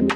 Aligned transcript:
Hi, 0.00 0.06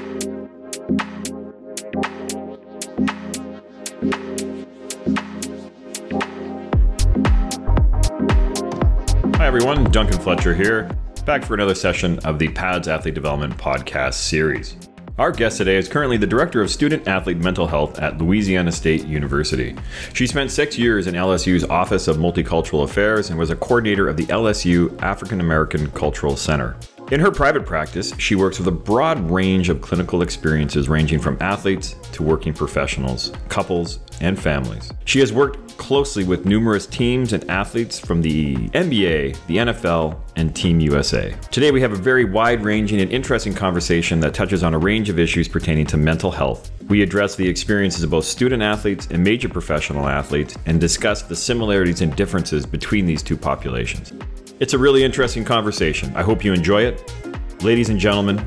everyone. 9.45 9.83
Duncan 9.91 10.19
Fletcher 10.19 10.55
here, 10.55 10.89
back 11.25 11.45
for 11.45 11.53
another 11.53 11.75
session 11.75 12.17
of 12.25 12.39
the 12.39 12.47
PAADS 12.47 12.87
Athlete 12.87 13.13
Development 13.13 13.55
Podcast 13.57 14.15
series. 14.15 14.75
Our 15.19 15.31
guest 15.31 15.57
today 15.57 15.75
is 15.75 15.87
currently 15.87 16.17
the 16.17 16.25
Director 16.25 16.63
of 16.63 16.71
Student 16.71 17.07
Athlete 17.07 17.37
Mental 17.37 17.67
Health 17.67 17.99
at 17.99 18.17
Louisiana 18.17 18.71
State 18.71 19.05
University. 19.05 19.75
She 20.13 20.25
spent 20.25 20.49
six 20.49 20.79
years 20.79 21.05
in 21.05 21.13
LSU's 21.13 21.63
Office 21.63 22.07
of 22.07 22.17
Multicultural 22.17 22.85
Affairs 22.85 23.29
and 23.29 23.37
was 23.37 23.51
a 23.51 23.55
coordinator 23.55 24.09
of 24.09 24.17
the 24.17 24.25
LSU 24.25 24.99
African 25.03 25.41
American 25.41 25.91
Cultural 25.91 26.35
Center. 26.35 26.75
In 27.11 27.19
her 27.19 27.29
private 27.29 27.67
practice, 27.67 28.17
she 28.17 28.33
works 28.33 28.57
with 28.57 28.67
a 28.67 28.71
broad 28.71 29.29
range 29.29 29.69
of 29.69 29.79
clinical 29.79 30.23
experiences 30.23 30.89
ranging 30.89 31.19
from 31.19 31.37
athletes 31.39 31.95
to 32.13 32.23
working 32.23 32.51
professionals, 32.51 33.31
couples, 33.47 33.99
and 34.21 34.39
families. 34.39 34.91
She 35.05 35.19
has 35.19 35.31
worked 35.31 35.77
closely 35.77 36.23
with 36.23 36.47
numerous 36.47 36.87
teams 36.87 37.33
and 37.33 37.47
athletes 37.47 37.99
from 37.99 38.23
the 38.23 38.55
NBA, 38.69 39.37
the 39.45 39.57
NFL, 39.57 40.17
and 40.35 40.55
Team 40.55 40.79
USA. 40.79 41.35
Today, 41.51 41.69
we 41.69 41.79
have 41.79 41.91
a 41.91 41.95
very 41.95 42.25
wide 42.25 42.63
ranging 42.63 42.99
and 42.99 43.11
interesting 43.11 43.53
conversation 43.53 44.19
that 44.21 44.33
touches 44.33 44.63
on 44.63 44.73
a 44.73 44.79
range 44.79 45.07
of 45.07 45.19
issues 45.19 45.47
pertaining 45.47 45.85
to 45.85 45.97
mental 45.97 46.31
health. 46.31 46.71
We 46.87 47.03
address 47.03 47.35
the 47.35 47.47
experiences 47.47 48.01
of 48.01 48.09
both 48.09 48.25
student 48.25 48.63
athletes 48.63 49.07
and 49.11 49.23
major 49.23 49.47
professional 49.47 50.07
athletes 50.07 50.55
and 50.65 50.81
discuss 50.81 51.21
the 51.21 51.35
similarities 51.35 52.01
and 52.01 52.15
differences 52.15 52.65
between 52.65 53.05
these 53.05 53.21
two 53.21 53.37
populations. 53.37 54.11
It's 54.57 54.73
a 54.73 54.77
really 54.77 55.03
interesting 55.03 55.43
conversation. 55.43 56.15
I 56.15 56.21
hope 56.23 56.45
you 56.45 56.53
enjoy 56.53 56.83
it. 56.83 57.13
Ladies 57.61 57.89
and 57.89 57.99
gentlemen, 57.99 58.37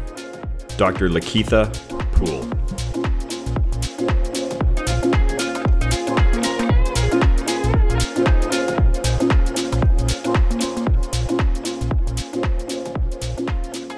Dr. 0.79 1.11
LaKeitha 1.11 1.71
Poole. 2.13 2.45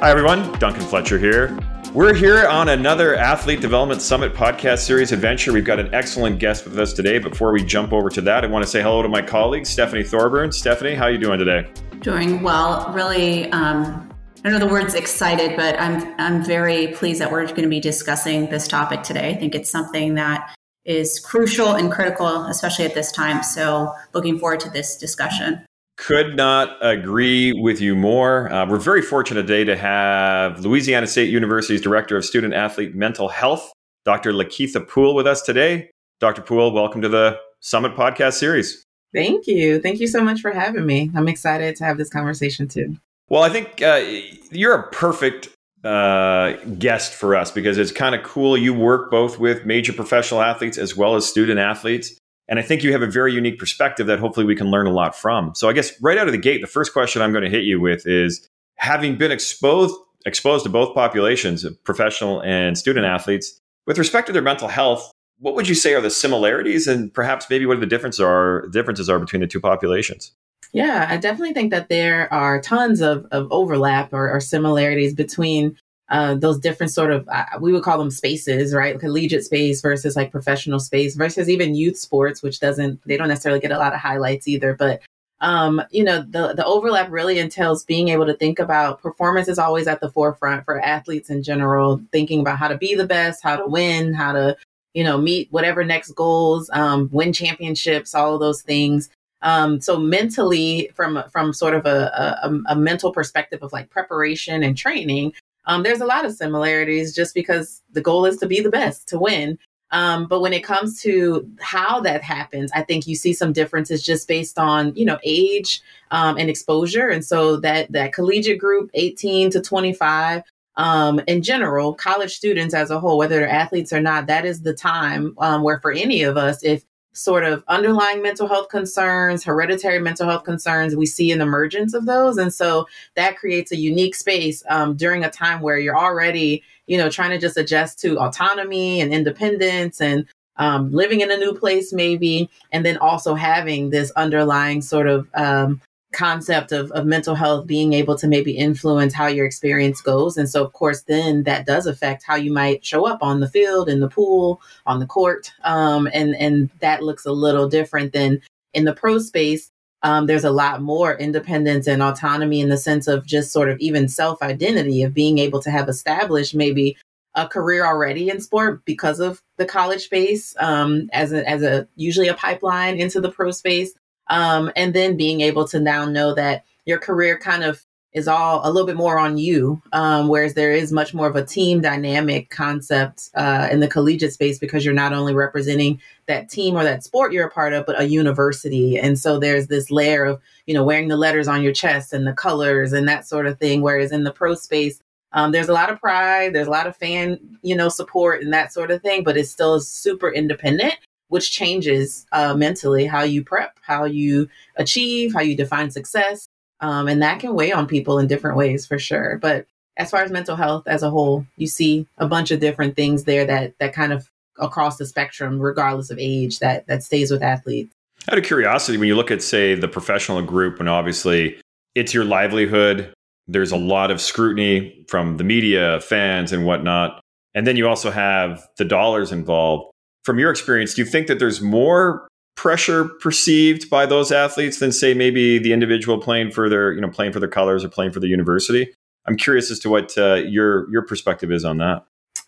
Hi, 0.01 0.11
everyone. 0.11 0.51
Duncan 0.59 0.83
Fletcher 0.83 1.17
here. 1.17 1.57
We're 1.95 2.15
here 2.15 2.49
on 2.49 2.71
another 2.71 3.15
Athlete 3.15 3.61
Development 3.61 4.03
Summit 4.03 4.35
podcast 4.35 4.79
series 4.79 5.13
adventure. 5.13 5.53
We've 5.53 5.65
got 5.65 5.79
an 5.79 5.95
excellent 5.95 6.41
guest 6.41 6.65
with 6.65 6.77
us 6.77 6.93
today. 6.93 7.21
Before 7.21 7.53
we 7.53 7.63
jump 7.63 7.93
over 7.93 8.09
to 8.11 8.21
that, 8.23 8.43
I 8.43 8.49
want 8.49 8.65
to 8.65 8.71
say 8.71 8.83
hello 8.83 9.01
to 9.01 9.09
my 9.09 9.23
colleague, 9.23 9.65
Stephanie 9.65 10.03
Thorburn. 10.03 10.51
Stephanie, 10.51 10.97
how 10.97 11.05
are 11.05 11.13
you 11.13 11.19
doing 11.19 11.39
today? 11.39 11.69
Doing 12.01 12.41
well. 12.41 12.91
Really, 12.95 13.53
um, 13.53 14.11
I 14.39 14.49
don't 14.49 14.59
know 14.59 14.67
the 14.67 14.73
words 14.73 14.95
excited, 14.95 15.55
but 15.55 15.79
I'm 15.79 16.15
I'm 16.19 16.43
very 16.43 16.89
pleased 16.89 17.21
that 17.21 17.31
we're 17.31 17.45
going 17.47 17.63
to 17.63 17.69
be 17.69 17.79
discussing 17.79 18.49
this 18.49 18.67
topic 18.67 19.03
today. 19.03 19.29
I 19.29 19.35
think 19.35 19.55
it's 19.55 19.71
something 19.71 20.15
that 20.15 20.55
is 20.87 21.21
crucial 21.21 21.75
and 21.75 21.93
critical, 21.93 22.45
especially 22.47 22.87
at 22.87 22.95
this 22.95 23.13
time. 23.13 23.43
So, 23.43 23.93
looking 24.15 24.39
forward 24.39 24.61
to 24.61 24.71
this 24.71 24.97
discussion. 24.97 25.63
Could 25.99 26.37
not 26.37 26.79
agree 26.81 27.53
with 27.53 27.83
you 27.83 27.95
more. 27.95 28.51
Uh, 28.51 28.67
we're 28.67 28.79
very 28.79 29.03
fortunate 29.03 29.43
today 29.43 29.65
to 29.65 29.77
have 29.77 30.61
Louisiana 30.61 31.07
State 31.07 31.29
University's 31.29 31.83
Director 31.83 32.17
of 32.17 32.25
Student 32.25 32.55
Athlete 32.55 32.95
Mental 32.95 33.29
Health, 33.29 33.71
Dr. 34.07 34.33
LaKeitha 34.33 34.89
Poole, 34.89 35.15
with 35.15 35.27
us 35.27 35.43
today. 35.43 35.91
Dr. 36.19 36.41
Poole, 36.41 36.73
welcome 36.73 37.03
to 37.03 37.11
the 37.11 37.39
Summit 37.61 37.95
Podcast 37.95 38.35
Series. 38.35 38.87
Thank 39.13 39.47
you. 39.47 39.81
Thank 39.81 40.01
you 40.01 40.07
so 40.07 40.23
much 40.23 40.41
for 40.41 40.53
having 40.53 40.87
me. 40.87 41.11
I'm 41.15 41.29
excited 41.29 41.77
to 41.77 41.85
have 41.85 41.99
this 41.99 42.09
conversation 42.09 42.69
too. 42.69 42.97
Well, 43.29 43.43
I 43.43 43.49
think 43.49 43.83
uh, 43.83 44.05
you're 44.51 44.75
a 44.75 44.89
perfect 44.91 45.49
uh, 45.85 46.53
guest 46.79 47.15
for 47.15 47.35
us 47.35 47.51
because 47.51 47.79
it's 47.79 47.93
kind 47.93 48.15
of 48.15 48.23
cool. 48.23 48.57
You 48.57 48.75
work 48.75 49.11
both 49.11 49.39
with 49.39 49.65
major 49.65 49.93
professional 49.93 50.43
athletes 50.43 50.79
as 50.79 50.97
well 50.97 51.17
as 51.17 51.29
student 51.29 51.59
athletes. 51.59 52.13
And 52.49 52.59
I 52.59 52.63
think 52.63 52.83
you 52.83 52.93
have 52.93 53.03
a 53.03 53.07
very 53.07 53.33
unique 53.33 53.59
perspective 53.59 54.09
that 54.09 54.19
hopefully 54.19 54.45
we 54.45 54.57
can 54.57 54.71
learn 54.71 54.87
a 54.87 54.93
lot 54.93 55.17
from. 55.17 55.55
So 55.55 55.69
I 55.69 55.73
guess 55.73 55.93
right 56.03 56.19
out 56.19 56.27
of 56.27 56.33
the 56.33 56.39
gate, 56.39 56.61
the 56.61 56.67
first 56.67 56.93
question 56.93 57.23
I'm 57.23 57.31
going 57.33 57.45
to 57.45 57.51
hit 57.51 57.63
you 57.63 57.81
with 57.81 58.07
is 58.07 58.49
having 58.77 59.17
been 59.17 59.31
exposed 59.31 59.95
exposed 60.27 60.65
to 60.65 60.71
both 60.71 60.95
populations, 60.95 61.65
professional 61.85 62.43
and 62.43 62.77
student 62.77 63.07
athletes, 63.07 63.59
with 63.87 63.99
respect 63.99 64.27
to 64.27 64.33
their 64.33 64.43
mental 64.43 64.69
health, 64.69 65.11
what 65.41 65.55
would 65.55 65.69
you 65.69 65.75
say 65.75 65.95
are 65.95 66.01
the 66.01 66.11
similarities 66.11 66.87
and 66.87 67.13
perhaps 67.13 67.47
maybe 67.51 67.67
what 67.67 67.81
the 67.81 67.87
differences 67.87 68.21
are 68.21 68.67
differences 68.69 69.09
are 69.09 69.19
between 69.19 69.41
the 69.41 69.47
two 69.47 69.61
populations? 69.61 70.33
Yeah, 70.73 71.07
I 71.09 71.17
definitely 71.17 71.55
think 71.55 71.73
that 71.73 71.89
there 71.89 72.33
are 72.33 72.61
tons 72.61 73.01
of, 73.01 73.27
of 73.33 73.49
overlap 73.51 74.13
or, 74.13 74.31
or 74.31 74.41
similarities 74.41 75.15
between 75.15 75.77
uh, 76.11 76.35
those 76.35 76.59
different 76.59 76.93
sort 76.93 77.13
of 77.13 77.29
uh, 77.29 77.45
we 77.61 77.73
would 77.73 77.83
call 77.83 77.99
them 77.99 78.11
spaces, 78.11 78.75
right? 78.75 78.99
Collegiate 78.99 79.45
space 79.45 79.81
versus 79.81 80.17
like 80.17 80.33
professional 80.33 80.79
space 80.79 81.17
versus 81.17 81.49
even 81.49 81.75
youth 81.75 81.97
sports, 81.97 82.43
which 82.43 82.61
doesn't 82.61 83.01
they 83.07 83.17
don't 83.17 83.29
necessarily 83.29 83.61
get 83.61 83.73
a 83.73 83.79
lot 83.79 83.95
of 83.95 84.01
highlights 84.01 84.47
either. 84.47 84.75
But 84.75 85.01
um, 85.41 85.83
you 85.91 86.05
know, 86.05 86.23
the 86.23 86.53
the 86.53 86.65
overlap 86.65 87.11
really 87.11 87.39
entails 87.39 87.85
being 87.85 88.09
able 88.09 88.27
to 88.27 88.35
think 88.35 88.59
about 88.59 89.01
performance 89.01 89.49
is 89.49 89.59
always 89.59 89.87
at 89.87 90.01
the 90.01 90.11
forefront 90.11 90.65
for 90.65 90.81
athletes 90.81 91.31
in 91.31 91.43
general, 91.43 92.01
thinking 92.13 92.41
about 92.41 92.59
how 92.59 92.69
to 92.69 92.77
be 92.77 92.95
the 92.95 93.07
best, 93.07 93.43
how 93.43 93.57
to 93.57 93.67
win, 93.67 94.13
how 94.13 94.33
to 94.33 94.57
you 94.95 95.05
know, 95.05 95.19
meet 95.19 95.49
whatever 95.51 95.85
next 95.85 96.13
goals, 96.13 96.71
um, 96.73 97.09
win 97.13 97.33
championships, 97.33 98.15
all 98.15 98.35
of 98.35 98.41
those 98.41 98.63
things. 98.63 99.09
Um, 99.43 99.81
so 99.81 99.99
mentally, 99.99 100.91
from 100.95 101.23
from 101.31 101.53
sort 101.53 101.75
of 101.75 101.87
a, 101.87 102.39
a, 102.43 102.73
a, 102.73 102.77
mental 102.77 103.11
perspective 103.11 103.63
of 103.63 103.73
like 103.73 103.89
preparation 103.89 104.63
and 104.63 104.77
training, 104.77 105.33
um, 105.65 105.83
there's 105.83 106.03
a 106.03 106.07
lot 106.07 106.27
of 106.27 106.35
similarities 106.35 107.15
just 107.15 107.35
because 107.35 107.81
the 107.93 108.03
goal 108.03 108.27
is 108.27 108.37
to 108.39 108.47
be 108.47 108.61
the 108.61 108.71
best, 108.71 109.09
to 109.09 109.19
win. 109.19 109.59
Um, 109.93 110.27
but 110.27 110.41
when 110.41 110.53
it 110.53 110.63
comes 110.63 111.01
to 111.03 111.49
how 111.61 112.01
that 112.01 112.23
happens, 112.23 112.71
I 112.73 112.83
think 112.83 113.07
you 113.07 113.17
see 113.17 113.33
some 113.33 113.53
differences 113.53 114.03
just 114.03 114.29
based 114.29 114.59
on 114.59 114.95
you 114.95 115.05
know 115.05 115.19
age 115.25 115.81
um, 116.11 116.37
and 116.37 116.51
exposure. 116.51 117.09
And 117.09 117.25
so 117.25 117.57
that 117.59 117.91
that 117.93 118.13
collegiate 118.13 118.59
group, 118.59 118.91
18 118.95 119.51
to 119.51 119.61
25, 119.61 120.43
um, 120.77 121.21
in 121.27 121.43
general, 121.43 121.95
college 121.95 122.35
students 122.35 122.75
as 122.75 122.91
a 122.91 123.01
whole, 123.01 123.19
whether 123.19 123.37
they're 123.37 123.49
athletes 123.49 123.93
or 123.93 124.01
not, 124.01 124.27
that 124.27 124.45
is 124.45 124.63
the 124.63 124.75
time 124.75 125.35
um, 125.39 125.63
where, 125.63 125.81
for 125.81 125.93
any 125.93 126.23
of 126.23 126.37
us, 126.37 126.63
if 126.63 126.85
sort 127.13 127.45
of 127.45 127.65
underlying 127.69 128.23
mental 128.23 128.47
health 128.47 128.69
concerns, 128.69 129.45
hereditary 129.45 129.99
mental 129.99 130.29
health 130.29 130.45
concerns, 130.45 130.95
we 130.95 131.07
see 131.07 131.33
an 131.33 131.41
emergence 131.41 131.93
of 131.93 132.07
those. 132.07 132.39
And 132.39 132.55
so 132.55 132.87
that 133.17 133.37
creates 133.37 133.73
a 133.73 133.77
unique 133.77 134.15
space 134.15 134.63
um, 134.69 134.97
during 134.97 135.25
a 135.25 135.31
time 135.31 135.61
where 135.61 135.79
you're 135.79 135.99
already, 135.99 136.63
you 136.87 136.97
know, 136.97 137.11
trying 137.11 137.31
to 137.31 137.39
just 137.39 137.57
adjust 137.57 137.99
to 138.01 138.19
autonomy 138.19 139.01
and 139.01 139.13
independence 139.13 140.01
and 140.01 140.25
um, 140.57 140.93
living 140.93 141.21
in 141.21 141.31
a 141.31 141.37
new 141.37 141.55
place, 141.55 141.93
maybe, 141.93 142.49
and 142.71 142.85
then 142.85 142.99
also 142.99 143.35
having 143.35 143.91
this 143.91 144.11
underlying 144.13 144.83
sort 144.83 145.09
of 145.09 145.29
um, 145.35 145.81
concept 146.13 146.73
of, 146.73 146.91
of 146.93 147.07
mental 147.07 147.35
health 147.35 147.67
being 147.67 147.93
able 147.93 148.17
to 148.17 148.27
maybe 148.27 148.53
influence 148.53 149.15
how 149.15 149.27
your 149.27 149.47
experience 149.47 150.01
goes. 150.01 150.37
And 150.37 150.49
so, 150.49 150.65
of 150.65 150.73
course, 150.73 151.03
then 151.03 151.45
that 151.45 151.67
does 151.67 151.87
affect 151.87 152.25
how 152.25 152.35
you 152.35 152.53
might 152.53 152.85
show 152.85 153.07
up 153.07 153.23
on 153.23 153.41
the 153.41 153.49
field, 153.49 153.89
in 153.89 154.01
the 154.01 154.09
pool, 154.09 154.61
on 154.87 154.99
the 154.99 155.07
court. 155.07 155.53
Um, 155.63 156.09
and, 156.13 156.35
and 156.37 156.71
that 156.81 157.03
looks 157.03 157.25
a 157.27 157.33
little 157.33 157.69
different 157.69 158.13
than 158.13 158.41
in 158.75 158.85
the 158.85 158.95
pro 158.95 159.19
space. 159.19 159.71
Um, 160.03 160.27
there's 160.27 160.45
a 160.45 160.51
lot 160.51 160.81
more 160.81 161.15
independence 161.15 161.87
and 161.87 162.03
autonomy 162.03 162.61
in 162.61 162.71
the 162.71 162.79
sense 162.79 163.07
of 163.07 163.27
just 163.27 163.53
sort 163.53 163.69
of 163.69 163.79
even 163.81 164.09
self 164.09 164.43
identity 164.43 165.03
of 165.03 165.15
being 165.15 165.39
able 165.39 165.61
to 165.63 165.71
have 165.71 165.89
established 165.89 166.55
maybe 166.55 166.97
a 167.35 167.47
career 167.47 167.87
already 167.87 168.29
in 168.29 168.41
sport 168.41 168.85
because 168.85 169.21
of 169.21 169.41
the 169.57 169.67
college 169.67 170.05
space 170.05 170.55
um, 170.59 171.09
as 171.13 171.33
a, 171.33 171.49
as 171.49 171.63
a 171.63 171.87
usually 171.95 172.29
a 172.29 172.35
pipeline 172.35 172.99
into 172.99 173.21
the 173.21 173.31
pro 173.31 173.51
space 173.51 173.93
um, 174.31 174.71
and 174.77 174.95
then 174.95 175.17
being 175.17 175.43
able 175.43 175.67
to 175.69 175.79
now 175.79 176.07
know 176.07 176.35
that 176.35 176.65
your 176.87 176.99
career 176.99 177.39
kind 177.39 177.65
of 177.65 177.85
is 178.13 178.27
all 178.27 178.61
a 178.65 178.71
little 178.71 178.87
bit 178.87 178.97
more 178.97 179.19
on 179.19 179.39
you, 179.39 179.81
um, 179.93 180.27
whereas 180.27 180.55
there 180.55 180.73
is 180.73 180.91
much 180.91 181.15
more 181.15 181.29
of 181.29 181.37
a 181.37 181.45
team 181.45 181.81
dynamic 181.81 182.51
concept 182.51 183.31
uh, 183.37 183.69
in 183.71 183.79
the 183.79 183.87
collegiate 183.87 184.33
space 184.33 184.59
because 184.59 184.85
you're 184.85 184.95
not 184.95 185.13
only 185.13 185.33
representing 185.33 186.01
that 186.27 186.49
team 186.49 186.75
or 186.75 186.83
that 186.83 187.05
sport 187.05 187.33
you're 187.33 187.47
a 187.47 187.51
part 187.51 187.73
of, 187.73 187.87
but 187.87 188.01
a 188.01 188.09
university. 188.09 188.99
And 188.99 189.17
so 189.17 189.39
there's 189.39 189.69
this 189.69 189.93
layer 189.93 190.25
of, 190.25 190.41
you 190.67 190.75
know, 190.75 190.83
wearing 190.83 191.07
the 191.07 191.17
letters 191.17 191.47
on 191.47 191.63
your 191.63 191.73
chest 191.73 192.13
and 192.13 192.27
the 192.27 192.33
colors 192.33 192.93
and 192.93 193.09
that 193.09 193.29
sort 193.29 193.47
of 193.47 193.59
thing. 193.61 193.81
Whereas 193.81 194.11
in 194.11 194.25
the 194.25 194.33
pro 194.33 194.55
space, 194.55 195.01
um, 195.33 195.53
there's 195.53 195.69
a 195.69 195.73
lot 195.73 195.91
of 195.91 196.01
pride, 196.01 196.53
there's 196.53 196.67
a 196.67 196.73
lot 196.73 196.89
of 196.89 196.97
fan, 196.97 197.39
you 197.63 197.77
know, 197.77 197.89
support 197.89 198.43
and 198.43 198.53
that 198.53 198.73
sort 198.73 198.91
of 198.91 199.03
thing, 199.03 199.23
but 199.23 199.37
it's 199.37 199.51
still 199.51 199.79
super 199.79 200.33
independent 200.33 200.97
which 201.31 201.51
changes 201.51 202.27
uh, 202.33 202.55
mentally 202.55 203.07
how 203.07 203.23
you 203.23 203.43
prep, 203.43 203.79
how 203.81 204.05
you 204.05 204.49
achieve, 204.77 205.33
how 205.33 205.41
you 205.41 205.57
define 205.57 205.91
success. 205.91 206.47
Um, 206.81 207.09
and 207.09 207.23
that 207.23 207.41
can 207.41 207.55
weigh 207.55 207.73
on 207.73 207.87
people 207.87 208.19
in 208.19 208.27
different 208.27 208.57
ways 208.57 208.87
for 208.87 208.99
sure. 208.99 209.39
But 209.41 209.67
as 209.97 210.11
far 210.11 210.23
as 210.23 210.31
mental 210.31 210.57
health 210.57 210.87
as 210.87 211.03
a 211.03 211.11
whole, 211.11 211.47
you 211.57 211.67
see 211.67 212.07
a 212.19 212.27
bunch 212.27 212.51
of 212.51 212.61
different 212.61 212.97
things 212.97 213.25
there 213.25 213.45
that 213.47 213.75
that 213.79 213.93
kind 213.93 214.13
of 214.13 214.29
across 214.59 214.97
the 214.99 215.07
spectrum, 215.07 215.59
regardless 215.59 216.11
of 216.11 216.19
age, 216.19 216.59
that 216.59 216.87
that 216.87 217.03
stays 217.03 217.31
with 217.31 217.43
athletes. 217.43 217.95
Out 218.31 218.39
of 218.39 218.45
curiosity, 218.45 218.99
when 218.99 219.09
you 219.09 219.17
look 219.17 219.31
at 219.31 219.43
say 219.43 219.75
the 219.75 219.89
professional 219.89 220.43
group, 220.43 220.81
and 220.81 220.89
obviously 220.89 221.61
it's 221.95 222.15
your 222.15 222.25
livelihood, 222.25 223.13
there's 223.47 223.73
a 223.73 223.77
lot 223.77 224.11
of 224.11 224.21
scrutiny 224.21 225.05
from 225.09 225.37
the 225.37 225.45
media, 225.45 226.01
fans, 226.01 226.53
and 226.53 226.65
whatnot. 226.65 227.21
and 227.55 227.67
then 227.67 227.77
you 227.77 227.89
also 227.89 228.11
have 228.11 228.67
the 228.79 228.85
dollars 228.85 229.33
involved. 229.33 229.91
From 230.31 230.39
your 230.39 230.53
experience, 230.53 230.95
do 230.95 231.03
you 231.03 231.07
think 231.07 231.27
that 231.27 231.41
there's 231.41 231.61
more 231.61 232.29
pressure 232.55 233.07
perceived 233.21 233.91
by 233.91 234.07
those 234.07 234.31
athletes 234.31 234.79
than 234.79 234.93
say 234.93 235.13
maybe 235.13 235.59
the 235.59 235.73
individual 235.73 236.19
playing 236.19 236.53
for 236.53 236.69
their 236.69 236.93
you 236.93 237.01
know 237.01 237.09
playing 237.09 237.33
for 237.33 237.41
their 237.41 237.49
colors 237.49 237.83
or 237.85 237.89
playing 237.89 238.13
for 238.13 238.21
the 238.21 238.29
university? 238.29 238.95
I'm 239.27 239.37
curious 239.37 239.73
as 239.73 239.81
to 239.81 239.91
what 239.91 240.17
uh, 240.17 240.35
your 240.35 240.89
your 240.89 241.03
perspective 241.03 241.51
is 241.51 241.65
on 241.65 241.79
that. 241.79 242.05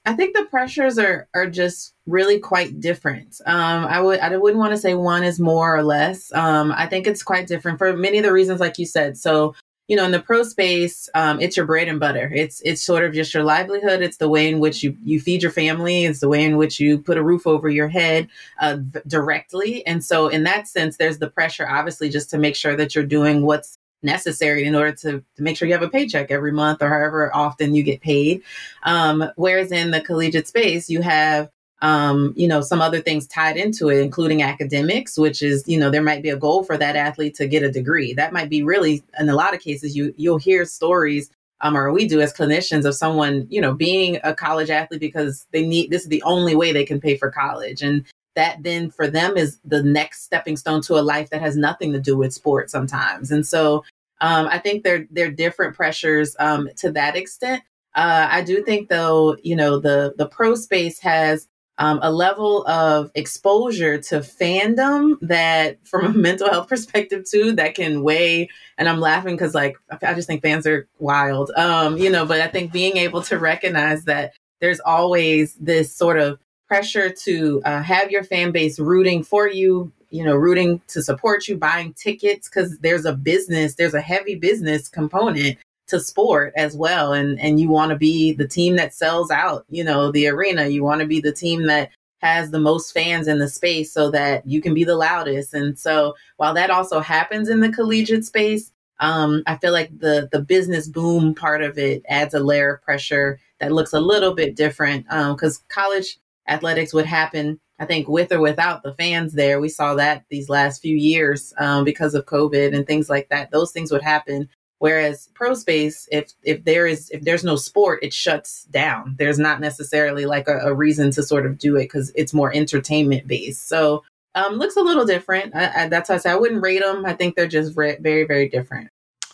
I 0.07 0.13
think 0.13 0.37
the 0.37 0.45
pressures 0.45 0.97
are 0.97 1.27
are 1.35 1.51
just 1.51 1.93
really 2.07 2.39
quite 2.39 2.79
different. 2.79 3.41
Um, 3.47 3.85
I 3.87 4.01
would 4.01 4.21
I 4.21 4.37
wouldn't 4.37 4.61
want 4.61 4.71
to 4.75 4.79
say 4.79 4.95
one 4.95 5.25
is 5.25 5.41
more 5.41 5.77
or 5.77 5.83
less. 5.83 6.33
Um, 6.35 6.71
I 6.77 6.87
think 6.87 7.09
it's 7.09 7.25
quite 7.25 7.49
different 7.49 7.79
for 7.79 7.97
many 7.97 8.19
of 8.19 8.23
the 8.23 8.33
reasons, 8.33 8.61
like 8.61 8.79
you 8.79 8.87
said. 8.87 9.19
So 9.19 9.57
you 9.89 9.97
know, 9.97 10.05
in 10.05 10.13
the 10.13 10.21
pro 10.21 10.43
space, 10.43 11.09
um, 11.15 11.41
it's 11.41 11.57
your 11.57 11.67
bread 11.67 11.89
and 11.89 12.01
butter. 12.01 12.31
It's 12.35 12.61
it's 12.63 12.83
sort 12.83 13.05
of 13.05 13.13
just 13.13 13.35
your 13.35 13.43
livelihood. 13.43 14.01
It's 14.01 14.17
the 14.17 14.29
way 14.29 14.49
in 14.49 14.61
which 14.61 14.83
you 14.83 14.97
you 15.05 15.21
feed 15.21 15.43
your 15.43 15.53
family. 15.53 16.05
It's 16.05 16.21
the 16.21 16.29
way 16.29 16.45
in 16.45 16.57
which 16.57 16.79
you 16.79 16.99
put 16.99 17.19
a 17.19 17.23
roof 17.23 17.47
over 17.47 17.69
your 17.69 17.89
head 17.89 18.29
uh, 18.61 18.77
directly. 19.07 19.85
And 19.87 20.05
so, 20.05 20.29
in 20.29 20.45
that 20.45 20.69
sense, 20.69 20.97
there's 20.97 21.19
the 21.19 21.31
pressure, 21.31 21.69
obviously, 21.69 22.09
just 22.09 22.31
to 22.31 22.39
make 22.39 22.57
sure 22.57 22.77
that 22.77 22.95
you're 22.95 23.05
doing 23.05 23.45
what's 23.45 23.79
necessary 24.03 24.65
in 24.65 24.75
order 24.75 24.93
to, 24.93 25.25
to 25.37 25.43
make 25.43 25.57
sure 25.57 25.69
you 25.69 25.75
have 25.75 25.83
a 25.83 25.89
paycheck 25.89 26.31
every 26.31 26.53
month 26.53 26.83
or 26.83 26.89
however 26.89 27.35
often 27.35 27.75
you 27.75 27.83
get 27.83 28.01
paid. 28.01 28.43
Um, 28.83 29.25
whereas 29.37 29.73
in 29.73 29.91
the 29.91 30.01
collegiate 30.01 30.49
space, 30.49 30.89
you 30.89 31.03
have 31.03 31.51
um, 31.83 32.33
you 32.37 32.47
know, 32.47 32.61
some 32.61 32.81
other 32.81 33.01
things 33.01 33.27
tied 33.27 33.57
into 33.57 33.89
it, 33.89 34.01
including 34.01 34.41
academics, 34.41 35.19
which 35.19 35.43
is, 35.43 35.65
you 35.67 35.79
know, 35.79 35.91
there 35.91 36.03
might 36.03 36.23
be 36.23 36.31
a 36.31 36.37
goal 36.37 36.63
for 36.63 36.79
that 36.79 36.95
athlete 36.95 37.35
to 37.35 37.49
get 37.49 37.65
a 37.65 37.73
degree. 37.73 38.15
That 38.15 38.33
might 38.33 38.49
be 38.49 38.63
really, 38.63 39.03
in 39.19 39.29
a 39.29 39.35
lot 39.35 39.53
of 39.53 39.61
cases, 39.61 39.97
you 39.97 40.15
you'll 40.17 40.39
hear 40.39 40.65
stories, 40.65 41.29
um, 41.61 41.77
or 41.77 41.93
we 41.93 42.07
do 42.07 42.21
as 42.21 42.33
clinicians 42.33 42.85
of 42.85 42.95
someone, 42.95 43.49
you 43.51 43.61
know, 43.61 43.75
being 43.75 44.19
a 44.23 44.33
college 44.33 44.71
athlete 44.71 45.01
because 45.01 45.45
they 45.51 45.67
need 45.67 45.91
this 45.91 46.03
is 46.03 46.09
the 46.09 46.23
only 46.23 46.55
way 46.55 46.73
they 46.73 46.85
can 46.85 47.01
pay 47.01 47.17
for 47.17 47.33
college, 47.33 47.83
and 47.83 48.07
that 48.37 48.63
then 48.63 48.89
for 48.89 49.09
them 49.09 49.37
is 49.37 49.59
the 49.65 49.83
next 49.83 50.23
stepping 50.23 50.57
stone 50.57 50.83
to 50.83 50.95
a 50.95 51.03
life 51.03 51.31
that 51.31 51.43
has 51.43 51.57
nothing 51.57 51.93
to 51.93 52.01
do 52.01 52.17
with 52.17 52.33
sports 52.33 52.73
sometimes. 52.73 53.31
And 53.33 53.47
so 53.47 53.85
um, 54.21 54.47
I 54.47 54.59
think 54.59 54.85
there 54.85 55.07
are 55.19 55.31
different 55.31 55.75
pressures 55.75 56.37
um, 56.39 56.71
to 56.77 56.93
that 56.93 57.17
extent. 57.17 57.63
Uh, 57.95 58.29
I 58.31 58.43
do 58.43 58.63
think 58.63 58.89
though, 58.89 59.37
you 59.43 59.57
know, 59.57 59.79
the 59.79 60.15
the 60.17 60.27
pro 60.27 60.55
space 60.55 60.99
has 61.01 61.49
um, 61.79 62.01
a 62.03 62.13
level 62.13 62.67
of 62.67 63.11
exposure 63.15 63.99
to 63.99 64.21
fandom 64.21 65.17
that, 65.23 65.79
from 65.87 66.05
a 66.07 66.09
mental 66.19 66.51
health 66.51 66.69
perspective, 66.69 67.25
too, 67.29 67.53
that 67.53 67.75
can 67.75 68.03
weigh. 68.03 68.49
And 68.79 68.89
I'm 68.89 69.01
laughing 69.01 69.35
because, 69.35 69.55
like, 69.55 69.77
I 70.03 70.15
just 70.15 70.29
think 70.29 70.43
fans 70.43 70.67
are 70.67 70.87
wild, 70.99 71.51
um, 71.57 71.97
you 71.97 72.11
know. 72.11 72.27
But 72.27 72.41
I 72.41 72.49
think 72.49 72.73
being 72.73 72.97
able 72.97 73.23
to 73.23 73.39
recognize 73.39 74.05
that 74.05 74.35
there's 74.61 74.81
always 74.81 75.55
this 75.55 75.95
sort 75.95 76.19
of 76.19 76.39
pressure 76.69 77.11
to 77.11 77.61
uh, 77.65 77.83
have 77.83 78.11
your 78.11 78.25
fan 78.25 78.51
base 78.51 78.79
rooting 78.79 79.23
for 79.23 79.49
you, 79.49 79.93
you 80.11 80.25
know, 80.25 80.35
rooting 80.35 80.81
to 80.89 81.03
support 81.03 81.49
you, 81.49 81.57
buying 81.57 81.93
tickets 81.95 82.49
because 82.49 82.79
there's 82.79 83.05
a 83.05 83.13
business, 83.13 83.75
there's 83.75 83.93
a 83.93 84.01
heavy 84.01 84.37
business 84.37 84.89
component 84.89 85.59
to 85.93 86.01
sport 86.01 86.53
as 86.57 86.75
well 86.75 87.13
and 87.13 87.39
and 87.39 87.61
you 87.61 87.69
want 87.69 87.91
to 87.91 87.97
be 87.97 88.33
the 88.33 88.49
team 88.49 88.77
that 88.77 88.95
sells 88.95 89.31
out 89.31 89.65
you 89.69 89.85
know 89.85 90.11
the 90.11 90.27
arena. 90.27 90.67
You 90.67 90.83
want 90.83 91.03
to 91.03 91.07
be 91.07 91.21
the 91.21 91.33
team 91.33 91.67
that 91.67 91.91
has 92.23 92.51
the 92.51 92.59
most 92.59 92.93
fans 92.93 93.29
in 93.29 93.39
the 93.39 93.49
space 93.49 93.93
so 93.93 94.11
that 94.11 94.47
you 94.47 94.63
can 94.63 94.75
be 94.75 94.85
the 94.85 94.97
loudest. 94.97 95.53
And 95.53 95.79
so 95.79 96.15
while 96.37 96.55
that 96.55 96.71
also 96.71 97.01
happens 97.01 97.49
in 97.49 97.61
the 97.61 97.71
collegiate 97.71 98.25
space 98.25 98.73
um, 99.01 99.43
i 99.47 99.57
feel 99.57 99.73
like 99.73 99.91
the 99.99 100.29
the 100.33 100.41
business 100.41 100.89
boom 100.89 101.35
part 101.35 101.63
of 101.63 101.77
it 101.77 102.03
adds 102.09 102.35
a 102.35 102.41
layer 102.41 102.75
of 102.75 102.83
pressure 102.83 103.39
that 103.59 103.73
looks 103.73 103.93
a 103.93 104.01
little 104.01 104.35
bit 104.35 104.55
different 104.55 105.05
because 105.05 105.59
um, 105.59 105.65
college 105.69 106.19
athletics 106.49 106.95
would 106.95 107.07
happen 107.07 107.59
I 107.83 107.85
think 107.85 108.07
with 108.07 108.31
or 108.31 108.41
without 108.41 108.85
the 108.85 108.95
fans 108.95 109.33
there, 109.33 109.61
we 109.61 109.69
saw 109.69 109.97
that 109.97 110.25
these 110.31 110.49
last 110.49 110.81
few 110.81 110.97
years 110.97 111.53
um, 111.59 111.83
because 111.83 112.15
of 112.15 112.27
COVID 112.27 112.73
and 112.73 112.87
things 112.87 113.11
like 113.11 113.29
that. 113.31 113.51
Those 113.51 113.73
things 113.73 113.91
would 113.91 114.03
happen 114.03 114.49
Whereas 114.83 115.29
pro 115.35 115.55
space, 115.55 116.09
if 116.11 116.33
if 116.43 116.65
there 116.65 116.89
is 116.89 117.09
if 117.11 117.23
there's 117.23 117.45
no 117.45 117.55
sport, 117.55 118.03
it 118.03 118.13
shuts 118.13 118.65
down. 118.65 119.15
There's 119.17 119.39
not 119.39 119.61
necessarily 119.61 120.27
like 120.27 120.49
a, 120.49 120.59
a 120.59 120.75
reason 120.75 121.13
to 121.13 121.23
sort 121.23 121.47
of 121.47 121.57
do 121.57 121.77
it 121.77 121.85
because 121.85 122.11
it's 122.17 122.35
more 122.35 122.53
entertainment 122.53 123.29
based. 123.29 123.69
So 123.69 124.03
um, 124.35 124.55
looks 124.55 124.75
a 124.75 124.81
little 124.81 125.05
different. 125.05 125.55
I, 125.55 125.85
I, 125.85 125.89
that's 125.89 126.09
why 126.09 126.17
I 126.17 126.19
say 126.19 126.33
I 126.33 126.35
wouldn't 126.35 126.65
rate 126.65 126.83
them. 126.83 127.07
I 127.07 127.13
think 127.13 127.37
they're 127.37 127.47
just 127.47 127.77
re- 127.77 127.99
very 128.01 128.25
very 128.25 128.49
different. 128.49 128.89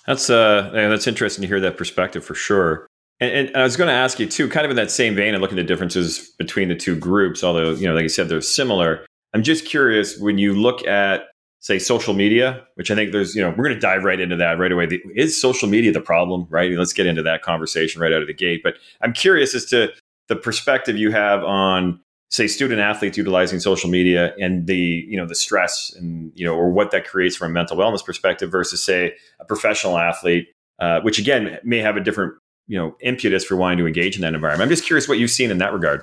That's 0.07 0.29
uh 0.29 0.69
that's 0.75 1.07
interesting 1.07 1.41
to 1.41 1.49
hear 1.49 1.61
that 1.61 1.79
perspective 1.79 2.23
for 2.23 2.35
sure. 2.35 2.87
And, 3.19 3.49
and 3.49 3.57
I 3.57 3.63
was 3.63 3.79
going 3.79 3.89
to 3.89 3.95
ask 3.95 4.21
you 4.21 4.27
too, 4.27 4.51
kind 4.51 4.67
of 4.67 4.71
in 4.71 4.77
that 4.77 4.91
same 4.91 5.15
vein 5.15 5.33
and 5.33 5.41
looking 5.41 5.59
at 5.59 5.63
the 5.63 5.67
differences 5.67 6.31
between 6.39 6.69
the 6.69 6.77
two 6.77 6.95
groups, 6.95 7.43
although 7.43 7.71
you 7.71 7.89
know, 7.89 7.95
like 7.95 8.03
you 8.03 8.11
said, 8.11 8.29
they're 8.29 8.43
similar. 8.43 9.07
I'm 9.33 9.43
just 9.43 9.65
curious 9.65 10.19
when 10.19 10.37
you 10.37 10.55
look 10.55 10.87
at 10.87 11.28
say 11.61 11.79
social 11.79 12.15
media, 12.15 12.65
which 12.75 12.91
I 12.91 12.95
think 12.95 13.13
there's, 13.13 13.35
you 13.35 13.43
know, 13.43 13.51
we're 13.51 13.65
going 13.65 13.75
to 13.75 13.81
dive 13.81 14.05
right 14.05 14.21
into 14.21 14.37
that 14.37 14.59
right 14.59 14.71
away. 14.71 14.87
The, 14.87 15.01
is 15.15 15.41
social 15.41 15.69
media 15.69 15.93
the 15.93 16.01
problem, 16.01 16.47
right? 16.51 16.71
Let's 16.71 16.93
get 16.93 17.07
into 17.07 17.23
that 17.23 17.43
conversation 17.43 18.01
right 18.01 18.13
out 18.13 18.23
of 18.23 18.29
the 18.29 18.35
gate. 18.35 18.61
But 18.63 18.75
I'm 19.01 19.13
curious 19.13 19.55
as 19.55 19.65
to 19.67 19.91
the 20.29 20.37
perspective 20.37 20.97
you 20.97 21.11
have 21.11 21.43
on, 21.43 22.01
say, 22.31 22.47
student 22.47 22.81
athletes 22.81 23.17
utilizing 23.17 23.59
social 23.59 23.91
media 23.91 24.35
and 24.39 24.67
the, 24.67 24.77
you 24.77 25.17
know, 25.17 25.27
the 25.27 25.35
stress 25.35 25.93
and, 25.97 26.31
you 26.35 26.45
know, 26.45 26.55
or 26.55 26.71
what 26.71 26.91
that 26.93 27.07
creates 27.07 27.37
from 27.37 27.51
a 27.51 27.55
mental 27.55 27.77
wellness 27.77 28.05
perspective 28.05 28.51
versus, 28.51 28.83
say, 28.83 29.15
a 29.41 29.45
professional 29.45 29.99
athlete, 29.99 30.49
uh, 30.79 31.01
which 31.01 31.19
again 31.19 31.59
may 31.65 31.79
have 31.79 31.97
a 31.97 32.01
different, 32.01 32.35
you 32.67 32.79
know, 32.79 32.95
impetus 33.01 33.45
for 33.45 33.57
wanting 33.57 33.79
to 33.79 33.87
engage 33.87 34.15
in 34.15 34.23
that 34.23 34.35
environment. 34.35 34.63
I'm 34.63 34.69
just 34.69 34.85
curious 34.85 35.09
what 35.09 35.19
you've 35.19 35.31
seen 35.31 35.51
in 35.51 35.59
that 35.59 35.73
regard. 35.73 36.03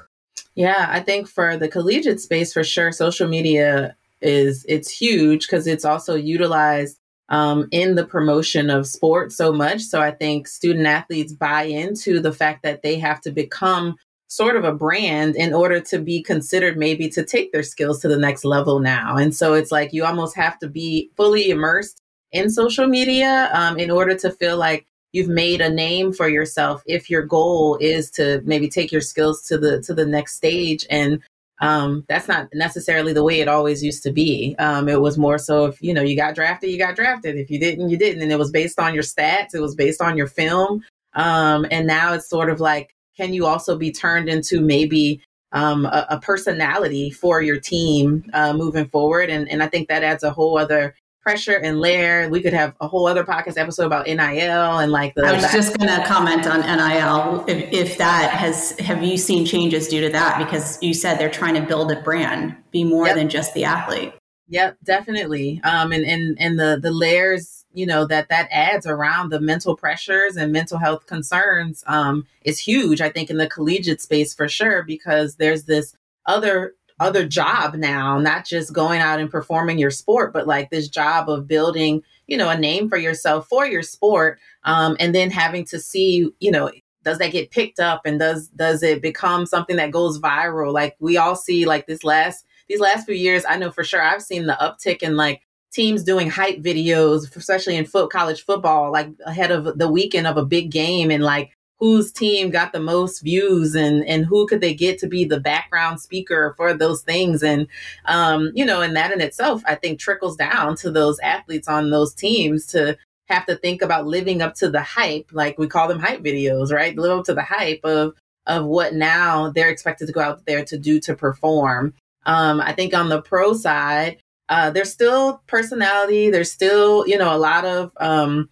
Yeah, 0.55 0.87
I 0.89 0.99
think 1.01 1.27
for 1.27 1.57
the 1.57 1.67
collegiate 1.67 2.19
space, 2.19 2.51
for 2.51 2.63
sure, 2.63 2.91
social 2.91 3.27
media 3.27 3.95
is 4.21 4.65
it's 4.67 4.89
huge 4.89 5.47
because 5.47 5.67
it's 5.67 5.85
also 5.85 6.15
utilized 6.15 6.97
um, 7.29 7.67
in 7.71 7.95
the 7.95 8.05
promotion 8.05 8.69
of 8.69 8.87
sports 8.87 9.35
so 9.35 9.51
much. 9.51 9.81
So 9.81 10.01
I 10.01 10.11
think 10.11 10.47
student 10.47 10.85
athletes 10.85 11.33
buy 11.33 11.63
into 11.63 12.19
the 12.19 12.33
fact 12.33 12.63
that 12.63 12.83
they 12.83 12.99
have 12.99 13.21
to 13.21 13.31
become 13.31 13.95
sort 14.27 14.55
of 14.55 14.63
a 14.63 14.73
brand 14.73 15.35
in 15.35 15.53
order 15.53 15.79
to 15.79 15.99
be 15.99 16.21
considered 16.21 16.77
maybe 16.77 17.07
to 17.09 17.23
take 17.23 17.51
their 17.51 17.63
skills 17.63 18.01
to 18.01 18.07
the 18.07 18.17
next 18.17 18.43
level 18.43 18.79
now. 18.79 19.17
And 19.17 19.35
so 19.35 19.53
it's 19.53 19.71
like 19.71 19.93
you 19.93 20.03
almost 20.03 20.35
have 20.35 20.57
to 20.59 20.67
be 20.67 21.11
fully 21.15 21.49
immersed 21.49 22.01
in 22.31 22.49
social 22.49 22.87
media 22.87 23.49
um, 23.53 23.77
in 23.77 23.91
order 23.91 24.15
to 24.15 24.31
feel 24.31 24.57
like 24.57 24.85
you've 25.13 25.29
made 25.29 25.61
a 25.61 25.69
name 25.69 26.11
for 26.11 26.27
yourself 26.27 26.83
if 26.85 27.09
your 27.09 27.21
goal 27.21 27.77
is 27.79 28.11
to 28.11 28.41
maybe 28.43 28.67
take 28.67 28.91
your 28.91 29.01
skills 29.01 29.43
to 29.43 29.57
the 29.57 29.81
to 29.81 29.93
the 29.93 30.05
next 30.05 30.35
stage 30.35 30.85
and 30.89 31.21
um, 31.59 32.03
that's 32.09 32.27
not 32.27 32.47
necessarily 32.53 33.13
the 33.13 33.23
way 33.23 33.39
it 33.39 33.47
always 33.47 33.83
used 33.83 34.03
to 34.03 34.11
be. 34.11 34.55
Um, 34.59 34.89
it 34.89 35.01
was 35.01 35.17
more 35.17 35.37
so 35.37 35.65
if 35.65 35.81
you 35.81 35.93
know 35.93 36.01
you 36.01 36.15
got 36.15 36.35
drafted, 36.35 36.69
you 36.69 36.77
got 36.77 36.95
drafted. 36.95 37.37
If 37.37 37.49
you 37.49 37.59
didn't, 37.59 37.89
you 37.89 37.97
didn't, 37.97 38.21
and 38.21 38.31
it 38.31 38.39
was 38.39 38.51
based 38.51 38.79
on 38.79 38.93
your 38.93 39.03
stats. 39.03 39.53
It 39.53 39.61
was 39.61 39.75
based 39.75 40.01
on 40.01 40.17
your 40.17 40.27
film. 40.27 40.83
Um, 41.13 41.65
and 41.71 41.87
now 41.87 42.13
it's 42.13 42.29
sort 42.29 42.49
of 42.49 42.59
like, 42.59 42.93
can 43.15 43.33
you 43.33 43.45
also 43.45 43.77
be 43.77 43.91
turned 43.91 44.27
into 44.27 44.59
maybe 44.59 45.21
um, 45.53 45.85
a, 45.85 46.05
a, 46.09 46.19
personality 46.19 47.09
for 47.09 47.41
your 47.41 47.57
team 47.57 48.29
uh, 48.33 48.51
moving 48.51 48.87
forward? 48.87 49.29
And 49.29 49.49
and 49.49 49.63
I 49.63 49.67
think 49.67 49.87
that 49.87 50.03
adds 50.03 50.23
a 50.23 50.31
whole 50.31 50.57
other 50.57 50.93
pressure 51.25 51.57
and 51.57 51.79
layer. 51.79 52.29
We 52.29 52.39
could 52.39 52.53
have 52.53 52.75
a 52.79 52.87
whole 52.87 53.07
other 53.07 53.23
podcast 53.23 53.57
episode 53.57 53.87
about 53.87 54.05
NIL 54.05 54.19
and 54.19 54.91
like 54.91 55.15
the. 55.15 55.25
I 55.25 55.33
was 55.33 55.51
just 55.51 55.75
going 55.77 55.89
to 55.89 56.05
comment 56.05 56.45
on 56.45 56.61
NIL. 56.61 57.43
If, 57.47 57.73
if, 57.73 57.97
that 57.97 58.29
has, 58.29 58.77
have 58.79 59.03
you 59.03 59.17
seen 59.17 59.43
changes 59.43 59.87
due 59.87 60.01
to 60.01 60.09
that? 60.09 60.37
Because 60.37 60.81
you 60.83 60.93
said 60.93 61.17
they're 61.17 61.29
trying 61.29 61.55
to 61.55 61.61
build 61.61 61.91
a 61.91 61.99
brand, 62.01 62.55
be 62.69 62.83
more 62.83 63.07
yep. 63.07 63.15
than 63.15 63.27
just 63.27 63.55
the 63.55 63.63
athlete. 63.65 64.13
Yep, 64.49 64.77
definitely. 64.83 65.59
Um, 65.63 65.91
and 65.91 66.05
and 66.05 66.37
and 66.39 66.59
the 66.59 66.77
the 66.79 66.91
layers, 66.91 67.65
you 67.73 67.87
know, 67.87 68.05
that 68.05 68.29
that 68.29 68.47
adds 68.51 68.85
around 68.85 69.31
the 69.31 69.41
mental 69.41 69.75
pressures 69.75 70.37
and 70.37 70.51
mental 70.51 70.77
health 70.77 71.07
concerns, 71.07 71.83
um, 71.87 72.27
is 72.43 72.59
huge. 72.59 73.01
I 73.01 73.09
think 73.09 73.31
in 73.31 73.37
the 73.37 73.49
collegiate 73.49 74.01
space 74.01 74.35
for 74.35 74.47
sure, 74.47 74.83
because 74.83 75.37
there's 75.37 75.63
this 75.63 75.97
other 76.27 76.75
other 76.99 77.27
job 77.27 77.75
now, 77.75 78.19
not 78.19 78.45
just 78.45 78.73
going 78.73 79.01
out 79.01 79.19
and 79.19 79.29
performing 79.29 79.77
your 79.77 79.91
sport, 79.91 80.31
but 80.31 80.47
like 80.47 80.69
this 80.69 80.87
job 80.87 81.29
of 81.29 81.47
building, 81.47 82.01
you 82.27 82.37
know, 82.37 82.49
a 82.49 82.57
name 82.57 82.87
for 82.89 82.97
yourself 82.97 83.47
for 83.47 83.65
your 83.65 83.81
sport. 83.81 84.39
Um, 84.63 84.95
and 84.99 85.13
then 85.13 85.29
having 85.29 85.65
to 85.65 85.79
see, 85.79 86.29
you 86.39 86.51
know, 86.51 86.71
does 87.03 87.19
that 87.19 87.31
get 87.31 87.51
picked 87.51 87.79
up 87.79 88.01
and 88.05 88.19
does 88.19 88.47
does 88.49 88.81
it 88.81 89.01
become 89.01 89.45
something 89.45 89.75
that 89.75 89.91
goes 89.91 90.19
viral? 90.19 90.73
Like 90.73 90.95
we 90.99 91.17
all 91.17 91.35
see 91.35 91.65
like 91.65 91.85
this 91.85 92.03
last 92.03 92.45
these 92.67 92.79
last 92.79 93.05
few 93.05 93.15
years, 93.15 93.45
I 93.47 93.57
know 93.57 93.71
for 93.71 93.83
sure 93.83 94.01
I've 94.01 94.23
seen 94.23 94.47
the 94.47 94.57
uptick 94.59 95.03
in 95.03 95.15
like 95.15 95.41
teams 95.71 96.03
doing 96.03 96.29
hype 96.29 96.59
videos, 96.59 97.35
especially 97.35 97.75
in 97.75 97.85
foot 97.85 98.09
college 98.09 98.43
football, 98.43 98.91
like 98.91 99.09
ahead 99.25 99.51
of 99.51 99.77
the 99.77 99.89
weekend 99.89 100.25
of 100.25 100.37
a 100.37 100.45
big 100.45 100.71
game 100.71 101.11
and 101.11 101.23
like 101.23 101.54
whose 101.79 102.11
team 102.11 102.49
got 102.49 102.71
the 102.71 102.79
most 102.79 103.21
views 103.21 103.75
and 103.75 104.05
and 104.05 104.25
who 104.25 104.47
could 104.47 104.61
they 104.61 104.73
get 104.73 104.97
to 104.99 105.07
be 105.07 105.25
the 105.25 105.39
background 105.39 105.99
speaker 105.99 106.53
for 106.57 106.73
those 106.73 107.01
things 107.03 107.43
and 107.43 107.67
um, 108.05 108.51
you 108.55 108.65
know 108.65 108.81
and 108.81 108.95
that 108.95 109.11
in 109.11 109.21
itself 109.21 109.61
i 109.65 109.75
think 109.75 109.99
trickles 109.99 110.35
down 110.35 110.75
to 110.75 110.89
those 110.89 111.19
athletes 111.19 111.67
on 111.67 111.89
those 111.89 112.13
teams 112.13 112.65
to 112.65 112.97
have 113.27 113.45
to 113.45 113.55
think 113.55 113.81
about 113.81 114.05
living 114.05 114.41
up 114.41 114.53
to 114.53 114.69
the 114.69 114.81
hype 114.81 115.29
like 115.33 115.57
we 115.57 115.67
call 115.67 115.87
them 115.87 115.99
hype 115.99 116.21
videos 116.21 116.71
right 116.71 116.97
live 116.97 117.19
up 117.19 117.25
to 117.25 117.33
the 117.33 117.41
hype 117.41 117.81
of 117.83 118.13
of 118.47 118.65
what 118.65 118.93
now 118.93 119.49
they're 119.49 119.69
expected 119.69 120.07
to 120.07 120.13
go 120.13 120.21
out 120.21 120.45
there 120.45 120.63
to 120.65 120.77
do 120.77 120.99
to 121.01 121.15
perform. 121.15 121.93
Um, 122.25 122.61
I 122.61 122.73
think 122.73 122.93
on 122.93 123.09
the 123.09 123.21
pro 123.21 123.53
side, 123.53 124.17
uh, 124.49 124.69
there's 124.69 124.91
still 124.91 125.41
personality. 125.47 126.29
There's 126.29 126.51
still, 126.51 127.07
you 127.07 127.17
know, 127.17 127.35
a 127.35 127.37
lot 127.37 127.65
of 127.65 127.91
um, 127.97 128.49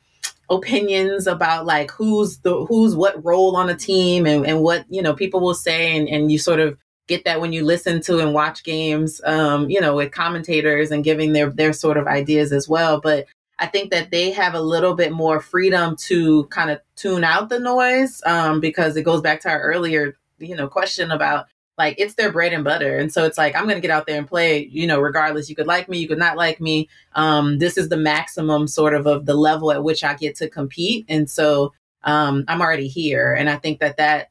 opinions 0.50 1.28
about 1.28 1.66
like 1.66 1.92
who's 1.92 2.40
the 2.40 2.66
who's 2.66 2.96
what 2.96 3.24
role 3.24 3.56
on 3.56 3.70
a 3.70 3.76
team 3.76 4.26
and, 4.26 4.46
and 4.46 4.62
what 4.62 4.86
you 4.90 5.02
know 5.02 5.14
people 5.14 5.40
will 5.40 5.54
say, 5.54 5.98
and, 5.98 6.08
and 6.10 6.32
you 6.32 6.38
sort 6.38 6.60
of 6.60 6.78
get 7.08 7.26
that 7.26 7.42
when 7.42 7.54
you 7.54 7.66
listen 7.66 8.02
to 8.02 8.20
and 8.20 8.34
watch 8.34 8.64
games, 8.64 9.22
um, 9.26 9.70
you 9.70 9.82
know, 9.82 9.96
with 9.96 10.12
commentators 10.12 10.92
and 10.92 11.04
giving 11.04 11.34
their 11.34 11.50
their 11.50 11.74
sort 11.74 11.98
of 11.98 12.08
ideas 12.08 12.52
as 12.52 12.68
well. 12.68 13.00
But 13.00 13.26
I 13.60 13.68
think 13.68 13.92
that 13.92 14.12
they 14.12 14.32
have 14.32 14.56
a 14.56 14.62
little 14.62 14.96
bit 14.96 15.12
more 15.12 15.40
freedom 15.40 15.96
to 15.98 16.46
kind 16.46 16.72
of 16.72 16.82
tune 16.96 17.24
out 17.24 17.50
the 17.50 17.60
noise 17.60 18.22
um, 18.26 18.60
because 18.60 18.96
it 18.96 19.04
goes 19.04 19.22
back 19.22 19.42
to 19.42 19.50
our 19.50 19.62
earlier, 19.62 20.18
you 20.40 20.56
know, 20.56 20.68
question 20.68 21.12
about 21.12 21.48
like 21.78 21.96
it's 21.98 22.16
their 22.16 22.32
bread 22.32 22.54
and 22.54 22.64
butter. 22.64 22.98
And 22.98 23.12
so 23.12 23.26
it's 23.26 23.38
like 23.38 23.56
i'm 23.56 23.68
to 23.68 23.80
get 23.80 23.92
out 23.92 24.06
there 24.06 24.18
and 24.18 24.28
play 24.28 24.66
you 24.66 24.86
know 24.86 25.00
regardless 25.00 25.50
you 25.50 25.56
could 25.56 25.68
like 25.68 25.90
me 25.90 25.98
you 25.98 26.08
could 26.08 26.20
not 26.20 26.38
like 26.38 26.62
me. 26.62 26.90
Um, 27.16 27.60
this 27.60 27.78
is 27.78 27.90
the 27.90 27.98
maximum 27.98 28.68
sort 28.68 28.94
of 28.94 29.08
of 29.08 29.26
the 29.26 29.36
level 29.36 29.72
at 29.72 29.84
which 29.84 30.04
i 30.04 30.14
get 30.14 30.36
to 30.38 30.50
compete. 30.50 31.06
And 31.10 31.30
so 31.30 31.74
um, 32.04 32.46
i'm 32.48 32.62
already 32.62 32.88
here. 32.88 33.34
And 33.34 33.50
i 33.50 33.58
think 33.58 33.80
that 33.80 33.98
that 33.98 34.30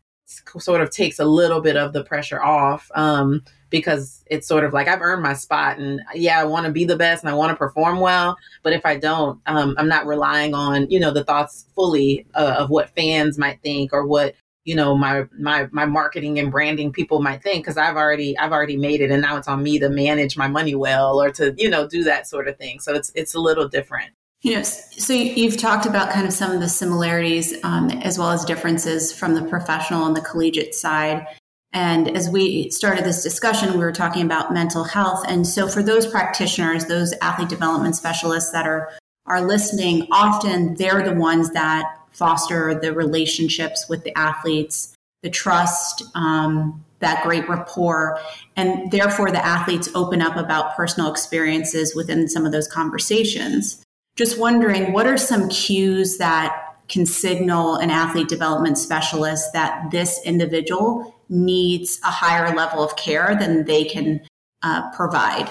sort 0.58 0.80
of 0.80 0.90
takes 0.90 1.18
a 1.18 1.24
little 1.24 1.60
bit 1.60 1.76
of 1.76 1.92
the 1.92 2.04
pressure 2.04 2.42
off 2.42 2.90
um, 2.94 3.42
because 3.70 4.22
it's 4.26 4.46
sort 4.46 4.64
of 4.64 4.72
like 4.72 4.88
I've 4.88 5.02
earned 5.02 5.22
my 5.22 5.34
spot 5.34 5.78
and 5.78 6.00
yeah, 6.14 6.40
I 6.40 6.44
want 6.44 6.66
to 6.66 6.72
be 6.72 6.84
the 6.84 6.96
best 6.96 7.22
and 7.22 7.30
I 7.30 7.34
want 7.34 7.50
to 7.50 7.56
perform 7.56 8.00
well. 8.00 8.36
But 8.62 8.72
if 8.72 8.84
I 8.86 8.96
don't, 8.96 9.40
um, 9.46 9.74
I'm 9.78 9.88
not 9.88 10.06
relying 10.06 10.54
on, 10.54 10.88
you 10.90 11.00
know, 11.00 11.10
the 11.10 11.24
thoughts 11.24 11.66
fully 11.74 12.26
uh, 12.34 12.56
of 12.58 12.70
what 12.70 12.90
fans 12.90 13.38
might 13.38 13.60
think 13.62 13.92
or 13.92 14.06
what, 14.06 14.34
you 14.64 14.74
know, 14.74 14.96
my, 14.96 15.24
my, 15.38 15.68
my 15.72 15.84
marketing 15.84 16.38
and 16.38 16.50
branding 16.50 16.92
people 16.92 17.20
might 17.20 17.42
think. 17.42 17.64
Cause 17.66 17.76
I've 17.76 17.96
already, 17.96 18.36
I've 18.38 18.52
already 18.52 18.76
made 18.76 19.00
it. 19.00 19.10
And 19.10 19.22
now 19.22 19.36
it's 19.36 19.48
on 19.48 19.62
me 19.62 19.78
to 19.78 19.88
manage 19.88 20.36
my 20.36 20.48
money 20.48 20.74
well 20.74 21.20
or 21.20 21.30
to, 21.32 21.54
you 21.56 21.68
know, 21.68 21.88
do 21.88 22.04
that 22.04 22.26
sort 22.26 22.48
of 22.48 22.56
thing. 22.56 22.78
So 22.80 22.94
it's, 22.94 23.10
it's 23.14 23.34
a 23.34 23.40
little 23.40 23.68
different. 23.68 24.12
You 24.42 24.56
know, 24.56 24.62
so 24.62 25.12
you've 25.12 25.56
talked 25.56 25.86
about 25.86 26.10
kind 26.10 26.26
of 26.26 26.32
some 26.32 26.50
of 26.50 26.60
the 26.60 26.68
similarities 26.68 27.54
um, 27.62 27.90
as 28.02 28.18
well 28.18 28.30
as 28.30 28.44
differences 28.44 29.12
from 29.12 29.34
the 29.34 29.44
professional 29.44 30.04
and 30.04 30.16
the 30.16 30.20
collegiate 30.20 30.74
side. 30.74 31.26
And 31.72 32.14
as 32.16 32.28
we 32.28 32.68
started 32.70 33.04
this 33.04 33.22
discussion, 33.22 33.72
we 33.72 33.78
were 33.78 33.92
talking 33.92 34.24
about 34.24 34.52
mental 34.52 34.84
health. 34.84 35.24
And 35.28 35.46
so 35.46 35.68
for 35.68 35.82
those 35.82 36.06
practitioners, 36.06 36.86
those 36.86 37.14
athlete 37.22 37.48
development 37.48 37.96
specialists 37.96 38.50
that 38.52 38.66
are 38.66 38.90
are 39.26 39.40
listening, 39.40 40.08
often 40.10 40.74
they're 40.74 41.02
the 41.02 41.14
ones 41.14 41.52
that 41.52 41.84
foster 42.12 42.74
the 42.74 42.92
relationships 42.92 43.86
with 43.88 44.04
the 44.04 44.16
athletes, 44.16 44.94
the 45.22 45.30
trust, 45.30 46.02
um, 46.14 46.84
that 47.00 47.22
great 47.22 47.48
rapport. 47.48 48.18
And 48.56 48.90
therefore, 48.90 49.30
the 49.30 49.44
athletes 49.44 49.88
open 49.94 50.22
up 50.22 50.36
about 50.36 50.76
personal 50.76 51.10
experiences 51.10 51.94
within 51.94 52.28
some 52.28 52.46
of 52.46 52.52
those 52.52 52.68
conversations. 52.68 53.82
Just 54.16 54.38
wondering, 54.38 54.92
what 54.92 55.06
are 55.06 55.16
some 55.16 55.48
cues 55.48 56.18
that 56.18 56.54
can 56.88 57.06
signal 57.06 57.76
an 57.76 57.90
athlete 57.90 58.28
development 58.28 58.78
specialist 58.78 59.52
that 59.52 59.90
this 59.90 60.20
individual 60.24 61.14
needs 61.28 61.98
a 62.04 62.10
higher 62.10 62.54
level 62.54 62.84
of 62.84 62.94
care 62.96 63.36
than 63.38 63.64
they 63.64 63.84
can 63.84 64.20
uh, 64.62 64.90
provide? 64.92 65.48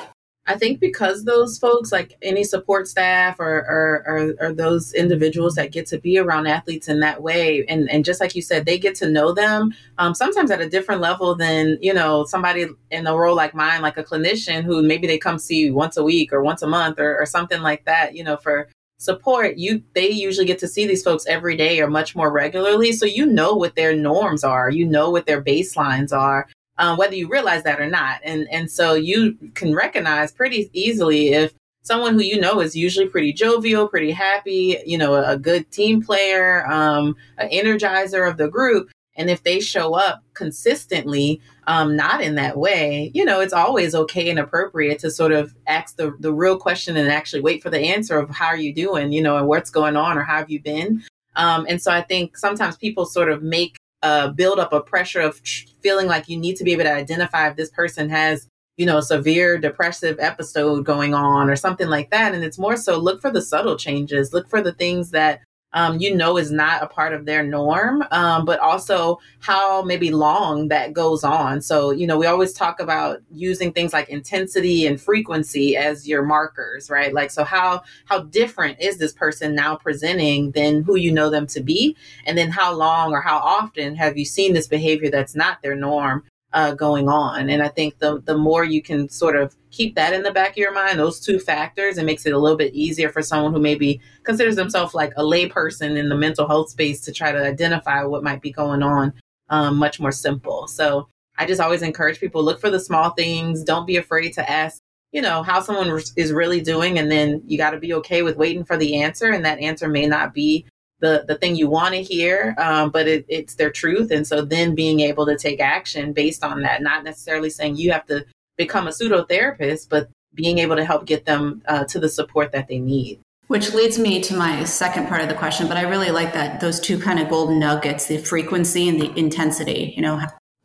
I 0.51 0.58
think 0.58 0.81
because 0.81 1.24
those 1.24 1.58
folks, 1.58 1.93
like 1.93 2.17
any 2.22 2.43
support 2.43 2.86
staff 2.86 3.39
or, 3.39 3.46
or, 3.46 4.03
or, 4.05 4.36
or, 4.41 4.53
those 4.53 4.93
individuals 4.93 5.55
that 5.55 5.72
get 5.72 5.88
to 5.88 5.98
be 5.98 6.17
around 6.17 6.48
athletes 6.48 6.89
in 6.89 7.00
that 7.00 7.24
way, 7.24 7.65
and, 7.67 7.89
and 7.89 8.03
just 8.03 8.20
like 8.20 8.36
you 8.36 8.41
said, 8.41 8.65
they 8.65 8.77
get 8.77 8.93
to 8.96 9.10
know 9.10 9.31
them 9.31 9.74
um, 9.98 10.13
sometimes 10.13 10.51
at 10.51 10.60
a 10.60 10.70
different 10.70 11.00
level 11.00 11.36
than, 11.36 11.77
you 11.81 11.93
know, 11.93 12.25
somebody 12.25 12.67
in 12.89 13.08
a 13.08 13.15
role 13.15 13.34
like 13.34 13.55
mine, 13.55 13.81
like 13.81 13.98
a 13.98 14.03
clinician 14.03 14.62
who 14.62 14.84
maybe 14.84 15.08
they 15.08 15.17
come 15.17 15.39
see 15.39 15.72
once 15.72 15.96
a 15.96 16.03
week 16.03 16.34
or 16.34 16.43
once 16.43 16.62
a 16.62 16.67
month 16.67 17.00
or, 17.00 17.17
or 17.17 17.25
something 17.25 17.62
like 17.62 17.86
that, 17.86 18.13
you 18.13 18.24
know, 18.24 18.36
for 18.36 18.67
support 18.98 19.58
you 19.58 19.81
they 19.96 20.12
usually 20.12 20.46
get 20.46 20.60
to 20.60 20.67
see 20.67 20.86
these 20.86 21.01
folks 21.01 21.25
every 21.25 21.58
day 21.58 21.79
or 21.79 21.89
much 21.89 22.15
more 22.15 22.31
regularly. 22.31 22.91
So 22.91 23.08
you 23.08 23.25
know 23.25 23.55
what 23.55 23.75
their 23.75 23.96
norms 23.96 24.43
are 24.43 24.70
you 24.70 24.86
know 24.86 25.10
what 25.10 25.25
their 25.25 25.41
baselines 25.41 26.12
are 26.12 26.48
um, 26.82 26.98
whether 26.98 27.16
you 27.16 27.30
realize 27.30 27.64
that 27.64 27.80
or 27.80 27.90
not 27.90 28.20
and 28.24 28.48
and 28.52 28.70
so 28.70 28.94
you 28.94 29.38
can 29.54 29.74
recognize 29.74 30.34
pretty 30.34 30.70
easily 30.74 31.30
if 31.30 31.54
someone 31.84 32.14
who 32.14 32.22
you 32.22 32.40
know 32.40 32.60
is 32.60 32.76
usually 32.76 33.08
pretty 33.08 33.32
jovial 33.32 33.88
pretty 33.88 34.12
happy 34.12 34.78
you 34.86 34.98
know 34.98 35.14
a, 35.14 35.32
a 35.32 35.38
good 35.38 35.72
team 35.72 36.02
player 36.02 36.70
um, 36.70 37.16
an 37.38 37.50
energizer 37.50 38.30
of 38.30 38.36
the 38.38 38.50
group 38.50 38.92
and 39.16 39.30
if 39.30 39.44
they 39.44 39.60
show 39.60 39.94
up 39.94 40.24
consistently, 40.34 41.42
um, 41.68 41.96
not 41.96 42.22
in 42.22 42.36
that 42.36 42.58
way, 42.58 43.12
you 43.14 43.26
know, 43.26 43.42
it's 43.42 43.54
always 43.54 43.94
okay 43.94 44.30
and 44.30 44.40
appropriate 44.40 45.00
to 45.00 45.12
sort 45.12 45.32
of 45.32 45.54
ask 45.68 45.98
the, 45.98 46.16
the 46.20 46.34
real 46.34 46.58
question 46.58 46.98
and 46.98 47.10
actually 47.10 47.42
wait 47.42 47.62
for 47.62 47.70
the 47.70 47.80
answer 47.80 48.18
of 48.18 48.30
how 48.30 48.48
are 48.48 48.58
you 48.58 48.74
doing, 48.74 49.12
you 49.12 49.22
know, 49.22 49.38
and 49.38 49.48
what's 49.48 49.70
going 49.70 49.96
on 49.96 50.18
or 50.18 50.24
how 50.24 50.38
have 50.38 50.50
you 50.50 50.62
been. 50.62 51.04
Um, 51.36 51.66
and 51.70 51.82
so 51.82 51.92
I 51.92 52.02
think 52.02 52.38
sometimes 52.38 52.78
people 52.78 53.06
sort 53.06 53.30
of 53.30 53.44
make 53.44 53.78
uh, 54.03 54.29
build 54.29 54.60
up 54.60 54.74
a 54.74 54.81
pressure 54.81 55.22
of 55.22 55.41
feeling 55.81 56.08
like 56.08 56.27
you 56.27 56.38
need 56.38 56.55
to 56.58 56.63
be 56.63 56.74
able 56.74 56.84
to 56.84 56.93
identify 56.93 57.50
if 57.50 57.55
this 57.55 57.70
person 57.70 58.10
has 58.10 58.48
you 58.77 58.86
know, 58.86 59.00
severe 59.00 59.60
depressive 59.60 60.17
episode 60.20 60.86
going 60.86 61.13
on 61.13 61.50
or 61.50 61.55
something 61.55 61.88
like 61.88 62.10
that. 62.10 62.34
And 62.34 62.43
it's 62.43 62.58
more 62.58 62.77
so 62.77 62.98
look 62.98 63.22
for 63.22 63.29
the 63.29 63.41
subtle 63.41 63.77
changes, 63.77 64.34
look 64.34 64.50
for 64.50 64.62
the 64.62 64.72
things 64.72 65.12
that 65.12 65.41
um, 65.74 66.00
you 66.00 66.16
know 66.16 66.38
is 66.38 66.51
not 66.51 66.84
a 66.84 66.88
part 66.88 67.13
of 67.13 67.25
their 67.25 67.44
norm, 67.44 68.04
um, 68.12 68.46
but 68.46 68.60
also 68.60 69.20
how 69.40 69.82
maybe 69.82 70.12
long 70.12 70.68
that 70.68 70.94
goes 70.94 71.24
on. 71.24 71.62
So, 71.62 71.92
you 71.92 72.06
know, 72.06 72.18
we 72.18 72.25
always 72.25 72.54
talk 72.54 72.80
about 72.80 73.22
using 73.32 73.72
things 73.72 73.94
like 73.94 74.10
intensity 74.10 74.86
and 74.86 75.00
frequency 75.00 75.78
as 75.78 76.08
your 76.08 76.24
markers, 76.24 76.90
right? 76.90 77.13
Like, 77.13 77.32
so 77.32 77.44
how 77.44 77.84
how 78.06 78.20
different 78.24 78.82
is 78.82 78.98
this 78.98 79.13
person 79.13 79.56
now 79.56 79.75
presenting 79.75 80.51
than 80.51 80.84
who 80.84 80.96
you 80.96 81.12
know 81.12 81.30
them 81.30 81.48
to 81.48 81.62
be, 81.62 81.96
and 82.25 82.38
then 82.38 82.51
how 82.51 82.74
long 82.74 83.13
or 83.13 83.22
how 83.22 83.38
often 83.38 83.96
have 83.96 84.18
you 84.18 84.25
seen 84.25 84.54
this 84.54 84.68
behavior 84.68 85.10
that's 85.10 85.36
not 85.36 85.62
their 85.62 85.75
norm? 85.75 86.24
Uh, 86.53 86.74
going 86.74 87.08
on. 87.08 87.50
And 87.50 87.63
I 87.63 87.70
think 87.70 88.00
the 88.00 88.22
the 88.22 88.38
more 88.38 88.63
you 88.63 88.81
can 88.81 89.10
sort 89.10 89.36
of 89.36 89.55
keep 89.72 89.96
that 89.96 90.13
in 90.13 90.24
the 90.24 90.31
back 90.31 90.51
of 90.51 90.58
your 90.58 90.74
mind, 90.74 91.00
those 91.00 91.20
two 91.20 91.39
factors, 91.39 91.98
it 91.98 92.05
makes 92.05 92.25
it 92.25 92.34
a 92.34 92.38
little 92.38 92.58
bit 92.58 92.74
easier 92.74 93.10
for 93.10 93.22
someone 93.22 93.53
who 93.53 93.60
maybe 93.60 94.01
considers 94.24 94.55
themselves 94.55 94.93
like 94.93 95.13
a 95.15 95.24
layperson 95.24 95.98
in 95.98 96.10
the 96.10 96.15
mental 96.15 96.48
health 96.48 96.70
space 96.70 97.01
to 97.01 97.12
try 97.12 97.31
to 97.31 97.43
identify 97.43 98.03
what 98.03 98.24
might 98.24 98.41
be 98.41 98.51
going 98.51 98.84
on. 98.84 99.13
Um, 99.50 99.77
much 99.77 100.00
more 100.00 100.13
simple. 100.13 100.67
So 100.67 101.10
I 101.38 101.46
just 101.46 101.60
always 101.60 101.81
encourage 101.81 102.20
people 102.20 102.43
look 102.43 102.62
for 102.62 102.70
the 102.70 102.79
small 102.79 103.12
things. 103.12 103.63
Don't 103.63 103.86
be 103.86 103.98
afraid 103.98 104.34
to 104.34 104.50
ask. 104.50 104.81
You 105.12 105.22
know 105.22 105.43
how 105.43 105.60
someone 105.60 106.00
is 106.15 106.31
really 106.31 106.62
doing, 106.62 106.98
and 106.98 107.12
then 107.12 107.41
you 107.46 107.58
got 107.58 107.72
to 107.72 107.79
be 107.79 107.93
okay 107.96 108.22
with 108.22 108.38
waiting 108.38 108.63
for 108.63 108.77
the 108.77 109.01
answer. 109.01 109.31
And 109.31 109.43
that 109.43 109.60
answer 109.60 109.89
may 109.89 110.05
not 110.05 110.34
be 110.34 110.65
the 111.01 111.25
the 111.27 111.36
thing 111.36 111.55
you 111.55 111.67
want 111.67 111.93
to 111.93 112.01
hear, 112.01 112.55
um, 112.58 112.89
but 112.89 113.08
it, 113.08 113.25
it's 113.27 113.55
their 113.55 113.72
truth. 113.72 114.12
And 114.12 114.25
so 114.25 114.43
then 114.43 114.75
being 114.75 115.01
able 115.01 115.25
to 115.25 115.38
take 115.38 115.60
action 115.60 116.13
based 116.13 116.43
on 116.43 116.62
that, 116.62 116.81
not 116.81 117.03
necessarily 117.03 117.50
saying 117.50 117.75
you 117.75 117.91
have 117.91 118.05
to 118.08 118.25
become 118.58 118.88
a 118.88 118.93
pseudo 118.93 119.25
therapist, 119.25 119.89
but 119.89 120.10
being 120.34 120.60
able 120.60 120.75
to 120.75 120.86
help 120.86 121.05
get 121.05 121.25
them 121.25 121.62
uh, 121.67 121.84
to 121.86 122.00
the 122.00 122.10
support 122.10 122.51
that 122.53 122.67
they 122.67 122.79
need. 122.79 123.20
Which 123.48 123.74
leads 123.74 124.00
me 124.00 124.22
to 124.22 124.34
my 124.34 124.63
second 124.63 125.10
part 125.10 125.22
of 125.22 125.27
the 125.27 125.36
question, 125.36 125.67
but 125.67 125.75
I 125.75 125.81
really 125.81 126.10
like 126.12 126.34
that 126.34 126.62
those 126.62 126.79
two 126.79 126.98
kind 126.98 127.20
of 127.20 127.29
golden 127.29 127.60
nuggets, 127.60 128.05
the 128.05 128.17
frequency 128.17 128.88
and 128.88 129.01
the 129.01 129.13
intensity, 129.20 129.93
you 129.98 130.01
know, 130.01 130.22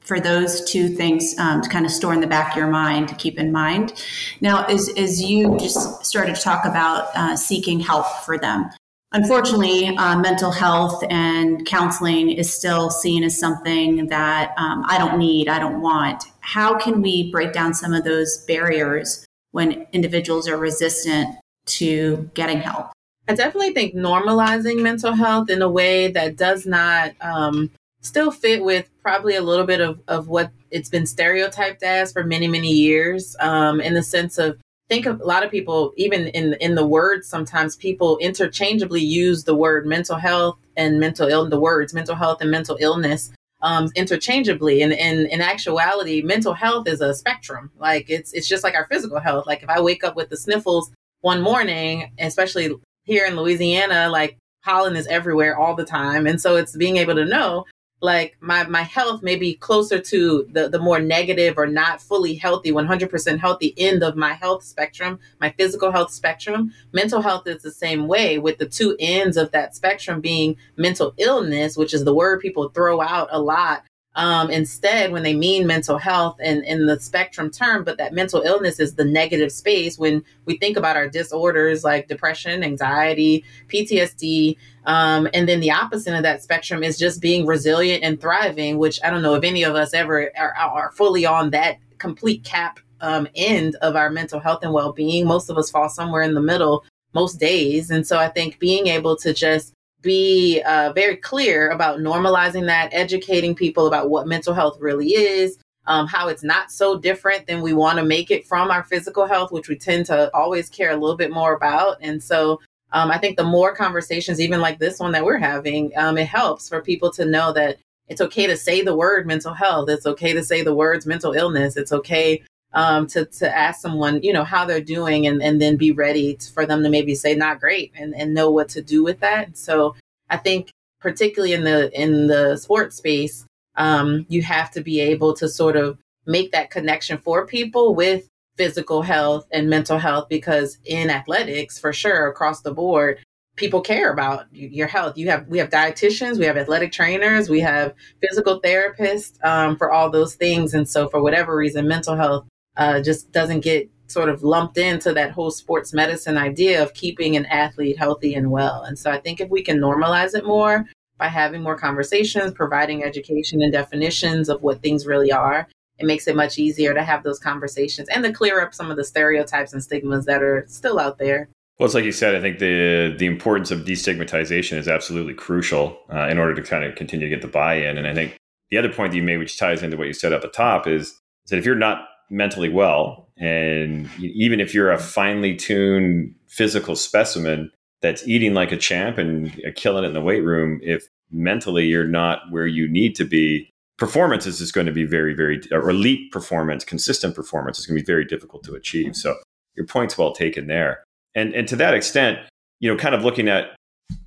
for 0.06 0.20
those 0.20 0.64
two 0.70 0.88
things 0.88 1.34
um, 1.38 1.60
to 1.62 1.68
kind 1.68 1.84
of 1.84 1.90
store 1.90 2.14
in 2.14 2.20
the 2.20 2.28
back 2.28 2.52
of 2.52 2.56
your 2.56 2.68
mind 2.68 3.08
to 3.08 3.14
keep 3.16 3.40
in 3.40 3.50
mind. 3.50 4.04
Now, 4.40 4.64
as, 4.66 4.88
as 4.96 5.20
you 5.20 5.58
just 5.58 6.04
started 6.04 6.36
to 6.36 6.40
talk 6.40 6.64
about 6.64 7.08
uh, 7.16 7.34
seeking 7.34 7.80
help 7.80 8.06
for 8.24 8.38
them, 8.38 8.70
Unfortunately, 9.12 9.96
uh, 9.96 10.18
mental 10.18 10.50
health 10.50 11.02
and 11.10 11.64
counseling 11.64 12.30
is 12.30 12.52
still 12.52 12.90
seen 12.90 13.22
as 13.22 13.38
something 13.38 14.08
that 14.08 14.52
um, 14.58 14.84
I 14.88 14.98
don't 14.98 15.16
need, 15.18 15.48
I 15.48 15.58
don't 15.58 15.80
want. 15.80 16.24
How 16.40 16.76
can 16.76 17.00
we 17.02 17.30
break 17.30 17.52
down 17.52 17.72
some 17.72 17.92
of 17.92 18.04
those 18.04 18.38
barriers 18.46 19.24
when 19.52 19.86
individuals 19.92 20.48
are 20.48 20.58
resistant 20.58 21.36
to 21.66 22.30
getting 22.34 22.60
help? 22.60 22.90
I 23.28 23.34
definitely 23.34 23.72
think 23.72 23.94
normalizing 23.94 24.82
mental 24.82 25.12
health 25.12 25.50
in 25.50 25.62
a 25.62 25.68
way 25.68 26.08
that 26.08 26.36
does 26.36 26.66
not 26.66 27.12
um, 27.20 27.70
still 28.00 28.30
fit 28.30 28.62
with 28.62 28.88
probably 29.02 29.36
a 29.36 29.42
little 29.42 29.66
bit 29.66 29.80
of, 29.80 30.00
of 30.08 30.28
what 30.28 30.50
it's 30.70 30.88
been 30.88 31.06
stereotyped 31.06 31.82
as 31.82 32.12
for 32.12 32.24
many, 32.24 32.48
many 32.48 32.72
years, 32.72 33.36
um, 33.40 33.80
in 33.80 33.94
the 33.94 34.02
sense 34.02 34.38
of 34.38 34.58
think 34.88 35.06
of 35.06 35.20
a 35.20 35.24
lot 35.24 35.44
of 35.44 35.50
people 35.50 35.92
even 35.96 36.28
in 36.28 36.54
in 36.54 36.74
the 36.74 36.86
words 36.86 37.28
sometimes 37.28 37.76
people 37.76 38.18
interchangeably 38.18 39.00
use 39.00 39.44
the 39.44 39.54
word 39.54 39.86
mental 39.86 40.16
health 40.16 40.58
and 40.76 41.00
mental 41.00 41.28
ill 41.28 41.48
the 41.48 41.58
words 41.58 41.92
mental 41.92 42.14
health 42.14 42.40
and 42.40 42.50
mental 42.50 42.76
illness 42.80 43.32
um, 43.62 43.90
interchangeably. 43.96 44.82
And, 44.82 44.92
and 44.92 45.26
in 45.26 45.40
actuality 45.40 46.22
mental 46.22 46.54
health 46.54 46.86
is 46.86 47.00
a 47.00 47.14
spectrum. 47.14 47.70
Like 47.78 48.08
it's 48.08 48.32
it's 48.32 48.48
just 48.48 48.64
like 48.64 48.74
our 48.74 48.86
physical 48.86 49.20
health. 49.20 49.46
Like 49.46 49.62
if 49.62 49.68
i 49.68 49.80
wake 49.80 50.04
up 50.04 50.16
with 50.16 50.28
the 50.28 50.36
sniffles 50.36 50.90
one 51.20 51.40
morning 51.40 52.12
especially 52.18 52.72
here 53.04 53.24
in 53.24 53.34
louisiana 53.34 54.08
like 54.10 54.36
pollen 54.62 54.96
is 54.96 55.06
everywhere 55.06 55.56
all 55.56 55.74
the 55.74 55.84
time. 55.84 56.26
And 56.26 56.40
so 56.40 56.56
it's 56.56 56.76
being 56.76 56.96
able 56.96 57.14
to 57.14 57.24
know 57.24 57.64
like 58.00 58.36
my 58.40 58.64
my 58.64 58.82
health 58.82 59.22
may 59.22 59.36
be 59.36 59.54
closer 59.54 59.98
to 59.98 60.46
the 60.52 60.68
the 60.68 60.78
more 60.78 61.00
negative 61.00 61.56
or 61.56 61.66
not 61.66 62.00
fully 62.00 62.34
healthy 62.34 62.70
100% 62.70 63.38
healthy 63.38 63.74
end 63.78 64.02
of 64.02 64.16
my 64.16 64.34
health 64.34 64.62
spectrum 64.62 65.18
my 65.40 65.50
physical 65.50 65.90
health 65.90 66.10
spectrum. 66.10 66.72
Mental 66.92 67.22
health 67.22 67.46
is 67.46 67.62
the 67.62 67.70
same 67.70 68.06
way 68.06 68.38
with 68.38 68.58
the 68.58 68.66
two 68.66 68.96
ends 68.98 69.36
of 69.36 69.50
that 69.52 69.74
spectrum 69.74 70.20
being 70.20 70.56
mental 70.76 71.14
illness 71.16 71.76
which 71.76 71.94
is 71.94 72.04
the 72.04 72.14
word 72.14 72.40
people 72.40 72.68
throw 72.68 73.00
out 73.00 73.28
a 73.30 73.40
lot 73.40 73.84
um, 74.16 74.50
instead 74.50 75.12
when 75.12 75.22
they 75.22 75.34
mean 75.34 75.66
mental 75.66 75.98
health 75.98 76.36
and 76.40 76.64
in 76.64 76.86
the 76.86 76.98
spectrum 76.98 77.50
term 77.50 77.84
but 77.84 77.98
that 77.98 78.12
mental 78.12 78.42
illness 78.42 78.80
is 78.80 78.94
the 78.94 79.04
negative 79.04 79.52
space 79.52 79.98
when 79.98 80.24
we 80.46 80.56
think 80.56 80.76
about 80.76 80.96
our 80.96 81.08
disorders 81.08 81.84
like 81.84 82.08
depression 82.08 82.64
anxiety 82.64 83.44
ptsd 83.68 84.56
um, 84.86 85.28
and 85.32 85.48
then 85.48 85.60
the 85.60 85.70
opposite 85.70 86.14
of 86.14 86.22
that 86.22 86.42
spectrum 86.42 86.82
is 86.82 86.98
just 86.98 87.20
being 87.20 87.46
resilient 87.46 88.02
and 88.02 88.20
thriving 88.20 88.78
which 88.78 88.98
i 89.04 89.10
don't 89.10 89.22
know 89.22 89.34
if 89.34 89.44
any 89.44 89.62
of 89.62 89.74
us 89.74 89.94
ever 89.94 90.30
are, 90.36 90.54
are 90.54 90.90
fully 90.92 91.24
on 91.24 91.50
that 91.50 91.78
complete 91.98 92.42
cap 92.42 92.80
um, 93.00 93.28
end 93.34 93.76
of 93.82 93.96
our 93.96 94.10
mental 94.10 94.40
health 94.40 94.60
and 94.62 94.72
well-being. 94.72 95.26
Most 95.26 95.50
of 95.50 95.58
us 95.58 95.70
fall 95.70 95.88
somewhere 95.88 96.22
in 96.22 96.34
the 96.34 96.40
middle 96.40 96.84
most 97.14 97.40
days. 97.40 97.90
And 97.90 98.06
so 98.06 98.18
i 98.18 98.28
think 98.28 98.58
being 98.58 98.88
able 98.88 99.16
to 99.16 99.32
just 99.32 99.72
be 100.06 100.62
uh, 100.62 100.92
very 100.94 101.16
clear 101.16 101.70
about 101.70 101.98
normalizing 101.98 102.66
that, 102.66 102.88
educating 102.92 103.54
people 103.54 103.88
about 103.88 104.08
what 104.08 104.28
mental 104.28 104.54
health 104.54 104.78
really 104.80 105.08
is, 105.08 105.58
um, 105.86 106.06
how 106.06 106.28
it's 106.28 106.44
not 106.44 106.70
so 106.70 106.96
different 106.96 107.46
than 107.46 107.60
we 107.60 107.74
want 107.74 107.98
to 107.98 108.04
make 108.04 108.30
it 108.30 108.46
from 108.46 108.70
our 108.70 108.84
physical 108.84 109.26
health, 109.26 109.50
which 109.50 109.68
we 109.68 109.76
tend 109.76 110.06
to 110.06 110.32
always 110.32 110.70
care 110.70 110.92
a 110.92 110.96
little 110.96 111.16
bit 111.16 111.32
more 111.32 111.54
about. 111.54 111.96
And 112.00 112.22
so 112.22 112.60
um, 112.92 113.10
I 113.10 113.18
think 113.18 113.36
the 113.36 113.44
more 113.44 113.74
conversations, 113.74 114.40
even 114.40 114.60
like 114.60 114.78
this 114.78 115.00
one 115.00 115.12
that 115.12 115.24
we're 115.24 115.38
having, 115.38 115.92
um, 115.96 116.16
it 116.16 116.28
helps 116.28 116.68
for 116.68 116.80
people 116.80 117.10
to 117.12 117.24
know 117.24 117.52
that 117.52 117.78
it's 118.08 118.20
okay 118.20 118.46
to 118.46 118.56
say 118.56 118.82
the 118.82 118.96
word 118.96 119.26
mental 119.26 119.54
health. 119.54 119.88
It's 119.88 120.06
okay 120.06 120.32
to 120.32 120.44
say 120.44 120.62
the 120.62 120.74
words 120.74 121.04
mental 121.04 121.32
illness. 121.32 121.76
It's 121.76 121.92
okay 121.92 122.42
um, 122.72 123.06
to 123.08 123.24
to 123.26 123.56
ask 123.56 123.80
someone, 123.80 124.22
you 124.22 124.32
know, 124.32 124.44
how 124.44 124.64
they're 124.64 124.80
doing, 124.80 125.26
and 125.26 125.42
and 125.42 125.60
then 125.60 125.76
be 125.76 125.92
ready 125.92 126.36
for 126.54 126.66
them 126.66 126.82
to 126.82 126.90
maybe 126.90 127.14
say 127.14 127.34
not 127.34 127.60
great, 127.60 127.92
and 127.96 128.14
and 128.14 128.34
know 128.34 128.50
what 128.50 128.68
to 128.70 128.82
do 128.82 129.02
with 129.02 129.20
that. 129.20 129.56
So 129.56 129.94
I 130.30 130.36
think 130.36 130.70
particularly 131.00 131.54
in 131.54 131.64
the 131.64 131.90
in 132.00 132.26
the 132.26 132.56
sports 132.56 132.96
space, 132.96 133.46
um, 133.76 134.26
you 134.28 134.42
have 134.42 134.70
to 134.72 134.80
be 134.80 135.00
able 135.00 135.34
to 135.34 135.48
sort 135.48 135.76
of 135.76 135.98
make 136.26 136.52
that 136.52 136.70
connection 136.70 137.18
for 137.18 137.46
people 137.46 137.94
with 137.94 138.28
physical 138.56 139.02
health 139.02 139.46
and 139.52 139.68
mental 139.68 139.98
health 139.98 140.28
because 140.28 140.78
in 140.84 141.10
athletics 141.10 141.78
for 141.78 141.92
sure 141.92 142.26
across 142.26 142.62
the 142.62 142.72
board 142.72 143.18
people 143.56 143.80
care 143.80 144.10
about 144.10 144.46
your 144.52 144.86
health 144.86 145.16
you 145.16 145.28
have 145.28 145.46
we 145.46 145.58
have 145.58 145.68
dietitians 145.68 146.38
we 146.38 146.44
have 146.46 146.56
athletic 146.56 146.90
trainers 146.90 147.48
we 147.48 147.60
have 147.60 147.92
physical 148.20 148.60
therapists 148.60 149.42
um, 149.44 149.76
for 149.76 149.92
all 149.92 150.10
those 150.10 150.34
things 150.34 150.74
and 150.74 150.88
so 150.88 151.08
for 151.08 151.22
whatever 151.22 151.54
reason 151.54 151.86
mental 151.86 152.16
health 152.16 152.46
uh, 152.76 153.00
just 153.00 153.32
doesn't 153.32 153.60
get 153.60 153.90
sort 154.08 154.28
of 154.28 154.42
lumped 154.42 154.78
into 154.78 155.12
that 155.12 155.32
whole 155.32 155.50
sports 155.50 155.92
medicine 155.92 156.38
idea 156.38 156.82
of 156.82 156.94
keeping 156.94 157.36
an 157.36 157.46
athlete 157.46 157.98
healthy 157.98 158.34
and 158.34 158.50
well. 158.50 158.82
And 158.82 158.98
so 158.98 159.10
I 159.10 159.18
think 159.18 159.40
if 159.40 159.50
we 159.50 159.62
can 159.62 159.78
normalize 159.78 160.34
it 160.34 160.44
more 160.44 160.84
by 161.18 161.28
having 161.28 161.62
more 161.62 161.76
conversations, 161.76 162.52
providing 162.52 163.02
education 163.02 163.62
and 163.62 163.72
definitions 163.72 164.48
of 164.48 164.62
what 164.62 164.82
things 164.82 165.06
really 165.06 165.32
are, 165.32 165.66
it 165.98 166.06
makes 166.06 166.28
it 166.28 166.36
much 166.36 166.58
easier 166.58 166.94
to 166.94 167.02
have 167.02 167.22
those 167.22 167.38
conversations 167.38 168.08
and 168.10 168.22
to 168.24 168.32
clear 168.32 168.60
up 168.60 168.74
some 168.74 168.90
of 168.90 168.96
the 168.96 169.04
stereotypes 169.04 169.72
and 169.72 169.82
stigmas 169.82 170.26
that 170.26 170.42
are 170.42 170.64
still 170.68 171.00
out 171.00 171.18
there. 171.18 171.48
Well, 171.78 171.86
it's 171.86 171.94
like 171.94 172.04
you 172.04 172.12
said. 172.12 172.34
I 172.34 172.40
think 172.40 172.58
the 172.58 173.14
the 173.18 173.26
importance 173.26 173.70
of 173.70 173.80
destigmatization 173.80 174.78
is 174.78 174.88
absolutely 174.88 175.34
crucial 175.34 175.98
uh, 176.10 176.28
in 176.28 176.38
order 176.38 176.54
to 176.54 176.62
kind 176.62 176.84
of 176.84 176.94
continue 176.94 177.28
to 177.28 177.34
get 177.34 177.42
the 177.42 177.48
buy-in. 177.48 177.98
And 177.98 178.06
I 178.06 178.14
think 178.14 178.36
the 178.70 178.78
other 178.78 178.90
point 178.90 179.12
that 179.12 179.16
you 179.16 179.22
made, 179.22 179.38
which 179.38 179.58
ties 179.58 179.82
into 179.82 179.96
what 179.96 180.06
you 180.06 180.14
said 180.14 180.32
at 180.32 180.42
the 180.42 180.48
top, 180.48 180.86
is 180.86 181.18
that 181.48 181.58
if 181.58 181.66
you're 181.66 181.74
not 181.74 182.06
mentally 182.30 182.68
well. 182.68 183.28
And 183.38 184.08
even 184.18 184.60
if 184.60 184.74
you're 184.74 184.90
a 184.90 184.98
finely 184.98 185.54
tuned 185.54 186.34
physical 186.48 186.96
specimen 186.96 187.70
that's 188.02 188.26
eating 188.26 188.54
like 188.54 188.72
a 188.72 188.76
champ 188.76 189.18
and 189.18 189.52
killing 189.76 190.04
it 190.04 190.08
in 190.08 190.14
the 190.14 190.20
weight 190.20 190.44
room, 190.44 190.80
if 190.82 191.06
mentally 191.30 191.86
you're 191.86 192.06
not 192.06 192.40
where 192.50 192.66
you 192.66 192.88
need 192.88 193.14
to 193.16 193.24
be, 193.24 193.70
performance 193.98 194.46
is 194.46 194.58
just 194.58 194.74
going 194.74 194.86
to 194.86 194.92
be 194.92 195.04
very, 195.04 195.34
very, 195.34 195.60
or 195.70 195.90
elite 195.90 196.30
performance, 196.32 196.84
consistent 196.84 197.34
performance 197.34 197.78
is 197.78 197.86
going 197.86 197.96
to 197.96 198.02
be 198.02 198.06
very 198.06 198.24
difficult 198.24 198.64
to 198.64 198.74
achieve. 198.74 199.16
So 199.16 199.36
your 199.74 199.86
point's 199.86 200.16
well 200.16 200.32
taken 200.32 200.66
there. 200.66 201.04
And, 201.34 201.54
and 201.54 201.68
to 201.68 201.76
that 201.76 201.94
extent, 201.94 202.38
you 202.80 202.90
know, 202.90 202.98
kind 202.98 203.14
of 203.14 203.24
looking 203.24 203.48
at 203.48 203.76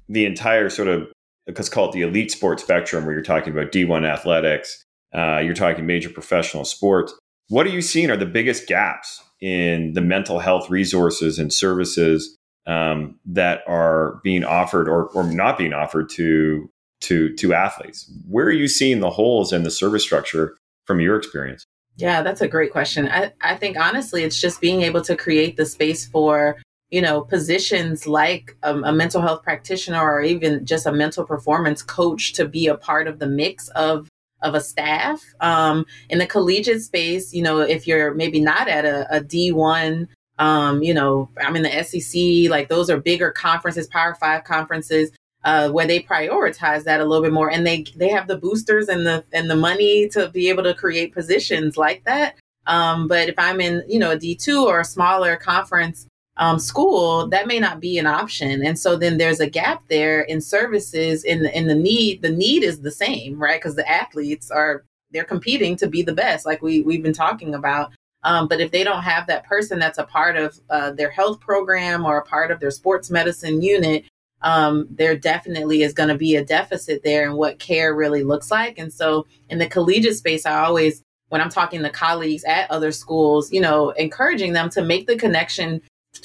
the 0.07 0.25
entire 0.25 0.69
sort 0.69 0.87
of, 0.87 1.11
let's 1.47 1.69
call 1.69 1.89
it 1.89 1.91
the 1.91 2.01
elite 2.01 2.31
sports 2.31 2.63
spectrum, 2.63 3.05
where 3.05 3.13
you're 3.13 3.23
talking 3.23 3.51
about 3.51 3.71
D1 3.71 4.07
athletics, 4.07 4.83
uh, 5.13 5.39
you're 5.39 5.55
talking 5.55 5.85
major 5.85 6.09
professional 6.09 6.65
sports 6.65 7.13
what 7.49 7.65
are 7.65 7.71
you 7.71 7.81
seeing 7.81 8.09
are 8.09 8.17
the 8.17 8.25
biggest 8.25 8.67
gaps 8.67 9.23
in 9.41 9.93
the 9.93 10.01
mental 10.01 10.39
health 10.39 10.69
resources 10.69 11.39
and 11.39 11.51
services 11.51 12.37
um, 12.67 13.19
that 13.25 13.61
are 13.67 14.19
being 14.23 14.43
offered 14.43 14.87
or, 14.87 15.07
or 15.09 15.23
not 15.23 15.57
being 15.57 15.73
offered 15.73 16.09
to 16.11 16.69
to 17.01 17.35
to 17.35 17.53
athletes? 17.53 18.09
Where 18.27 18.45
are 18.45 18.51
you 18.51 18.67
seeing 18.67 18.99
the 18.99 19.09
holes 19.09 19.51
in 19.51 19.63
the 19.63 19.71
service 19.71 20.03
structure 20.03 20.55
from 20.85 20.99
your 20.99 21.15
experience? 21.17 21.65
Yeah, 21.97 22.21
that's 22.21 22.41
a 22.41 22.47
great 22.47 22.71
question. 22.71 23.09
I, 23.09 23.33
I 23.41 23.55
think 23.55 23.77
honestly, 23.77 24.23
it's 24.23 24.39
just 24.39 24.61
being 24.61 24.83
able 24.83 25.01
to 25.01 25.15
create 25.15 25.57
the 25.57 25.65
space 25.65 26.05
for 26.05 26.57
you 26.91 27.01
know 27.01 27.21
positions 27.21 28.07
like 28.07 28.55
a, 28.63 28.75
a, 28.75 28.91
mental 28.91 29.21
health 29.21 29.43
practitioner 29.43 30.01
or 30.01 30.21
even 30.21 30.65
just 30.65 30.85
a 30.85 30.91
mental 30.91 31.25
performance 31.25 31.81
coach 31.81 32.33
to 32.33 32.47
be 32.47 32.67
a 32.67 32.75
part 32.75 33.07
of 33.07 33.19
the 33.19 33.27
mix 33.27 33.69
of 33.69 34.07
of 34.41 34.55
a 34.55 34.61
staff. 34.61 35.23
Um, 35.41 35.85
in 36.09 36.19
the 36.19 36.27
collegiate 36.27 36.81
space, 36.81 37.33
you 37.33 37.41
know, 37.41 37.59
if 37.59 37.87
you're 37.87 38.13
maybe 38.13 38.39
not 38.39 38.67
at 38.67 38.85
a 38.85 39.07
a 39.17 39.21
D1, 39.21 40.07
um, 40.37 40.81
you 40.81 40.93
know, 40.93 41.29
I'm 41.41 41.55
in 41.55 41.63
the 41.63 41.83
SEC, 41.83 42.49
like 42.49 42.69
those 42.69 42.89
are 42.89 42.99
bigger 42.99 43.31
conferences, 43.31 43.87
Power 43.87 44.15
Five 44.15 44.43
conferences. 44.43 45.11
Uh, 45.45 45.69
where 45.69 45.87
they 45.87 46.01
prioritize 46.01 46.83
that 46.83 46.99
a 46.99 47.05
little 47.05 47.23
bit 47.23 47.31
more, 47.31 47.49
and 47.49 47.65
they 47.65 47.85
they 47.95 48.09
have 48.09 48.27
the 48.27 48.35
boosters 48.35 48.89
and 48.89 49.07
the 49.07 49.23
and 49.31 49.49
the 49.49 49.55
money 49.55 50.09
to 50.09 50.27
be 50.27 50.49
able 50.49 50.63
to 50.63 50.73
create 50.73 51.13
positions 51.13 51.77
like 51.77 52.03
that. 52.03 52.35
Um, 52.67 53.07
but 53.07 53.29
if 53.29 53.35
I'm 53.37 53.61
in, 53.61 53.81
you 53.87 53.99
know, 53.99 54.11
a 54.11 54.17
D2 54.17 54.63
or 54.63 54.81
a 54.81 54.85
smaller 54.85 55.37
conference, 55.37 56.07
um, 56.39 56.57
school, 56.57 57.27
that 57.27 57.47
may 57.47 57.59
not 57.59 57.81
be 57.81 57.97
an 57.97 58.07
option. 58.07 58.65
And 58.65 58.79
so 58.79 58.95
then 58.95 59.17
there's 59.17 59.41
a 59.41 59.49
gap 59.49 59.83
there 59.89 60.21
in 60.21 60.39
services 60.39 61.25
in 61.25 61.43
the, 61.43 61.55
in 61.55 61.67
the 61.67 61.75
need. 61.75 62.21
The 62.21 62.31
need 62.31 62.63
is 62.63 62.79
the 62.79 62.91
same, 62.91 63.37
right? 63.37 63.59
Because 63.59 63.75
the 63.75 63.87
athletes 63.87 64.49
are 64.49 64.85
they're 65.11 65.25
competing 65.25 65.75
to 65.75 65.87
be 65.87 66.01
the 66.01 66.13
best, 66.13 66.45
like 66.45 66.61
we 66.61 66.81
we've 66.81 67.03
been 67.03 67.13
talking 67.13 67.53
about. 67.53 67.91
Um, 68.23 68.47
but 68.47 68.61
if 68.61 68.71
they 68.71 68.83
don't 68.83 69.03
have 69.03 69.27
that 69.27 69.45
person 69.45 69.79
that's 69.79 69.97
a 69.97 70.03
part 70.03 70.35
of 70.37 70.59
uh, 70.69 70.91
their 70.91 71.09
health 71.09 71.39
program 71.39 72.05
or 72.05 72.17
a 72.17 72.25
part 72.25 72.51
of 72.51 72.59
their 72.59 72.71
sports 72.71 73.09
medicine 73.09 73.61
unit, 73.61 74.05
um, 74.41 74.87
there 74.89 75.17
definitely 75.17 75.83
is 75.83 75.93
going 75.93 76.09
to 76.09 76.15
be 76.15 76.35
a 76.35 76.45
deficit 76.45 77.01
there 77.03 77.25
in 77.25 77.35
what 77.35 77.59
care 77.59 77.95
really 77.95 78.23
looks 78.23 78.51
like. 78.51 78.77
And 78.77 78.91
so 78.91 79.25
in 79.49 79.57
the 79.57 79.67
collegiate 79.67 80.17
space, 80.17 80.45
I 80.45 80.63
always, 80.63 81.01
when 81.29 81.41
I'm 81.41 81.49
talking 81.49 81.81
to 81.81 81.89
colleagues 81.89 82.43
at 82.43 82.69
other 82.69 82.91
schools, 82.91 83.51
you 83.51 83.61
know, 83.61 83.91
encouraging 83.91 84.53
them 84.53 84.69
to 84.71 84.83
make 84.83 85.07
the 85.07 85.17
connection 85.17 85.81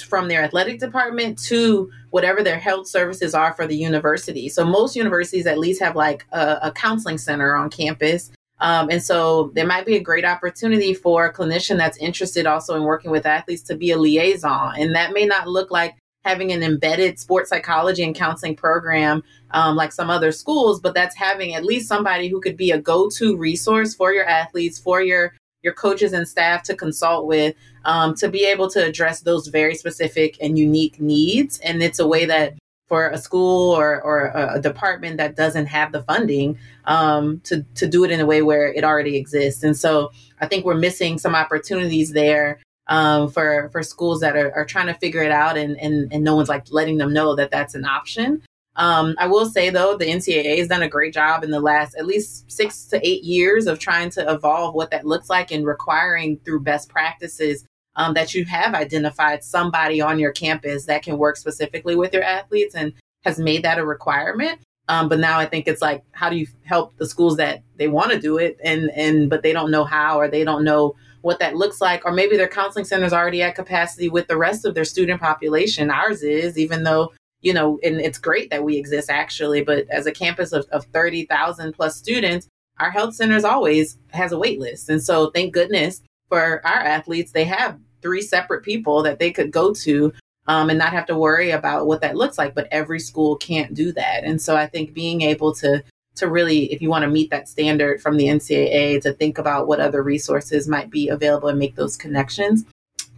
from 0.08 0.28
their 0.28 0.42
athletic 0.42 0.80
department 0.80 1.38
to 1.38 1.90
whatever 2.10 2.42
their 2.42 2.58
health 2.58 2.88
services 2.88 3.34
are 3.34 3.52
for 3.54 3.66
the 3.66 3.76
university. 3.76 4.48
So 4.48 4.64
most 4.64 4.96
universities 4.96 5.46
at 5.46 5.58
least 5.58 5.82
have 5.82 5.96
like 5.96 6.26
a, 6.32 6.58
a 6.62 6.72
counseling 6.72 7.18
center 7.18 7.54
on 7.54 7.70
campus. 7.70 8.30
Um, 8.60 8.88
and 8.88 9.02
so 9.02 9.50
there 9.54 9.66
might 9.66 9.84
be 9.84 9.96
a 9.96 10.00
great 10.00 10.24
opportunity 10.24 10.94
for 10.94 11.26
a 11.26 11.32
clinician 11.32 11.76
that's 11.76 11.98
interested 11.98 12.46
also 12.46 12.76
in 12.76 12.84
working 12.84 13.10
with 13.10 13.26
athletes 13.26 13.62
to 13.64 13.76
be 13.76 13.90
a 13.90 13.98
liaison. 13.98 14.74
And 14.78 14.94
that 14.94 15.12
may 15.12 15.26
not 15.26 15.48
look 15.48 15.70
like 15.70 15.96
having 16.24 16.52
an 16.52 16.62
embedded 16.62 17.18
sports 17.18 17.50
psychology 17.50 18.02
and 18.02 18.14
counseling 18.14 18.56
program 18.56 19.22
um, 19.50 19.76
like 19.76 19.92
some 19.92 20.08
other 20.08 20.32
schools, 20.32 20.80
but 20.80 20.94
that's 20.94 21.14
having 21.16 21.54
at 21.54 21.64
least 21.64 21.86
somebody 21.86 22.28
who 22.28 22.40
could 22.40 22.56
be 22.56 22.70
a 22.70 22.78
go 22.78 23.10
to 23.10 23.36
resource 23.36 23.94
for 23.94 24.12
your 24.12 24.24
athletes, 24.24 24.78
for 24.78 25.02
your 25.02 25.34
your 25.62 25.72
coaches 25.72 26.12
and 26.12 26.28
staff 26.28 26.62
to 26.62 26.76
consult 26.76 27.26
with 27.26 27.54
um, 27.84 28.14
to 28.16 28.28
be 28.28 28.44
able 28.44 28.70
to 28.70 28.84
address 28.84 29.20
those 29.20 29.48
very 29.48 29.74
specific 29.74 30.36
and 30.40 30.58
unique 30.58 31.00
needs. 31.00 31.58
And 31.60 31.82
it's 31.82 31.98
a 31.98 32.06
way 32.06 32.24
that 32.26 32.54
for 32.86 33.08
a 33.08 33.18
school 33.18 33.74
or, 33.74 34.00
or 34.02 34.30
a, 34.34 34.60
department 34.60 35.16
that 35.16 35.36
doesn't 35.36 35.66
have 35.66 35.92
the 35.92 36.02
funding 36.02 36.58
um, 36.84 37.40
to, 37.40 37.64
to 37.74 37.86
do 37.86 38.04
it 38.04 38.10
in 38.10 38.20
a 38.20 38.26
way 38.26 38.42
where 38.42 38.72
it 38.72 38.84
already 38.84 39.16
exists. 39.16 39.62
And 39.62 39.76
so 39.76 40.12
I 40.40 40.46
think 40.46 40.64
we're 40.64 40.74
missing 40.74 41.18
some 41.18 41.34
opportunities 41.34 42.12
there 42.12 42.60
um, 42.88 43.30
for, 43.30 43.70
for 43.72 43.82
schools 43.82 44.20
that 44.20 44.36
are, 44.36 44.52
are 44.52 44.66
trying 44.66 44.86
to 44.88 44.94
figure 44.94 45.22
it 45.22 45.32
out 45.32 45.56
and, 45.56 45.78
and, 45.80 46.12
and 46.12 46.22
no 46.22 46.36
one's 46.36 46.50
like 46.50 46.66
letting 46.70 46.98
them 46.98 47.12
know 47.12 47.34
that 47.36 47.50
that's 47.50 47.74
an 47.74 47.86
option. 47.86 48.42
Um, 48.76 49.14
I 49.18 49.28
will 49.28 49.46
say 49.46 49.70
though, 49.70 49.96
the 49.96 50.06
NCAA 50.06 50.58
has 50.58 50.68
done 50.68 50.82
a 50.82 50.88
great 50.88 51.14
job 51.14 51.44
in 51.44 51.50
the 51.50 51.60
last 51.60 51.94
at 51.94 52.06
least 52.06 52.50
six 52.50 52.84
to 52.86 53.06
eight 53.06 53.22
years 53.22 53.66
of 53.66 53.78
trying 53.78 54.10
to 54.10 54.30
evolve 54.30 54.74
what 54.74 54.90
that 54.90 55.06
looks 55.06 55.30
like 55.30 55.52
and 55.52 55.64
requiring 55.64 56.38
through 56.44 56.60
best 56.60 56.88
practices 56.88 57.64
um, 57.96 58.14
that 58.14 58.34
you 58.34 58.44
have 58.44 58.74
identified 58.74 59.44
somebody 59.44 60.00
on 60.00 60.18
your 60.18 60.32
campus 60.32 60.86
that 60.86 61.02
can 61.02 61.18
work 61.18 61.36
specifically 61.36 61.96
with 61.96 62.12
your 62.12 62.22
athletes 62.22 62.74
and 62.74 62.92
has 63.24 63.38
made 63.38 63.62
that 63.62 63.78
a 63.78 63.84
requirement. 63.84 64.60
Um, 64.88 65.08
but 65.08 65.18
now 65.18 65.38
I 65.38 65.46
think 65.46 65.66
it's 65.66 65.80
like, 65.80 66.02
how 66.12 66.28
do 66.28 66.36
you 66.36 66.46
help 66.62 66.96
the 66.98 67.08
schools 67.08 67.36
that 67.38 67.62
they 67.76 67.88
want 67.88 68.12
to 68.12 68.20
do 68.20 68.36
it 68.36 68.58
and 68.62 68.90
and 68.90 69.30
but 69.30 69.42
they 69.42 69.52
don't 69.52 69.70
know 69.70 69.84
how 69.84 70.20
or 70.20 70.28
they 70.28 70.44
don't 70.44 70.64
know 70.64 70.94
what 71.22 71.38
that 71.38 71.56
looks 71.56 71.80
like, 71.80 72.04
or 72.04 72.12
maybe 72.12 72.36
their 72.36 72.48
counseling 72.48 72.84
center 72.84 73.06
is 73.06 73.14
already 73.14 73.42
at 73.42 73.54
capacity 73.54 74.10
with 74.10 74.28
the 74.28 74.36
rest 74.36 74.66
of 74.66 74.74
their 74.74 74.84
student 74.84 75.22
population. 75.22 75.90
Ours 75.90 76.22
is, 76.22 76.58
even 76.58 76.84
though 76.84 77.12
you 77.40 77.52
know, 77.52 77.78
and 77.82 78.00
it's 78.00 78.18
great 78.18 78.50
that 78.50 78.64
we 78.64 78.76
exist 78.76 79.10
actually, 79.10 79.62
but 79.62 79.86
as 79.90 80.06
a 80.06 80.12
campus 80.12 80.52
of, 80.52 80.66
of 80.72 80.86
30,000 80.86 81.74
plus 81.74 81.94
students, 81.94 82.48
our 82.80 82.90
health 82.90 83.14
centers 83.14 83.44
always 83.44 83.98
has 84.12 84.32
a 84.32 84.38
wait 84.38 84.58
list. 84.58 84.88
And 84.88 85.02
so 85.02 85.30
thank 85.30 85.52
goodness 85.52 86.00
for 86.34 86.66
our 86.66 86.80
athletes, 86.80 87.30
they 87.30 87.44
have 87.44 87.78
three 88.02 88.20
separate 88.20 88.64
people 88.64 89.04
that 89.04 89.20
they 89.20 89.30
could 89.30 89.52
go 89.52 89.72
to 89.72 90.12
um, 90.48 90.68
and 90.68 90.80
not 90.80 90.92
have 90.92 91.06
to 91.06 91.16
worry 91.16 91.52
about 91.52 91.86
what 91.86 92.00
that 92.00 92.16
looks 92.16 92.38
like. 92.38 92.56
But 92.56 92.66
every 92.72 92.98
school 92.98 93.36
can't 93.36 93.72
do 93.72 93.92
that. 93.92 94.24
And 94.24 94.42
so 94.42 94.56
I 94.56 94.66
think 94.66 94.92
being 94.92 95.22
able 95.22 95.54
to 95.56 95.84
to 96.16 96.28
really, 96.28 96.72
if 96.72 96.80
you 96.82 96.88
want 96.88 97.02
to 97.02 97.10
meet 97.10 97.30
that 97.30 97.48
standard 97.48 98.00
from 98.00 98.16
the 98.16 98.26
NCAA, 98.26 99.00
to 99.02 99.12
think 99.12 99.38
about 99.38 99.66
what 99.66 99.80
other 99.80 100.02
resources 100.02 100.68
might 100.68 100.90
be 100.90 101.08
available 101.08 101.48
and 101.48 101.58
make 101.58 101.76
those 101.76 101.96
connections 101.96 102.64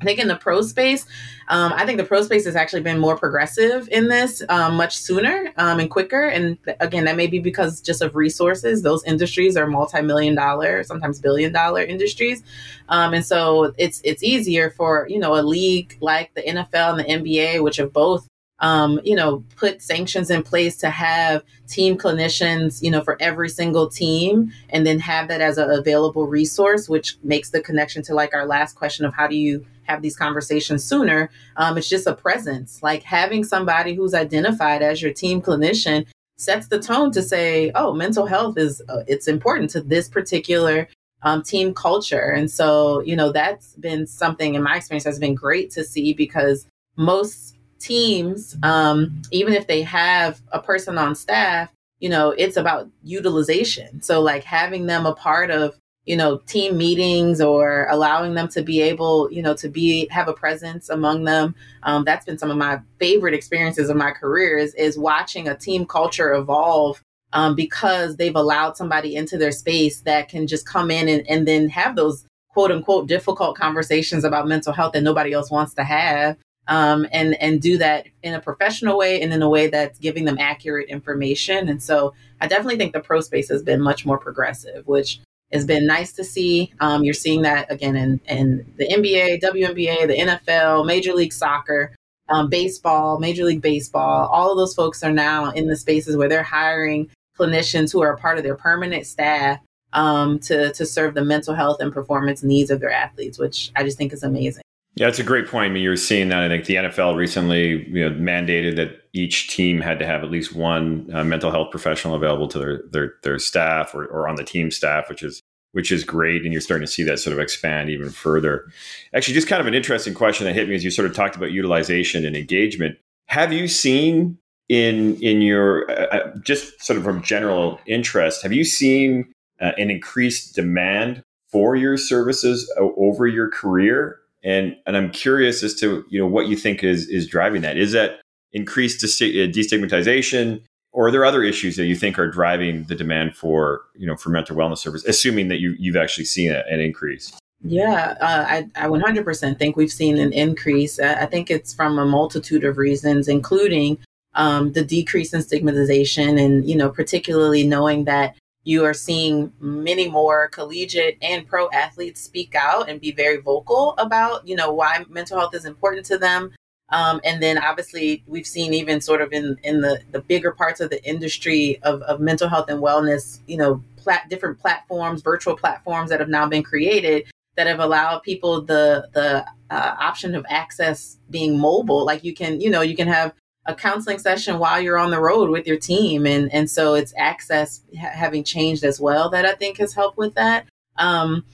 I 0.01 0.05
think 0.05 0.19
in 0.19 0.29
the 0.29 0.37
pro 0.37 0.61
space, 0.61 1.07
um, 1.49 1.73
I 1.75 1.87
think 1.87 1.99
the 1.99 2.05
pro 2.05 2.23
space 2.23 2.45
has 2.45 2.55
actually 2.55 2.83
been 2.83 2.99
more 2.99 3.17
progressive 3.17 3.89
in 3.91 4.09
this 4.09 4.43
um, 4.49 4.77
much 4.77 4.97
sooner 4.97 5.53
um, 5.57 5.81
and 5.81 5.91
quicker. 5.91 6.27
And 6.27 6.59
again, 6.81 7.07
that 7.07 7.17
may 7.17 7.27
be 7.27 7.39
because 7.39 7.81
just 7.81 8.03
of 8.03 8.15
resources. 8.15 8.83
Those 8.83 9.03
industries 9.05 9.57
are 9.57 9.67
multi-million 9.67 10.35
dollar, 10.35 10.83
sometimes 10.83 11.19
billion 11.19 11.53
dollar 11.53 11.83
industries, 11.83 12.43
um, 12.89 13.15
and 13.15 13.25
so 13.25 13.75
it's 13.79 14.01
it's 14.05 14.23
easier 14.23 14.71
for 14.71 15.07
you 15.09 15.19
know 15.19 15.35
a 15.35 15.43
league 15.43 15.97
like 16.01 16.35
the 16.35 16.43
NFL 16.43 16.99
and 16.99 17.01
the 17.01 17.31
NBA, 17.31 17.63
which 17.63 17.77
have 17.77 17.93
both 17.93 18.29
um, 18.61 19.01
you 19.05 19.15
know, 19.15 19.45
put 19.57 19.83
sanctions 19.83 20.31
in 20.31 20.43
place 20.43 20.79
to 20.79 20.89
have 20.89 21.43
team 21.69 21.99
clinicians, 21.99 22.83
you 22.83 22.91
know, 22.91 23.03
for 23.03 23.17
every 23.21 23.49
single 23.51 23.89
team, 23.89 24.51
and 24.71 24.87
then 24.87 24.99
have 24.99 25.29
that 25.29 25.41
as 25.41 25.59
an 25.59 25.71
available 25.71 26.27
resource, 26.27 26.89
which 26.89 27.19
makes 27.23 27.51
the 27.51 27.61
connection 27.61 28.03
to 28.05 28.15
like 28.15 28.35
our 28.35 28.47
last 28.47 28.75
question 28.75 29.05
of 29.05 29.15
how 29.15 29.27
do 29.27 29.37
you 29.37 29.65
have 29.87 30.03
these 30.03 30.17
conversations 30.17 30.85
sooner. 30.85 31.31
Um, 31.57 31.79
it's 31.79 31.89
just 31.89 32.07
a 32.07 32.15
presence, 32.15 32.83
like 32.83 33.03
having 33.03 33.45
somebody 33.45 33.95
who's 33.95 34.15
identified 34.15 34.83
as 34.83 35.03
your 35.03 35.13
team 35.13 35.41
clinician 35.41 36.07
sets 36.37 36.69
the 36.69 36.79
tone 36.79 37.11
to 37.13 37.23
say, 37.23 37.73
oh, 37.75 37.93
mental 37.93 38.27
health 38.27 38.59
is 38.59 38.83
uh, 38.89 39.05
it's 39.07 39.29
important 39.29 39.71
to 39.71 39.81
this 39.81 40.09
particular 40.09 40.89
um, 41.23 41.43
team 41.43 41.73
culture, 41.75 42.31
and 42.31 42.51
so 42.51 43.01
you 43.01 43.17
know 43.17 43.33
that's 43.33 43.75
been 43.75 44.07
something 44.07 44.55
in 44.55 44.63
my 44.63 44.77
experience 44.77 45.05
has 45.05 45.19
been 45.19 45.35
great 45.35 45.71
to 45.73 45.83
see 45.83 46.13
because 46.13 46.67
most 46.97 47.57
teams, 47.79 48.57
um, 48.63 49.23
even 49.31 49.53
if 49.55 49.67
they 49.67 49.83
have 49.83 50.41
a 50.53 50.61
person 50.61 50.99
on 50.99 51.15
staff, 51.15 51.71
you 52.01 52.09
know, 52.09 52.31
it's 52.31 52.57
about 52.57 52.89
utilization. 53.03 54.03
So, 54.03 54.21
like 54.21 54.45
having 54.45 54.87
them 54.87 55.07
a 55.07 55.15
part 55.15 55.51
of, 55.51 55.77
you 56.07 56.17
know, 56.17 56.39
team 56.47 56.77
meetings 56.77 57.41
or 57.41 57.87
allowing 57.91 58.35
them 58.35 58.49
to 58.49 58.63
be 58.63 58.81
able, 58.81 59.31
you 59.31 59.43
know, 59.43 59.55
to 59.55 59.69
be 59.69 60.09
have 60.11 60.29
a 60.29 60.33
presence 60.33 60.89
among 60.89 61.25
them. 61.25 61.55
Um, 61.83 62.05
that's 62.05 62.25
been 62.25 62.39
some 62.39 62.51
of 62.51 62.57
my 62.57 62.81
favorite 62.99 63.35
experiences 63.35 63.91
of 63.91 63.97
my 63.97 64.13
career 64.13 64.57
is, 64.57 64.73
is 64.75 64.97
watching 64.97 65.49
a 65.49 65.57
team 65.57 65.85
culture 65.85 66.33
evolve 66.33 67.03
um, 67.33 67.55
because 67.55 68.17
they've 68.17 68.37
allowed 68.37 68.77
somebody 68.77 69.17
into 69.17 69.37
their 69.37 69.53
space 69.53 70.01
that 70.03 70.29
can 70.29 70.47
just 70.47 70.67
come 70.67 70.91
in 70.91 71.09
and, 71.09 71.29
and 71.29 71.47
then 71.47 71.69
have 71.69 71.97
those 71.97 72.25
quote 72.49 72.71
unquote 72.71 73.09
difficult 73.09 73.57
conversations 73.57 74.25
about 74.25 74.47
mental 74.47 74.73
health 74.73 74.93
that 74.93 75.03
nobody 75.03 75.33
else 75.33 75.51
wants 75.51 75.75
to 75.75 75.85
have 75.85 76.37
um, 76.69 77.07
and 77.13 77.41
and 77.43 77.61
do 77.61 77.79
that 77.79 78.07
in 78.23 78.35
a 78.35 78.41
professional 78.41 78.97
way 78.97 79.21
and 79.21 79.33
in 79.33 79.43
a 79.43 79.49
way 79.49 79.69
that's 79.69 79.99
giving 79.99 80.25
them 80.25 80.39
accurate 80.39 80.89
information. 80.89 81.69
And 81.69 81.83
so 81.83 82.15
I 82.41 82.47
definitely 82.47 82.77
think 82.77 82.93
the 82.93 83.01
pro 83.01 83.21
space 83.21 83.49
has 83.49 83.63
been 83.63 83.81
much 83.81 84.07
more 84.07 84.19
progressive, 84.19 84.87
which 84.87 85.21
has 85.53 85.65
been 85.65 85.87
nice 85.87 86.13
to 86.15 86.25
see. 86.25 86.73
Um, 86.81 87.05
you're 87.05 87.15
seeing 87.15 87.43
that 87.43 87.71
again 87.71 87.97
in, 87.97 88.21
in 88.27 88.75
the 88.77 88.89
NBA, 88.89 89.41
WNBA, 89.41 90.07
the 90.07 90.19
NFL, 90.19 90.87
Major 90.87 91.13
League 91.13 91.33
Soccer, 91.33 91.95
um, 92.29 92.49
baseball, 92.49 93.19
Major 93.19 93.45
League 93.45 93.63
Baseball. 93.63 94.27
All 94.29 94.51
of 94.51 94.57
those 94.57 94.75
folks 94.75 95.03
are 95.03 95.13
now 95.13 95.51
in 95.51 95.69
the 95.69 95.77
spaces 95.77 96.17
where 96.17 96.29
they're 96.29 96.43
hiring 96.43 97.09
clinicians 97.39 97.93
who 97.93 98.03
are 98.03 98.13
a 98.13 98.19
part 98.19 98.39
of 98.39 98.45
their 98.45 98.57
permanent 98.57 99.07
staff 99.07 99.61
um, 99.93 100.39
to 100.41 100.73
to 100.73 100.85
serve 100.85 101.15
the 101.15 101.25
mental 101.25 101.55
health 101.55 101.81
and 101.81 101.93
performance 101.93 102.43
needs 102.43 102.71
of 102.71 102.81
their 102.81 102.91
athletes, 102.91 103.39
which 103.39 103.71
I 103.77 103.85
just 103.85 103.99
think 103.99 104.13
is 104.13 104.23
amazing. 104.23 104.63
Yeah, 104.97 105.09
it's 105.09 105.19
a 105.19 105.25
great 105.25 105.47
point. 105.47 105.71
I 105.71 105.75
mean, 105.75 105.83
you're 105.83 105.95
seeing 105.95 106.31
that. 106.31 106.43
I 106.43 106.49
think 106.49 106.65
the 106.65 106.77
NFL 106.77 107.17
recently 107.17 107.87
you 107.91 108.09
know, 108.09 108.17
mandated 108.17 108.77
that 108.77 109.03
each 109.13 109.49
team 109.49 109.83
had 109.83 109.99
to 109.99 110.07
have 110.07 110.25
at 110.25 110.31
least 110.31 110.55
one 110.55 111.11
uh, 111.13 111.23
mental 111.23 111.51
health 111.51 111.71
professional 111.71 112.15
available 112.15 112.49
to 112.49 112.59
their 112.59 112.83
their, 112.91 113.15
their 113.23 113.39
staff 113.39 113.95
or, 113.95 114.07
or 114.07 114.27
on 114.27 114.37
the 114.37 114.45
team 114.45 114.71
staff, 114.71 115.11
which 115.11 115.23
is 115.23 115.43
which 115.73 115.93
is 115.93 116.03
great. 116.03 116.45
And 116.45 116.53
you're 116.53 116.63
starting 116.63 116.87
to 116.87 116.91
see 116.91 117.03
that 117.03 117.19
sort 117.19 117.35
of 117.35 117.41
expand 117.41 117.91
even 117.91 118.09
further. 118.09 118.65
Actually, 119.13 119.35
just 119.35 119.49
kind 119.49 119.61
of 119.61 119.67
an 119.67 119.75
interesting 119.75 120.15
question 120.15 120.47
that 120.47 120.55
hit 120.55 120.67
me 120.67 120.75
as 120.75 120.83
you 120.83 120.91
sort 120.91 121.09
of 121.09 121.15
talked 121.15 121.37
about 121.37 121.53
utilization 121.53 122.25
and 122.25 122.35
engagement. 122.35 122.97
Have 123.27 123.53
you 123.53 123.69
seen 123.69 124.39
in 124.71 125.17
in 125.21 125.43
your 125.43 125.91
uh, 125.91 126.07
uh 126.07 126.37
just 126.39 126.83
sort 126.83 126.97
of 126.99 127.05
from 127.05 127.23
general 127.23 127.79
interest, 127.87 128.43
have 128.43 128.53
you 128.55 128.65
seen 128.65 129.31
uh, 129.61 129.73
an 129.77 129.91
increased 129.91 130.55
demand 130.55 131.23
for 131.53 131.77
your 131.77 131.99
services 131.99 132.73
over 132.79 133.27
your 133.27 133.51
career? 133.51 134.21
And 134.47 134.77
and 134.87 134.97
I'm 134.97 135.11
curious 135.11 135.63
as 135.63 135.75
to 135.81 136.05
you 136.09 136.19
know 136.19 136.27
what 136.27 136.47
you 136.47 136.57
think 136.57 136.83
is 136.83 137.09
is 137.09 137.27
driving 137.27 137.63
that. 137.63 137.77
Is 137.77 137.93
that 137.93 138.21
increased 138.53 139.03
uh, 139.05 139.07
destigmatization, 139.07 140.63
or 140.93 141.09
are 141.09 141.11
there 141.11 141.25
other 141.25 141.43
issues 141.43 141.77
that 141.77 141.87
you 141.87 141.97
think 141.97 142.19
are 142.19 142.31
driving 142.31 142.85
the 142.85 142.95
demand 142.95 143.37
for 143.37 143.83
you 143.97 144.07
know 144.07 144.17
for 144.17 144.31
mental 144.31 144.57
wellness 144.57 144.79
service? 144.79 145.05
Assuming 145.05 145.49
that 145.49 145.59
you 145.59 145.75
you've 145.79 145.97
actually 145.97 146.25
seen 146.25 146.53
a, 146.53 146.63
an 146.71 146.81
increase. 146.81 147.37
Yeah, 147.63 148.15
uh, 148.21 148.45
I, 148.47 148.69
I 148.77 148.87
100% 148.87 149.59
think 149.59 149.77
we've 149.77 149.91
seen 149.91 150.19
an 150.19 150.33
increase. 150.35 151.01
I 151.01 151.25
think 151.25 151.51
it's 151.51 151.73
from 151.73 151.99
a 151.99 152.05
multitude 152.05 152.65
of 152.65 152.77
reasons, 152.77 153.29
including 153.29 153.99
um, 154.35 154.73
the 154.73 154.85
decrease 154.85 155.33
in 155.33 155.43
stigmatization, 155.43 156.39
and 156.39 156.69
you 156.69 156.77
know, 156.77 156.91
particularly 156.91 157.67
knowing 157.67 158.05
that 158.05 158.37
you 158.67 158.85
are 158.85 158.93
seeing 158.93 159.53
many 159.61 160.09
more 160.09 160.49
collegiate 160.49 161.17
and 161.23 161.47
pro 161.47 161.71
athletes 161.71 162.21
speak 162.21 162.57
out 162.57 162.89
and 162.89 163.01
be 163.01 163.13
very 163.13 163.37
vocal 163.37 163.95
about 163.97 164.47
you 164.47 164.57
know 164.57 164.73
why 164.73 165.05
mental 165.09 165.39
health 165.39 165.55
is 165.55 165.65
important 165.65 166.05
to 166.07 166.19
them. 166.19 166.53
Um, 166.89 167.21
and 167.25 167.43
then 167.43 167.59
obviously 167.59 168.23
we've 168.27 168.47
seen 168.47 168.75
even 168.75 169.01
sort 169.01 169.23
of 169.23 169.33
in 169.33 169.57
in 169.63 169.81
the 169.81 170.01
the 170.11 170.21
bigger 170.21 170.51
parts 170.51 170.81
of 170.81 170.91
the 170.91 171.03
industry 171.09 171.79
of, 171.85 172.03
of 172.03 172.21
mental 172.21 172.49
health 172.49 172.69
and 172.69 172.83
wellness 172.83 173.39
you 173.47 173.57
know 173.57 173.83
plat- 173.97 174.29
different 174.29 174.59
platforms 174.59 175.23
virtual 175.23 175.57
platforms 175.57 176.11
that 176.11 176.21
have 176.21 176.29
now 176.29 176.47
been 176.49 176.63
created 176.63 177.25
that 177.57 177.67
have 177.67 177.81
allowed 177.81 178.19
people 178.21 178.63
the 178.63 179.09
the 179.15 179.47
uh, 179.71 179.95
option 179.99 180.35
of 180.35 180.45
access 180.49 181.19
being 181.31 181.59
mobile. 181.59 182.05
Like 182.05 182.25
you 182.25 182.35
can 182.35 182.61
you 182.61 182.71
know 182.71 182.83
you 182.83 182.97
can 182.97 183.09
have 183.09 183.33
a 183.67 183.75
counseling 183.75 184.19
session 184.19 184.59
while 184.59 184.81
you're 184.81 184.99
on 184.99 185.11
the 185.11 185.21
road 185.21 185.51
with 185.51 185.67
your 185.67 185.79
team. 185.79 186.27
And 186.27 186.53
and 186.53 186.71
so 186.71 186.95
it's 186.95 187.13
access 187.17 187.83
ha- 187.99 188.11
having 188.13 188.45
changed 188.45 188.85
as 188.85 189.01
well 189.01 189.31
that 189.31 189.45
i 189.45 189.55
think 189.55 189.79
has 189.79 189.95
helped 189.95 190.19
with 190.19 190.35
that. 190.35 190.67
Um, 190.97 191.45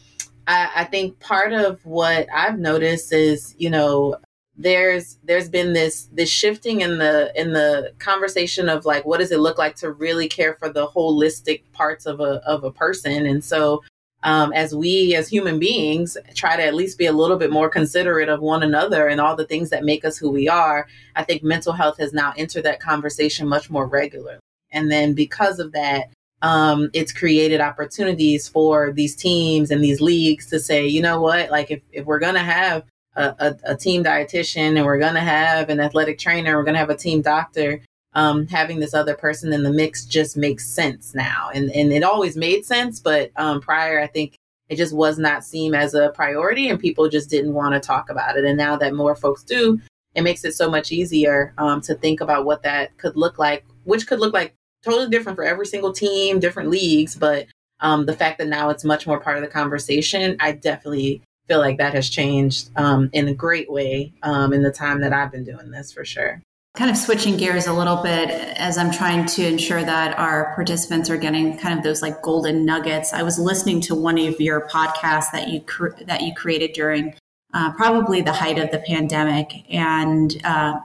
I, 0.47 0.71
I 0.77 0.85
think 0.85 1.21
part 1.21 1.53
of 1.53 1.85
what 1.87 2.27
i've 2.35 2.59
noticed 2.59 3.13
is 3.13 3.55
you 3.59 3.71
know 3.71 4.17
there's 4.57 5.19
there's 5.25 5.49
been 5.49 5.73
this 5.73 6.09
this 6.13 6.29
shifting 6.29 6.83
in 6.83 6.99
the 6.99 7.33
in 7.41 7.53
the 7.53 7.93
conversation 7.99 8.69
of 8.69 8.85
like 8.85 9.05
what 9.05 9.19
does 9.19 9.33
it 9.33 9.41
look 9.41 9.59
like 9.59 9.77
to 9.77 9.91
really 9.91 10.29
care 10.29 10.55
for 10.55 10.69
the 10.69 10.87
holistic 10.87 11.63
parts 11.73 12.07
of 12.07 12.21
a 12.21 12.43
of 12.47 12.63
a 12.65 12.71
person? 12.71 13.27
And 13.27 13.43
so 13.43 13.83
um, 14.23 14.53
as 14.53 14.75
we 14.75 15.15
as 15.15 15.29
human 15.29 15.59
beings 15.59 16.17
try 16.35 16.57
to 16.57 16.65
at 16.65 16.75
least 16.75 16.99
be 16.99 17.07
a 17.07 17.13
little 17.13 17.37
bit 17.37 17.51
more 17.51 17.69
considerate 17.69 18.29
of 18.29 18.41
one 18.41 18.63
another 18.63 19.09
and 19.09 19.21
all 19.21 19.37
the 19.37 19.47
things 19.47 19.71
that 19.71 19.85
make 19.85 20.05
us 20.05 20.17
who 20.17 20.31
we 20.31 20.49
are, 20.49 20.87
I 21.17 21.25
think 21.25 21.43
mental 21.43 21.73
health 21.73 21.99
has 21.99 22.13
now 22.13 22.33
entered 22.37 22.65
that 22.65 22.81
conversation 22.81 23.49
much 23.49 23.71
more 23.71 23.87
regularly. 23.87 24.39
And 24.71 24.91
then 24.91 25.15
because 25.15 25.59
of 25.59 25.73
that, 25.73 26.11
um, 26.43 26.91
it's 26.93 27.13
created 27.13 27.61
opportunities 27.61 28.49
for 28.49 28.93
these 28.93 29.15
teams 29.15 29.71
and 29.71 29.83
these 29.83 30.01
leagues 30.01 30.47
to 30.47 30.59
say, 30.59 30.87
you 30.87 31.01
know 31.01 31.21
what, 31.21 31.51
like 31.51 31.71
if, 31.71 31.83
if 31.93 32.05
we're 32.05 32.19
going 32.19 32.35
to 32.35 32.41
have 32.41 32.85
a, 33.15 33.35
a, 33.39 33.73
a, 33.73 33.77
team 33.77 34.03
dietitian 34.03 34.77
and 34.77 34.85
we're 34.85 34.99
going 34.99 35.15
to 35.15 35.21
have 35.21 35.69
an 35.69 35.79
athletic 35.79 36.19
trainer, 36.19 36.57
we're 36.57 36.65
going 36.65 36.75
to 36.75 36.81
have 36.81 36.91
a 36.91 36.97
team 36.97 37.23
doctor, 37.23 37.81
um, 38.15 38.47
having 38.47 38.81
this 38.81 38.95
other 38.95 39.15
person 39.15 39.53
in 39.53 39.63
the 39.63 39.73
mix 39.73 40.05
just 40.05 40.37
makes 40.37 40.67
sense 40.67 41.15
now. 41.15 41.51
And 41.55 41.71
and 41.71 41.93
it 41.93 42.03
always 42.03 42.37
made 42.37 42.65
sense, 42.65 43.01
but 43.01 43.31
um, 43.37 43.61
prior, 43.61 44.01
I 44.01 44.07
think 44.07 44.37
it 44.69 44.77
just 44.77 44.95
was 44.95 45.19
not 45.19 45.45
seen 45.45 45.75
as 45.75 45.95
a 45.95 46.11
priority, 46.11 46.69
and 46.69 46.81
people 46.81 47.09
just 47.09 47.31
didn't 47.31 47.55
want 47.55 47.75
to 47.75 47.81
talk 47.81 48.11
about 48.11 48.37
it. 48.37 48.45
And 48.45 48.57
now 48.57 48.77
that 48.77 48.95
more 48.95 49.15
folks 49.15 49.43
do, 49.43 49.81
it 50.15 50.23
makes 50.23 50.45
it 50.45 50.55
so 50.55 50.71
much 50.71 50.93
easier 50.93 51.53
um, 51.59 51.81
to 51.83 51.95
think 51.95 52.21
about 52.21 52.45
what 52.45 52.63
that 52.63 52.97
could 52.99 53.17
look 53.17 53.39
like, 53.39 53.65
which 53.85 54.07
could 54.07 54.21
look 54.21 54.35
like 54.35 54.55
totally 54.83 55.09
different 55.09 55.37
for 55.37 55.45
every 55.45 55.67
single 55.67 55.93
team, 55.93 56.41
different 56.41 56.71
leagues. 56.71 57.15
But 57.15 57.47
um, 57.81 58.07
the 58.07 58.17
fact 58.17 58.39
that 58.39 58.49
now 58.49 58.71
it's 58.71 58.85
much 58.85 59.07
more 59.07 59.21
part 59.21 59.37
of 59.37 59.43
the 59.43 59.49
conversation, 59.49 60.37
I 60.41 60.53
definitely 60.53 61.23
feel 61.49 61.59
like 61.59 61.79
that 61.79 61.95
has 61.95 62.09
changed 62.09 62.71
um, 62.77 63.11
in 63.13 63.29
a 63.29 63.35
great 63.35 63.71
way 63.71 64.13
um, 64.23 64.53
in 64.53 64.63
the 64.63 64.73
time 64.73 65.01
that 65.01 65.13
I've 65.13 65.33
been 65.33 65.45
doing 65.45 65.71
this 65.71 65.93
for 65.93 66.05
sure. 66.05 66.41
Kind 66.75 66.91
of 66.91 66.97
switching 66.97 67.37
gears 67.37 67.67
a 67.67 67.73
little 67.73 68.03
bit 68.03 68.31
as 68.31 68.79
I'm 68.79 68.91
trying 68.91 69.27
to 69.27 69.47
ensure 69.47 69.85
that 69.85 70.19
our 70.19 70.55
participants 70.55 71.11
are 71.11 71.19
getting 71.19 71.59
kind 71.59 71.77
of 71.77 71.85
those 71.85 72.01
like 72.01 72.23
golden 72.23 72.65
nuggets. 72.65 73.13
I 73.13 73.23
was 73.23 73.39
listening 73.39 73.81
to 73.83 73.95
one 73.95 74.19
of 74.19 74.41
your 74.41 74.69
podcasts 74.69 75.31
that 75.33 75.49
you 75.49 75.61
cre- 75.61 76.03
that 76.07 76.23
you 76.23 76.33
created 76.35 76.73
during 76.73 77.15
uh, 77.53 77.73
probably 77.75 78.23
the 78.23 78.33
height 78.33 78.59
of 78.59 78.71
the 78.71 78.79
pandemic, 78.87 79.53
and 79.71 80.41
uh, 80.45 80.81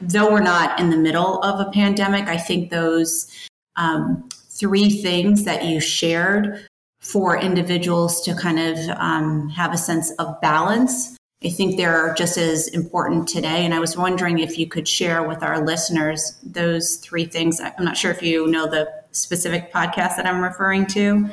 though 0.00 0.32
we're 0.32 0.40
not 0.40 0.80
in 0.80 0.88
the 0.88 0.96
middle 0.96 1.42
of 1.42 1.60
a 1.60 1.70
pandemic, 1.70 2.26
I 2.26 2.38
think 2.38 2.70
those 2.70 3.30
um, 3.76 4.26
three 4.32 4.88
things 4.88 5.44
that 5.44 5.66
you 5.66 5.80
shared 5.80 6.66
for 7.00 7.36
individuals 7.36 8.22
to 8.22 8.34
kind 8.34 8.58
of 8.58 8.78
um, 8.96 9.50
have 9.50 9.74
a 9.74 9.78
sense 9.78 10.10
of 10.12 10.40
balance 10.40 11.18
I 11.42 11.48
think 11.48 11.78
they're 11.78 12.12
just 12.14 12.36
as 12.36 12.68
important 12.68 13.26
today. 13.26 13.64
And 13.64 13.72
I 13.72 13.78
was 13.78 13.96
wondering 13.96 14.40
if 14.40 14.58
you 14.58 14.68
could 14.68 14.86
share 14.86 15.26
with 15.26 15.42
our 15.42 15.64
listeners 15.64 16.38
those 16.42 16.96
three 16.96 17.24
things. 17.24 17.60
I'm 17.60 17.84
not 17.84 17.96
sure 17.96 18.10
if 18.10 18.22
you 18.22 18.46
know 18.46 18.68
the 18.68 18.92
specific 19.12 19.72
podcast 19.72 20.16
that 20.16 20.26
I'm 20.26 20.42
referring 20.42 20.84
to, 20.88 21.30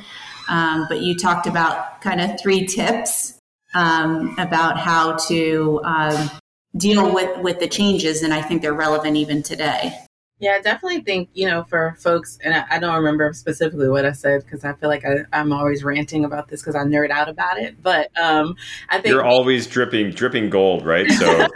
um, 0.48 0.86
but 0.88 1.02
you 1.02 1.18
talked 1.18 1.46
about 1.46 2.02
kind 2.02 2.22
of 2.22 2.40
three 2.40 2.66
tips 2.66 3.38
um, 3.76 4.34
about 4.38 4.80
how 4.80 5.18
to 5.28 5.82
um, 5.84 6.32
deal 6.78 7.14
with, 7.14 7.38
with 7.42 7.60
the 7.60 7.68
changes. 7.68 8.24
And 8.24 8.34
I 8.34 8.42
think 8.42 8.62
they're 8.62 8.74
relevant 8.74 9.18
even 9.18 9.44
today. 9.44 10.07
Yeah, 10.40 10.52
I 10.52 10.62
definitely 10.62 11.02
think, 11.02 11.30
you 11.34 11.48
know, 11.48 11.64
for 11.64 11.96
folks, 12.00 12.38
and 12.44 12.54
I, 12.54 12.66
I 12.72 12.80
don't 12.80 12.94
remember 12.94 13.34
specifically 13.34 13.90
what 13.90 14.06
I 14.06 14.12
said 14.12 14.44
because 14.44 14.64
I 14.64 14.74
feel 14.74 14.88
like 14.88 15.04
I, 15.04 15.40
am 15.40 15.52
always 15.52 15.84
ranting 15.84 16.26
about 16.26 16.48
this 16.48 16.62
because 16.62 16.76
I 16.76 16.84
nerd 16.84 17.10
out 17.10 17.28
about 17.28 17.58
it. 17.58 17.82
But 17.82 18.12
um, 18.20 18.56
I 18.90 19.02
think 19.02 19.14
you're 19.14 19.26
always 19.26 19.66
dripping, 19.66 20.12
dripping 20.12 20.52
gold, 20.52 20.86
right? 20.86 21.10
So 21.10 21.48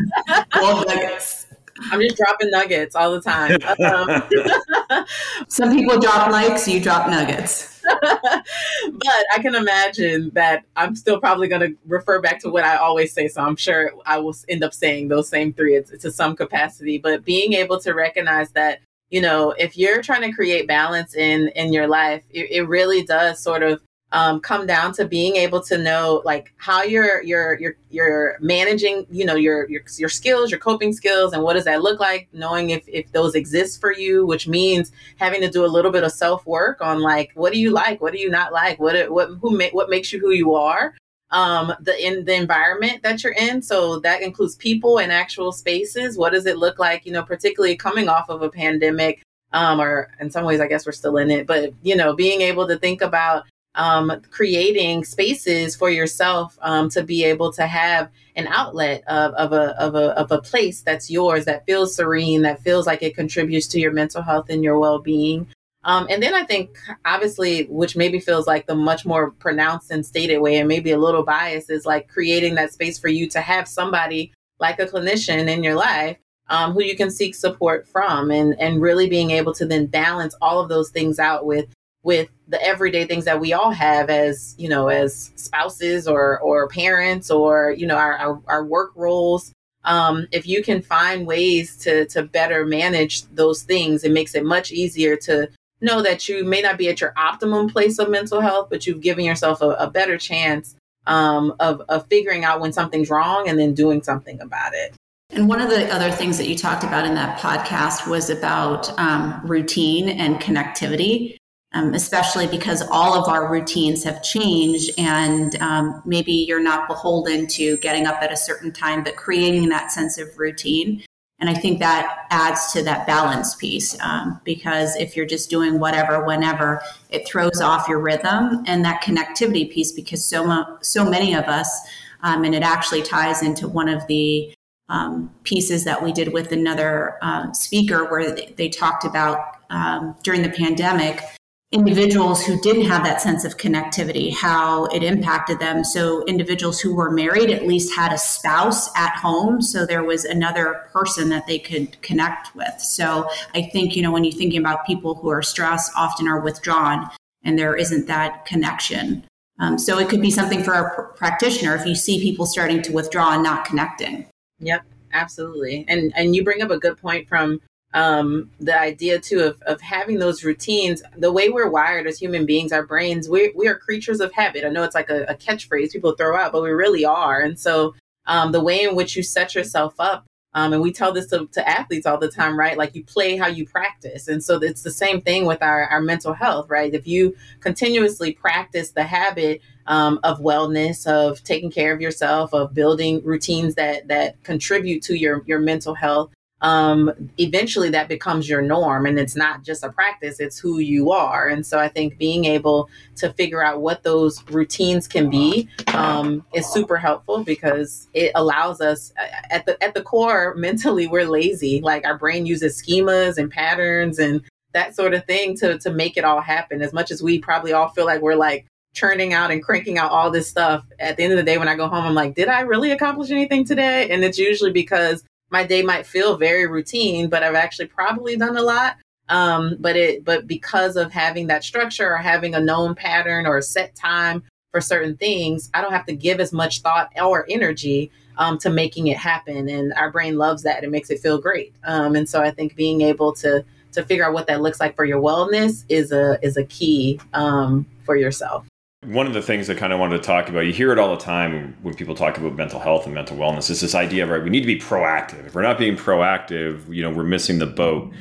gold 0.52 0.88
nuggets. 0.88 1.46
I'm 1.92 2.02
just 2.02 2.18
dropping 2.18 2.52
nuggets 2.52 2.96
all 2.96 3.12
the 3.12 3.22
time. 3.22 3.58
Um, 3.80 5.06
Some 5.48 5.76
people 5.76 6.00
drop 6.00 6.32
likes, 6.32 6.68
you 6.68 6.80
drop 6.80 7.10
nuggets. 7.10 7.82
but 8.02 9.26
I 9.34 9.40
can 9.42 9.56
imagine 9.56 10.32
that 10.34 10.64
I'm 10.76 10.96
still 10.96 11.20
probably 11.20 11.48
going 11.48 11.62
to 11.62 11.78
refer 11.88 12.22
back 12.22 12.40
to 12.42 12.50
what 12.50 12.64
I 12.64 12.78
always 12.78 13.14
say. 13.14 13.28
So 13.28 13.42
I'm 13.42 13.56
sure 13.56 13.92
I 14.06 14.20
will 14.20 14.36
end 14.48 14.64
up 14.64 14.74
saying 14.74 15.08
those 15.08 15.30
same 15.30 15.54
three 15.54 15.82
to 16.00 16.12
some 16.12 16.36
capacity. 16.36 16.98
But 16.98 17.26
being 17.26 17.54
able 17.54 17.80
to 17.82 17.94
recognize 17.94 18.52
that, 18.52 18.80
you 19.10 19.22
know, 19.22 19.52
if 19.52 19.78
you're 19.78 20.02
trying 20.02 20.22
to 20.22 20.32
create 20.32 20.68
balance 20.68 21.16
in 21.16 21.50
in 21.50 21.74
your 21.74 21.88
life, 21.88 22.24
it, 22.30 22.52
it 22.52 22.62
really 22.68 23.04
does 23.04 23.42
sort 23.42 23.64
of 23.64 23.82
um, 24.14 24.40
come 24.42 24.68
down 24.68 24.94
to 24.94 25.06
being 25.06 25.38
able 25.38 25.62
to 25.62 25.78
know 25.78 26.22
like 26.26 26.54
how 26.58 26.84
you're 26.84 27.24
you're 27.24 27.56
you're 27.56 27.76
you're 27.90 28.38
managing 28.42 29.06
you 29.10 29.26
know 29.26 29.36
your 29.36 29.70
your 29.70 29.82
your 29.98 30.10
skills 30.10 30.52
your 30.52 30.60
coping 30.60 30.92
skills 30.92 31.34
and 31.34 31.44
what 31.44 31.54
does 31.54 31.66
that 31.66 31.82
look 31.82 32.00
like 32.00 32.28
knowing 32.34 32.72
if 32.72 32.84
if 32.88 33.12
those 33.12 33.36
exist 33.36 33.80
for 33.80 33.94
you 33.94 34.26
which 34.26 34.48
means 34.48 34.92
having 35.18 35.42
to 35.42 35.50
do 35.50 35.66
a 35.66 35.68
little 35.68 35.92
bit 35.92 36.04
of 36.04 36.12
self 36.12 36.46
work 36.46 36.82
on 36.82 37.02
like 37.02 37.32
what 37.36 37.54
do 37.54 37.60
you 37.60 37.72
like 37.72 38.02
what 38.02 38.12
do 38.12 38.20
you 38.20 38.30
not 38.30 38.52
like 38.52 38.80
what 38.80 39.10
what 39.12 39.30
who 39.42 39.58
ma- 39.58 39.72
what 39.72 39.90
makes 39.90 40.12
you 40.12 40.20
who 40.20 40.32
you 40.32 40.54
are 40.54 40.94
um 41.32 41.74
the 41.80 42.06
in 42.06 42.26
the 42.26 42.36
environment 42.36 43.02
that 43.04 43.24
you're 43.24 43.34
in. 43.34 43.62
So 43.62 44.00
that 44.00 44.22
includes 44.22 44.56
people 44.58 45.00
and 45.00 45.12
actual 45.12 45.54
spaces. 45.54 46.18
What 46.18 46.34
does 46.34 46.46
it 46.46 46.58
look 46.58 46.78
like 46.78 47.06
you 47.06 47.14
know 47.14 47.24
particularly 47.24 47.78
coming 47.78 48.10
off 48.10 48.30
of 48.30 48.42
a 48.42 48.50
pandemic 48.50 49.24
um 49.54 49.82
or 49.82 50.10
in 50.20 50.32
some 50.32 50.46
ways 50.46 50.62
i 50.62 50.68
guess 50.68 50.86
we're 50.86 50.94
still 50.94 51.18
in 51.18 51.30
it 51.30 51.46
but 51.46 51.74
you 51.82 51.94
know 51.94 52.14
being 52.14 52.40
able 52.40 52.66
to 52.66 52.78
think 52.78 53.02
about 53.02 53.44
um, 53.76 54.22
creating 54.30 55.04
spaces 55.04 55.76
for 55.76 55.90
yourself 55.90 56.58
um, 56.62 56.90
to 56.90 57.04
be 57.04 57.24
able 57.24 57.52
to 57.54 57.66
have 57.66 58.10
an 58.36 58.48
outlet 58.48 59.04
of, 59.08 59.34
of, 59.34 59.54
a, 59.54 59.80
of, 59.80 59.96
a, 59.96 60.18
of 60.18 60.32
a 60.32 60.42
place 60.42 60.82
that's 60.82 61.10
yours 61.10 61.46
that 61.46 61.66
feels 61.66 61.96
serene, 61.96 62.42
that 62.42 62.62
feels 62.62 62.86
like 62.86 63.02
it 63.02 63.16
contributes 63.16 63.68
to 63.68 63.80
your 63.80 63.92
mental 63.92 64.22
health 64.22 64.50
and 64.50 64.64
your 64.64 64.78
well 64.80 65.00
being. 65.00 65.48
Um, 65.84 66.06
and 66.10 66.22
then 66.22 66.36
I 66.36 66.44
think, 66.44 66.78
obviously, 67.06 67.64
which 67.66 67.96
maybe 67.96 68.20
feels 68.20 68.46
like 68.46 68.68
the 68.68 68.76
much 68.76 69.06
more 69.06 69.32
pronounced 69.32 69.90
and 69.90 70.06
stated 70.06 70.38
way, 70.38 70.58
and 70.58 70.68
maybe 70.68 70.92
a 70.92 71.00
little 71.00 71.24
biased, 71.24 71.72
is 71.72 71.86
like 71.88 72.08
creating 72.08 72.56
that 72.56 72.72
space 72.72 73.00
for 73.00 73.08
you 73.08 73.28
to 73.30 73.42
have 73.42 73.68
somebody 73.68 74.32
like 74.60 74.80
a 74.80 74.86
clinician 74.86 75.50
in 75.50 75.64
your 75.64 75.74
life 75.74 76.18
um, 76.50 76.74
who 76.74 76.84
you 76.84 76.96
can 76.96 77.10
seek 77.10 77.34
support 77.34 77.88
from, 77.88 78.30
and 78.30 78.60
and 78.60 78.80
really 78.80 79.10
being 79.10 79.32
able 79.32 79.56
to 79.56 79.66
then 79.66 79.88
balance 79.88 80.36
all 80.40 80.60
of 80.60 80.70
those 80.70 80.92
things 80.92 81.18
out 81.18 81.48
with 81.48 81.66
with 82.04 82.30
the 82.48 82.64
everyday 82.64 83.06
things 83.06 83.26
that 83.26 83.40
we 83.40 83.54
all 83.54 83.72
have 83.72 84.10
as 84.10 84.56
you 84.58 84.68
know 84.68 84.88
as 84.88 85.32
spouses 85.36 86.08
or 86.08 86.40
or 86.40 86.68
parents 86.68 87.30
or 87.30 87.72
you 87.72 87.86
know 87.86 87.98
our 87.98 88.18
our, 88.18 88.42
our 88.48 88.66
work 88.66 88.92
roles. 88.96 89.52
Um, 89.84 90.28
if 90.32 90.46
you 90.46 90.62
can 90.62 90.84
find 90.84 91.26
ways 91.26 91.76
to 91.78 92.06
to 92.08 92.24
better 92.24 92.66
manage 92.66 93.24
those 93.34 93.64
things 93.64 94.04
it 94.04 94.12
makes 94.12 94.36
it 94.36 94.46
much 94.46 94.72
easier 94.72 95.16
to 95.18 95.50
know 95.82 96.04
that 96.04 96.30
you 96.30 96.44
may 96.44 96.62
not 96.62 96.78
be 96.78 96.88
at 96.90 97.02
your 97.02 97.14
optimum 97.18 97.68
place 97.68 97.98
of 97.98 98.08
mental 98.08 98.42
health 98.42 98.70
but 98.70 98.86
you've 98.86 99.02
given 99.02 99.26
yourself 99.26 99.60
a, 99.64 99.70
a 99.70 99.90
better 99.90 100.20
chance 100.20 100.76
um, 101.08 101.56
of, 101.60 101.82
of 101.90 102.08
figuring 102.08 102.44
out 102.44 102.62
when 102.62 102.74
something's 102.74 103.10
wrong 103.10 103.48
and 103.48 103.60
then 103.60 103.74
doing 103.74 104.04
something 104.04 104.40
about 104.40 104.74
it. 104.74 104.94
And 105.32 105.48
one 105.48 105.62
of 105.62 105.70
the 105.70 105.88
other 105.94 106.12
things 106.12 106.38
that 106.38 106.48
you 106.48 106.58
talked 106.58 106.84
about 106.84 107.06
in 107.06 107.16
that 107.16 107.40
podcast 107.40 108.08
was 108.08 108.30
about 108.30 108.98
um, 109.00 109.42
routine 109.46 110.10
and 110.10 110.36
connectivity 110.38 111.38
um, 111.74 111.94
especially 111.94 112.48
because 112.48 112.82
all 112.92 113.14
of 113.14 113.30
our 113.30 113.50
routines 113.50 114.04
have 114.04 114.22
changed 114.22 114.92
and 114.98 115.56
um, 115.62 116.02
maybe 116.06 116.34
you're 116.34 116.62
not 116.62 116.88
beholden 116.88 117.48
to 117.48 117.78
getting 117.78 118.06
up 118.08 118.22
at 118.22 118.32
a 118.32 118.38
certain 118.38 118.72
time 118.72 119.04
but 119.04 119.16
creating 119.16 119.70
that 119.70 119.92
sense 119.92 120.18
of 120.18 120.38
routine. 120.38 121.04
And 121.40 121.50
i 121.50 121.54
think 121.54 121.80
that 121.80 122.28
adds 122.30 122.72
to 122.74 122.84
that 122.84 123.08
balance 123.08 123.56
piece 123.56 124.00
um, 124.02 124.40
because 124.44 124.96
if 124.98 125.16
you're 125.16 125.26
just 125.26 125.50
doing 125.50 125.80
whatever 125.80 126.24
whenever 126.24 126.82
it 127.10 127.28
throws 127.28 127.62
off 127.62 127.88
your 127.88 128.00
rhythm 128.00 128.64
and 128.68 128.86
that 128.86 129.02
connectivity 129.02 129.72
piece 129.72 129.92
because 129.92 130.24
so, 130.24 130.78
so 130.82 131.10
many 131.10 131.34
of 131.34 131.46
us 131.46 131.82
um, 132.24 132.44
and 132.44 132.54
it 132.54 132.62
actually 132.62 133.02
ties 133.02 133.42
into 133.42 133.68
one 133.68 133.90
of 133.90 134.06
the 134.08 134.54
um, 134.90 135.34
pieces 135.44 135.86
that 135.86 136.04
we 136.04 136.12
did 136.12 136.34
with 136.34 136.52
another 136.52 137.18
uh, 137.22 137.52
speaker 137.54 138.06
where 138.12 138.36
they 138.36 138.68
talked 138.68 139.06
about 139.06 139.58
um, 139.70 140.16
during 140.22 140.42
the 140.44 140.50
pandemic 140.50 141.24
individuals 141.72 142.46
who 142.46 142.60
didn't 142.60 142.86
have 142.86 143.04
that 143.06 143.22
sense 143.22 143.46
of 143.46 143.58
connectivity, 143.58 144.34
how 144.34 144.86
it 144.88 145.04
impacted 145.04 145.60
them. 145.60 145.84
So, 145.84 146.24
individuals 146.26 146.82
who 146.82 146.94
were 146.94 147.10
married 147.10 147.50
at 147.50 147.66
least 147.66 147.96
had 147.96 148.12
a 148.12 148.18
spouse 148.18 148.94
at 148.98 149.16
home. 149.16 149.62
So, 149.62 149.86
there 149.86 150.04
was 150.04 150.26
another 150.26 150.90
person 150.92 151.30
that 151.30 151.48
they 151.48 151.60
could 151.60 152.02
connect 152.02 152.54
with. 152.56 152.80
So, 152.80 153.30
I 153.56 153.64
think, 153.72 153.96
you 153.96 154.02
know, 154.02 154.12
when 154.12 154.24
you're 154.26 154.34
thinking 154.34 154.60
about 154.60 154.86
people 154.86 155.16
who 155.16 155.30
are 155.30 155.42
stressed, 155.42 155.92
often 155.96 156.28
are 156.28 156.42
withdrawn 156.42 157.10
and 157.44 157.58
there 157.58 157.76
isn't 157.76 158.06
that 158.08 158.46
connection. 158.46 159.26
Um, 159.60 159.78
so, 159.78 159.98
it 159.98 160.10
could 160.10 160.22
be 160.22 160.32
something 160.32 160.64
for 160.64 160.74
a 160.74 160.94
pr- 160.94 161.02
practitioner 161.14 161.76
if 161.76 161.86
you 161.86 161.96
see 161.96 162.20
people 162.20 162.46
starting 162.46 162.82
to 162.82 162.92
withdraw 162.92 163.34
and 163.34 163.44
not 163.44 163.64
connecting. 163.64 164.28
Yep, 164.60 164.84
absolutely. 165.14 165.86
And 165.88 166.12
and 166.18 166.36
you 166.36 166.44
bring 166.44 166.62
up 166.62 166.70
a 166.70 166.78
good 166.78 166.98
point 166.98 167.30
from 167.30 167.62
um, 167.94 168.50
the 168.60 168.78
idea 168.78 169.20
too 169.20 169.40
of, 169.40 169.62
of 169.64 169.82
having 169.82 170.20
those 170.20 170.44
routines 170.44 171.04
the 171.18 171.32
way 171.32 171.50
we're 171.50 171.70
wired 171.70 172.08
as 172.08 172.18
human 172.18 172.46
beings 172.46 172.72
our 172.72 172.86
brains 172.86 173.28
we, 173.28 173.52
we 173.56 173.68
are 173.68 173.76
creatures 173.76 174.22
of 174.22 174.32
habit. 174.34 174.66
I 174.66 174.70
know 174.70 174.84
it's 174.84 174.96
like 174.96 175.10
a, 175.10 175.24
a 175.24 175.36
catchphrase 175.36 175.92
people 175.92 176.14
throw 176.14 176.38
out 176.38 176.52
but 176.52 176.64
we 176.64 176.70
really 176.70 177.06
are. 177.06 177.42
And 177.42 177.60
so 177.60 177.96
um, 178.28 178.52
the 178.52 178.64
way 178.64 178.84
in 178.84 178.96
which 178.96 179.16
you 179.16 179.24
set 179.24 179.56
yourself 179.56 179.96
up 180.00 180.26
um, 180.54 180.74
and 180.74 180.82
we 180.82 180.92
tell 180.92 181.14
this 181.14 181.28
to, 181.28 181.48
to, 181.54 181.68
athletes 181.68 182.06
all 182.06 182.18
the 182.18 182.30
time 182.30 182.58
right? 182.58 182.78
Like 182.78 182.94
you 182.96 183.04
play 183.04 183.38
how 183.38 183.48
you 183.48 183.66
practice. 183.66 184.28
And 184.28 184.44
so 184.44 184.58
it's 184.58 184.84
the 184.84 184.92
same 184.92 185.22
thing 185.22 185.46
with 185.46 185.62
our, 185.62 185.86
our 185.86 186.02
mental 186.02 186.34
health 186.34 186.70
right? 186.70 186.94
If 186.94 187.08
you 187.08 187.36
continuously 187.60 188.34
practice 188.34 188.92
the 188.92 189.04
habit 189.04 189.62
um, 189.88 190.20
of 190.24 190.40
wellness 190.40 191.08
of 191.08 191.44
taking 191.44 191.72
care 191.72 191.94
of 191.94 192.02
yourself 192.02 192.54
of 192.54 192.74
building 192.74 193.22
routines 193.24 193.76
that 193.76 194.08
that 194.08 194.42
contribute 194.44 195.02
to 195.04 195.16
your 195.16 195.44
your 195.46 195.60
mental 195.60 195.96
health 195.96 196.32
um, 196.62 197.12
eventually 197.40 197.90
that 197.90 198.08
becomes 198.08 198.48
your 198.48 198.62
norm 198.62 199.06
and 199.06 199.18
it's 199.18 199.36
not 199.36 199.64
just 199.64 199.84
a 199.84 199.92
practice, 199.92 200.40
it's 200.40 200.60
who 200.60 200.78
you 200.80 201.12
are. 201.12 201.48
And 201.48 201.66
so 201.66 201.80
I 201.80 201.88
think 201.88 202.18
being 202.18 202.46
able 202.46 202.90
to 203.16 203.34
figure 203.34 203.64
out 203.64 203.82
what 203.82 204.04
those 204.04 204.44
routines 204.50 205.08
can 205.08 205.30
be 205.30 205.68
um, 205.94 206.46
is 206.54 206.68
super 206.68 206.98
helpful 206.98 207.44
because 207.44 208.08
it 208.14 208.32
allows 208.36 208.80
us 208.80 209.12
at 209.50 209.66
the 209.66 209.82
at 209.84 209.94
the 209.94 210.04
core 210.04 210.54
mentally 210.58 211.08
we're 211.08 211.28
lazy. 211.28 211.82
Like 211.82 212.06
our 212.06 212.18
brain 212.18 212.46
uses 212.46 212.82
schemas 212.82 213.38
and 213.38 213.50
patterns 213.50 214.20
and 214.20 214.42
that 214.74 214.96
sort 214.96 215.14
of 215.14 215.26
thing 215.26 215.58
to 215.58 215.80
to 215.80 215.92
make 215.92 216.16
it 216.16 216.24
all 216.24 216.42
happen. 216.42 216.82
As 216.82 216.94
much 216.94 217.10
as 217.10 217.24
we 217.24 217.40
probably 217.40 217.74
all 217.74 217.90
feel 217.90 218.06
like 218.06 218.22
we're 218.22 218.36
like 218.36 218.68
churning 218.94 219.34
out 219.34 219.52
and 219.52 219.64
cranking 219.64 219.98
out 219.98 220.12
all 220.12 220.30
this 220.30 220.48
stuff 220.50 220.84
at 221.00 221.18
the 221.18 221.24
end 221.24 221.32
of 221.32 221.38
the 221.38 221.44
day 221.44 221.58
when 221.58 221.70
i 221.70 221.76
go 221.76 221.88
home 221.88 222.04
i'm 222.04 222.14
like 222.14 222.36
did 222.36 222.50
i 222.50 222.60
really 222.60 222.92
accomplish 222.92 223.32
anything 223.32 223.64
today 223.64 224.10
and 224.10 224.22
it's 224.22 224.38
usually 224.38 224.70
because 224.70 225.24
my 225.52 225.64
day 225.66 225.84
might 225.84 226.06
feel 226.06 226.38
very 226.38 226.66
routine, 226.66 227.30
but 227.30 227.44
I've 227.44 227.56
actually 227.56 227.88
probably 227.88 228.36
done 228.36 228.58
a 228.58 228.62
lot. 228.62 228.98
Um, 229.30 229.78
but 229.80 229.96
it 229.96 230.26
but 230.26 230.48
because 230.48 230.96
of 230.98 231.12
having 231.12 231.48
that 231.48 231.64
structure 231.64 232.14
or 232.14 232.18
having 232.18 232.56
a 232.56 232.60
known 232.60 232.96
pattern 232.96 233.46
or 233.46 233.58
a 233.58 233.62
set 233.62 233.96
time 233.96 234.44
for 234.72 234.82
certain 234.82 235.16
things, 235.16 235.70
I 235.74 235.82
don't 235.82 235.94
have 235.94 236.06
to 236.08 236.16
give 236.16 236.40
as 236.40 236.52
much 236.52 236.82
thought 236.82 237.12
or 237.22 237.46
energy 237.50 238.12
um, 238.38 238.58
to 238.60 238.70
making 238.70 239.08
it 239.08 239.18
happen. 239.18 239.70
And 239.70 239.94
our 239.94 240.12
brain 240.12 240.38
loves 240.38 240.64
that. 240.64 240.78
And 240.78 240.86
it 240.86 240.92
makes 240.92 241.10
it 241.10 241.20
feel 241.20 241.40
great. 241.40 241.74
Um, 241.84 242.16
and 242.16 242.28
so 242.28 242.42
I 242.42 242.52
think 242.52 242.76
being 242.76 243.02
able 243.02 243.34
to 243.36 243.64
to 243.94 244.04
figure 244.04 244.26
out 244.26 244.34
what 244.34 244.48
that 244.48 244.62
looks 244.62 244.80
like 244.80 244.96
for 244.96 245.06
your 245.06 245.22
wellness 245.22 245.84
is 245.90 246.12
a 246.12 246.40
is 246.42 246.58
a 246.58 246.64
key 246.66 247.20
um, 247.34 247.86
for 248.04 248.16
yourself. 248.16 248.66
One 249.04 249.26
of 249.26 249.34
the 249.34 249.42
things 249.42 249.68
I 249.68 249.74
kind 249.74 249.92
of 249.92 250.00
wanted 250.00 250.18
to 250.18 250.24
talk 250.24 250.48
about, 250.48 250.60
you 250.60 250.74
hear 250.74 250.92
it 250.92 251.00
all 251.00 251.10
the 251.10 251.22
time 251.22 251.76
when 251.82 251.96
people 251.96 252.14
talk 252.14 252.38
about 252.38 252.56
mental 252.56 252.80
health 252.80 253.06
and 253.06 253.16
mental 253.16 253.36
wellness, 253.36 253.72
is 253.72 253.82
this 253.82 253.96
idea 253.96 254.24
of 254.24 254.30
right, 254.30 254.44
we 254.44 254.52
need 254.52 254.62
to 254.62 254.68
be 254.68 254.80
proactive. 254.80 255.48
If 255.48 255.56
we're 255.56 255.64
not 255.64 255.80
being 255.80 255.96
proactive, 255.96 256.88
you 256.94 257.02
know, 257.02 257.10
we're 257.10 257.24
missing 257.24 257.58
the 257.58 257.66
boat. 257.66 258.14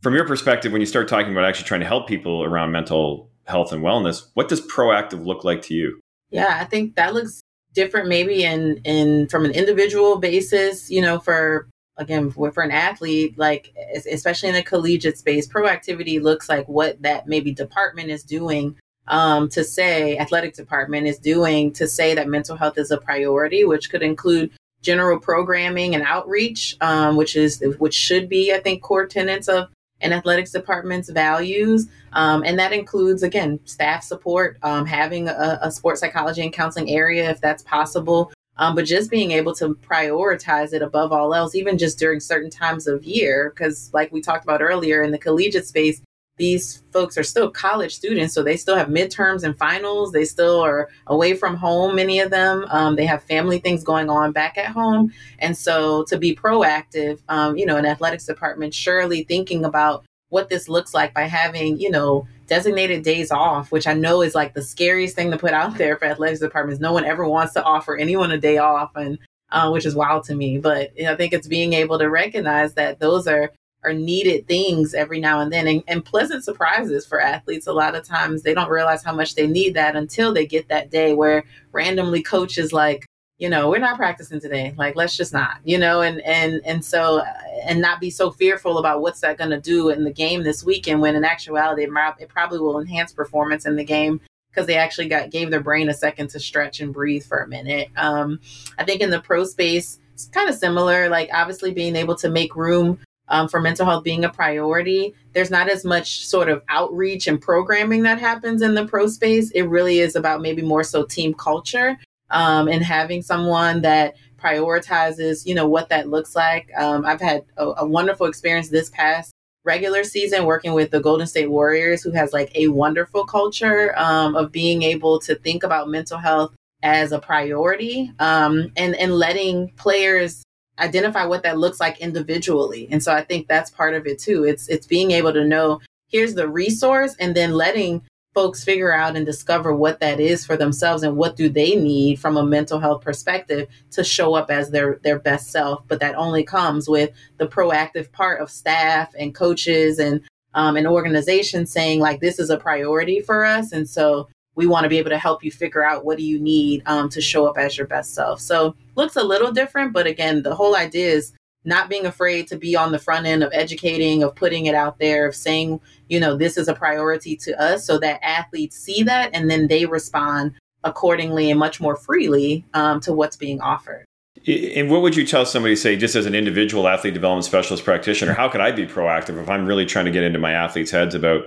From 0.00 0.14
your 0.14 0.26
perspective, 0.26 0.72
when 0.72 0.80
you 0.80 0.86
start 0.86 1.08
talking 1.08 1.30
about 1.30 1.44
actually 1.44 1.66
trying 1.66 1.80
to 1.80 1.86
help 1.86 2.08
people 2.08 2.42
around 2.42 2.72
mental 2.72 3.30
health 3.44 3.70
and 3.70 3.82
wellness, 3.82 4.22
what 4.32 4.48
does 4.48 4.66
proactive 4.66 5.26
look 5.26 5.44
like 5.44 5.60
to 5.62 5.74
you? 5.74 6.00
Yeah, 6.30 6.56
I 6.58 6.64
think 6.64 6.96
that 6.96 7.12
looks 7.12 7.42
different 7.74 8.08
maybe 8.08 8.44
in 8.44 8.78
in 8.84 9.28
from 9.28 9.44
an 9.44 9.50
individual 9.50 10.16
basis, 10.16 10.88
you 10.88 11.02
know, 11.02 11.18
for 11.18 11.68
again 11.98 12.30
for 12.30 12.62
an 12.62 12.70
athlete 12.72 13.38
like 13.38 13.72
especially 14.10 14.48
in 14.48 14.54
the 14.56 14.62
collegiate 14.64 15.16
space 15.16 15.46
proactivity 15.46 16.20
looks 16.20 16.48
like 16.48 16.66
what 16.66 17.00
that 17.02 17.28
maybe 17.28 17.52
department 17.52 18.10
is 18.10 18.24
doing 18.24 18.76
um, 19.08 19.48
to 19.50 19.62
say 19.64 20.16
athletic 20.18 20.54
department 20.54 21.06
is 21.06 21.18
doing 21.18 21.72
to 21.72 21.86
say 21.86 22.14
that 22.14 22.28
mental 22.28 22.56
health 22.56 22.78
is 22.78 22.90
a 22.90 22.98
priority 22.98 23.64
which 23.64 23.90
could 23.90 24.02
include 24.02 24.50
general 24.82 25.18
programming 25.18 25.94
and 25.94 26.04
outreach 26.04 26.76
um, 26.80 27.16
which 27.16 27.36
is 27.36 27.62
which 27.78 27.94
should 27.94 28.28
be 28.28 28.52
i 28.52 28.58
think 28.58 28.82
core 28.82 29.06
tenets 29.06 29.48
of 29.48 29.68
an 30.04 30.12
athletics 30.12 30.52
department's 30.52 31.08
values. 31.08 31.88
Um, 32.12 32.44
and 32.44 32.58
that 32.58 32.72
includes 32.72 33.22
again 33.22 33.58
staff 33.64 34.04
support 34.04 34.58
um, 34.62 34.86
having 34.86 35.28
a, 35.28 35.58
a 35.62 35.70
sports 35.70 36.00
psychology 36.00 36.42
and 36.42 36.52
counseling 36.52 36.90
area 36.90 37.28
if 37.28 37.40
that's 37.40 37.62
possible. 37.62 38.32
Um, 38.56 38.76
but 38.76 38.84
just 38.84 39.10
being 39.10 39.32
able 39.32 39.52
to 39.56 39.74
prioritize 39.74 40.72
it 40.72 40.82
above 40.82 41.10
all 41.10 41.34
else, 41.34 41.56
even 41.56 41.76
just 41.76 41.98
during 41.98 42.20
certain 42.20 42.50
times 42.50 42.86
of 42.86 43.02
year, 43.02 43.50
because 43.50 43.90
like 43.92 44.12
we 44.12 44.20
talked 44.20 44.44
about 44.44 44.62
earlier 44.62 45.02
in 45.02 45.10
the 45.10 45.18
collegiate 45.18 45.66
space, 45.66 46.00
these 46.36 46.82
folks 46.92 47.16
are 47.16 47.22
still 47.22 47.50
college 47.50 47.94
students, 47.94 48.34
so 48.34 48.42
they 48.42 48.56
still 48.56 48.76
have 48.76 48.88
midterms 48.88 49.44
and 49.44 49.56
finals. 49.56 50.12
They 50.12 50.24
still 50.24 50.60
are 50.60 50.88
away 51.06 51.34
from 51.34 51.56
home, 51.56 51.94
many 51.94 52.18
of 52.18 52.30
them. 52.30 52.66
Um, 52.70 52.96
they 52.96 53.06
have 53.06 53.22
family 53.22 53.58
things 53.58 53.84
going 53.84 54.10
on 54.10 54.32
back 54.32 54.58
at 54.58 54.66
home. 54.66 55.12
And 55.38 55.56
so 55.56 56.04
to 56.04 56.18
be 56.18 56.34
proactive, 56.34 57.20
um, 57.28 57.56
you 57.56 57.66
know, 57.66 57.76
an 57.76 57.86
athletics 57.86 58.24
department, 58.24 58.74
surely 58.74 59.22
thinking 59.22 59.64
about 59.64 60.04
what 60.30 60.48
this 60.48 60.68
looks 60.68 60.92
like 60.92 61.14
by 61.14 61.22
having, 61.22 61.78
you 61.78 61.90
know, 61.90 62.26
designated 62.48 63.04
days 63.04 63.30
off, 63.30 63.70
which 63.70 63.86
I 63.86 63.94
know 63.94 64.20
is 64.20 64.34
like 64.34 64.54
the 64.54 64.62
scariest 64.62 65.14
thing 65.14 65.30
to 65.30 65.38
put 65.38 65.52
out 65.52 65.78
there 65.78 65.96
for 65.96 66.06
athletics 66.06 66.40
departments. 66.40 66.80
No 66.80 66.92
one 66.92 67.04
ever 67.04 67.26
wants 67.28 67.52
to 67.54 67.62
offer 67.62 67.96
anyone 67.96 68.32
a 68.32 68.38
day 68.38 68.58
off, 68.58 68.90
and 68.96 69.18
uh, 69.50 69.70
which 69.70 69.86
is 69.86 69.94
wild 69.94 70.24
to 70.24 70.34
me. 70.34 70.58
But 70.58 70.90
I 71.06 71.14
think 71.14 71.32
it's 71.32 71.46
being 71.46 71.72
able 71.74 71.98
to 72.00 72.10
recognize 72.10 72.74
that 72.74 72.98
those 72.98 73.28
are 73.28 73.52
are 73.84 73.92
needed 73.92 74.46
things 74.46 74.94
every 74.94 75.20
now 75.20 75.40
and 75.40 75.52
then, 75.52 75.66
and, 75.66 75.82
and 75.86 76.04
pleasant 76.04 76.44
surprises 76.44 77.06
for 77.06 77.20
athletes. 77.20 77.66
A 77.66 77.72
lot 77.72 77.94
of 77.94 78.04
times 78.04 78.42
they 78.42 78.54
don't 78.54 78.70
realize 78.70 79.04
how 79.04 79.14
much 79.14 79.34
they 79.34 79.46
need 79.46 79.74
that 79.74 79.96
until 79.96 80.32
they 80.32 80.46
get 80.46 80.68
that 80.68 80.90
day 80.90 81.14
where 81.14 81.44
randomly 81.72 82.22
coaches 82.22 82.72
like 82.72 83.06
you 83.38 83.48
know 83.48 83.68
we're 83.68 83.78
not 83.78 83.96
practicing 83.96 84.40
today. 84.40 84.74
Like 84.76 84.96
let's 84.96 85.16
just 85.16 85.32
not 85.32 85.58
you 85.64 85.78
know? 85.78 86.00
And 86.00 86.20
and 86.22 86.60
and 86.64 86.84
so 86.84 87.22
and 87.64 87.80
not 87.80 88.00
be 88.00 88.10
so 88.10 88.30
fearful 88.30 88.78
about 88.78 89.00
what's 89.00 89.20
that 89.20 89.38
going 89.38 89.50
to 89.50 89.60
do 89.60 89.90
in 89.90 90.04
the 90.04 90.12
game 90.12 90.42
this 90.42 90.64
weekend 90.64 91.00
when 91.00 91.16
in 91.16 91.24
actuality 91.24 91.84
it 91.84 92.28
probably 92.28 92.58
will 92.58 92.80
enhance 92.80 93.12
performance 93.12 93.66
in 93.66 93.76
the 93.76 93.84
game 93.84 94.20
because 94.50 94.66
they 94.66 94.76
actually 94.76 95.08
got 95.08 95.30
gave 95.30 95.50
their 95.50 95.60
brain 95.60 95.88
a 95.88 95.94
second 95.94 96.28
to 96.30 96.38
stretch 96.38 96.80
and 96.80 96.94
breathe 96.94 97.24
for 97.24 97.38
a 97.38 97.48
minute. 97.48 97.88
Um, 97.96 98.40
i 98.78 98.84
think 98.84 99.00
in 99.00 99.10
the 99.10 99.20
pro 99.20 99.44
space 99.44 99.98
it's 100.14 100.26
kind 100.26 100.48
of 100.48 100.54
similar 100.54 101.08
like 101.08 101.28
obviously 101.32 101.72
being 101.72 101.96
able 101.96 102.14
to 102.14 102.30
make 102.30 102.54
room 102.54 102.98
um, 103.28 103.48
for 103.48 103.60
mental 103.60 103.86
health 103.86 104.04
being 104.04 104.24
a 104.24 104.28
priority 104.28 105.14
there's 105.32 105.50
not 105.50 105.68
as 105.68 105.84
much 105.84 106.26
sort 106.26 106.48
of 106.48 106.62
outreach 106.68 107.26
and 107.26 107.40
programming 107.40 108.02
that 108.02 108.18
happens 108.18 108.62
in 108.62 108.74
the 108.74 108.86
pro 108.86 109.06
space 109.06 109.50
it 109.52 109.62
really 109.62 110.00
is 110.00 110.16
about 110.16 110.42
maybe 110.42 110.62
more 110.62 110.84
so 110.84 111.04
team 111.04 111.34
culture 111.34 111.98
um, 112.30 112.68
and 112.68 112.82
having 112.82 113.22
someone 113.22 113.82
that 113.82 114.14
prioritizes, 114.44 115.46
you 115.46 115.54
know, 115.54 115.66
what 115.66 115.88
that 115.88 116.08
looks 116.08 116.36
like. 116.36 116.70
Um, 116.76 117.06
I've 117.06 117.20
had 117.20 117.44
a, 117.56 117.64
a, 117.78 117.86
wonderful 117.86 118.26
experience 118.26 118.68
this 118.68 118.90
past 118.90 119.32
regular 119.64 120.04
season 120.04 120.44
working 120.44 120.74
with 120.74 120.90
the 120.90 121.00
Golden 121.00 121.26
State 121.26 121.50
Warriors, 121.50 122.02
who 122.02 122.10
has 122.10 122.32
like 122.32 122.52
a 122.54 122.68
wonderful 122.68 123.24
culture 123.24 123.94
um, 123.96 124.36
of 124.36 124.52
being 124.52 124.82
able 124.82 125.18
to 125.20 125.34
think 125.34 125.62
about 125.62 125.88
mental 125.88 126.18
health 126.18 126.54
as 126.82 127.12
a 127.12 127.18
priority 127.18 128.12
um, 128.18 128.70
and 128.76 128.94
and 128.96 129.14
letting 129.14 129.70
players 129.76 130.42
identify 130.78 131.24
what 131.24 131.42
that 131.42 131.58
looks 131.58 131.80
like 131.80 132.00
individually. 132.00 132.88
And 132.90 133.02
so 133.02 133.12
I 133.12 133.22
think 133.22 133.46
that's 133.46 133.70
part 133.70 133.94
of 133.94 134.06
it 134.06 134.18
too. 134.18 134.44
It's 134.44 134.68
it's 134.68 134.86
being 134.86 135.12
able 135.12 135.32
to 135.32 135.44
know 135.44 135.80
here's 136.08 136.34
the 136.34 136.48
resource 136.48 137.14
and 137.18 137.34
then 137.34 137.52
letting 137.52 138.02
folks 138.34 138.64
figure 138.64 138.92
out 138.92 139.16
and 139.16 139.24
discover 139.24 139.74
what 139.74 140.00
that 140.00 140.18
is 140.18 140.44
for 140.44 140.56
themselves 140.56 141.04
and 141.04 141.16
what 141.16 141.36
do 141.36 141.48
they 141.48 141.76
need 141.76 142.18
from 142.18 142.36
a 142.36 142.44
mental 142.44 142.80
health 142.80 143.02
perspective 143.02 143.68
to 143.92 144.02
show 144.02 144.34
up 144.34 144.50
as 144.50 144.70
their 144.70 144.98
their 145.04 145.20
best 145.20 145.50
self 145.50 145.86
but 145.86 146.00
that 146.00 146.16
only 146.16 146.42
comes 146.42 146.88
with 146.88 147.10
the 147.38 147.46
proactive 147.46 148.10
part 148.10 148.40
of 148.40 148.50
staff 148.50 149.14
and 149.16 149.34
coaches 149.34 150.00
and 150.00 150.20
um, 150.54 150.76
an 150.76 150.86
organization 150.86 151.64
saying 151.64 152.00
like 152.00 152.20
this 152.20 152.40
is 152.40 152.50
a 152.50 152.56
priority 152.56 153.20
for 153.20 153.44
us 153.44 153.70
and 153.70 153.88
so 153.88 154.28
we 154.54 154.66
want 154.66 154.84
to 154.84 154.88
be 154.88 154.98
able 154.98 155.10
to 155.10 155.18
help 155.18 155.42
you 155.42 155.50
figure 155.50 155.84
out 155.84 156.04
what 156.04 156.18
do 156.18 156.24
you 156.24 156.38
need 156.40 156.82
um, 156.86 157.08
to 157.08 157.20
show 157.20 157.46
up 157.46 157.58
as 157.58 157.76
your 157.76 157.86
best 157.86 158.14
self 158.14 158.40
so 158.40 158.74
looks 158.96 159.16
a 159.16 159.22
little 159.22 159.52
different 159.52 159.92
but 159.92 160.06
again 160.06 160.42
the 160.42 160.54
whole 160.54 160.76
idea 160.76 161.08
is 161.08 161.32
not 161.64 161.88
being 161.88 162.06
afraid 162.06 162.46
to 162.48 162.56
be 162.56 162.76
on 162.76 162.92
the 162.92 162.98
front 162.98 163.26
end 163.26 163.42
of 163.42 163.50
educating, 163.52 164.22
of 164.22 164.34
putting 164.34 164.66
it 164.66 164.74
out 164.74 164.98
there, 164.98 165.26
of 165.26 165.34
saying, 165.34 165.80
you 166.08 166.20
know, 166.20 166.36
this 166.36 166.56
is 166.56 166.68
a 166.68 166.74
priority 166.74 167.36
to 167.36 167.60
us 167.60 167.84
so 167.84 167.98
that 167.98 168.20
athletes 168.22 168.76
see 168.76 169.02
that 169.02 169.30
and 169.32 169.50
then 169.50 169.66
they 169.66 169.86
respond 169.86 170.52
accordingly 170.84 171.50
and 171.50 171.58
much 171.58 171.80
more 171.80 171.96
freely 171.96 172.64
um, 172.74 173.00
to 173.00 173.12
what's 173.12 173.36
being 173.36 173.60
offered. 173.60 174.04
And 174.46 174.90
what 174.90 175.00
would 175.00 175.16
you 175.16 175.26
tell 175.26 175.46
somebody, 175.46 175.74
say, 175.74 175.96
just 175.96 176.16
as 176.16 176.26
an 176.26 176.34
individual 176.34 176.86
athlete 176.86 177.14
development 177.14 177.46
specialist 177.46 177.82
practitioner, 177.82 178.34
how 178.34 178.48
could 178.48 178.60
I 178.60 178.72
be 178.72 178.86
proactive 178.86 179.40
if 179.42 179.48
I'm 179.48 179.64
really 179.64 179.86
trying 179.86 180.04
to 180.04 180.10
get 180.10 180.22
into 180.22 180.38
my 180.38 180.52
athletes' 180.52 180.90
heads 180.90 181.14
about 181.14 181.44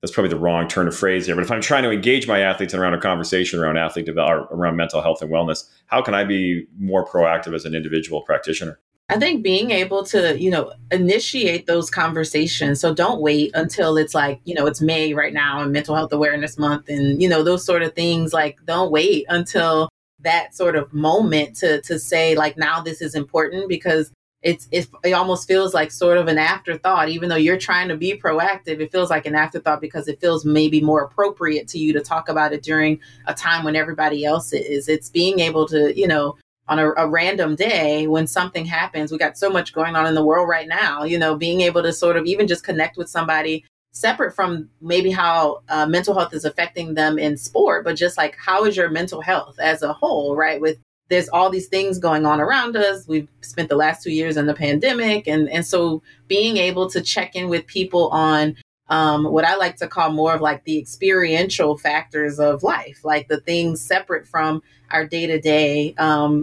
that's 0.00 0.12
probably 0.12 0.30
the 0.30 0.38
wrong 0.38 0.68
turn 0.68 0.86
of 0.86 0.96
phrase 0.96 1.26
here, 1.26 1.34
but 1.34 1.42
if 1.42 1.50
I'm 1.50 1.60
trying 1.60 1.82
to 1.82 1.90
engage 1.90 2.28
my 2.28 2.40
athletes 2.40 2.72
around 2.72 2.94
a 2.94 3.00
conversation 3.00 3.58
around 3.58 3.78
athlete 3.78 4.06
development, 4.06 4.48
around 4.52 4.76
mental 4.76 5.02
health 5.02 5.22
and 5.22 5.30
wellness, 5.30 5.68
how 5.86 6.02
can 6.02 6.14
I 6.14 6.24
be 6.24 6.66
more 6.78 7.06
proactive 7.06 7.54
as 7.54 7.64
an 7.64 7.74
individual 7.74 8.22
practitioner? 8.22 8.78
I 9.10 9.18
think 9.18 9.42
being 9.42 9.70
able 9.70 10.04
to, 10.04 10.38
you 10.38 10.50
know, 10.50 10.72
initiate 10.92 11.66
those 11.66 11.88
conversations. 11.88 12.78
So 12.78 12.92
don't 12.92 13.22
wait 13.22 13.50
until 13.54 13.96
it's 13.96 14.14
like, 14.14 14.40
you 14.44 14.54
know, 14.54 14.66
it's 14.66 14.82
May 14.82 15.14
right 15.14 15.32
now 15.32 15.62
and 15.62 15.72
mental 15.72 15.94
health 15.94 16.12
awareness 16.12 16.58
month 16.58 16.88
and, 16.90 17.20
you 17.20 17.28
know, 17.28 17.42
those 17.42 17.64
sort 17.64 17.82
of 17.82 17.94
things. 17.94 18.34
Like 18.34 18.58
don't 18.66 18.92
wait 18.92 19.24
until 19.30 19.88
that 20.20 20.54
sort 20.54 20.76
of 20.76 20.92
moment 20.92 21.56
to 21.56 21.80
to 21.82 21.98
say 21.98 22.34
like 22.34 22.58
now 22.58 22.80
this 22.80 23.00
is 23.00 23.14
important 23.14 23.68
because 23.68 24.12
it's 24.42 24.68
it, 24.70 24.86
it 25.04 25.12
almost 25.12 25.48
feels 25.48 25.74
like 25.74 25.90
sort 25.90 26.16
of 26.16 26.28
an 26.28 26.38
afterthought 26.38 27.08
even 27.08 27.28
though 27.28 27.36
you're 27.36 27.58
trying 27.58 27.88
to 27.88 27.96
be 27.96 28.16
proactive 28.16 28.80
it 28.80 28.92
feels 28.92 29.10
like 29.10 29.26
an 29.26 29.34
afterthought 29.34 29.80
because 29.80 30.06
it 30.06 30.20
feels 30.20 30.44
maybe 30.44 30.80
more 30.80 31.02
appropriate 31.02 31.66
to 31.66 31.78
you 31.78 31.92
to 31.92 32.00
talk 32.00 32.28
about 32.28 32.52
it 32.52 32.62
during 32.62 33.00
a 33.26 33.34
time 33.34 33.64
when 33.64 33.74
everybody 33.74 34.24
else 34.24 34.52
is 34.52 34.88
it's 34.88 35.10
being 35.10 35.40
able 35.40 35.66
to 35.66 35.98
you 35.98 36.06
know 36.06 36.36
on 36.68 36.78
a, 36.78 36.90
a, 36.96 37.08
random 37.08 37.54
day 37.56 38.06
when 38.06 38.26
something 38.26 38.66
happens. 38.66 39.10
We 39.10 39.18
got 39.18 39.38
so 39.38 39.50
much 39.50 39.72
going 39.72 39.96
on 39.96 40.06
in 40.06 40.14
the 40.14 40.24
world 40.24 40.48
right 40.48 40.68
now, 40.68 41.02
you 41.02 41.18
know, 41.18 41.34
being 41.34 41.62
able 41.62 41.82
to 41.82 41.92
sort 41.92 42.16
of 42.16 42.26
even 42.26 42.46
just 42.46 42.64
connect 42.64 42.96
with 42.96 43.08
somebody 43.08 43.64
separate 43.92 44.34
from 44.34 44.68
maybe 44.80 45.10
how 45.10 45.62
uh, 45.68 45.86
mental 45.86 46.14
health 46.14 46.34
is 46.34 46.44
affecting 46.44 46.94
them 46.94 47.18
in 47.18 47.36
sport, 47.36 47.84
but 47.84 47.96
just 47.96 48.16
like 48.16 48.36
how 48.36 48.64
is 48.64 48.76
your 48.76 48.90
mental 48.90 49.20
health 49.20 49.58
as 49.58 49.82
a 49.82 49.92
whole, 49.92 50.36
right? 50.36 50.60
With 50.60 50.78
there's 51.08 51.28
all 51.28 51.50
these 51.50 51.68
things 51.68 51.98
going 51.98 52.26
on 52.26 52.40
around 52.40 52.76
us. 52.76 53.06
We've 53.08 53.28
spent 53.40 53.68
the 53.68 53.76
last 53.76 54.02
two 54.02 54.12
years 54.12 54.36
in 54.36 54.46
the 54.46 54.54
pandemic. 54.54 55.26
And, 55.26 55.48
and 55.48 55.66
so 55.66 56.02
being 56.26 56.58
able 56.58 56.90
to 56.90 57.00
check 57.00 57.34
in 57.34 57.48
with 57.48 57.66
people 57.66 58.08
on 58.08 58.56
um, 58.90 59.24
what 59.24 59.44
I 59.44 59.56
like 59.56 59.76
to 59.76 59.88
call 59.88 60.10
more 60.12 60.34
of 60.34 60.40
like 60.40 60.64
the 60.64 60.78
experiential 60.78 61.76
factors 61.76 62.38
of 62.38 62.62
life, 62.62 63.04
like 63.04 63.28
the 63.28 63.40
things 63.40 63.80
separate 63.80 64.26
from 64.26 64.62
our 64.90 65.06
day 65.06 65.26
to 65.26 65.40
day, 65.40 65.94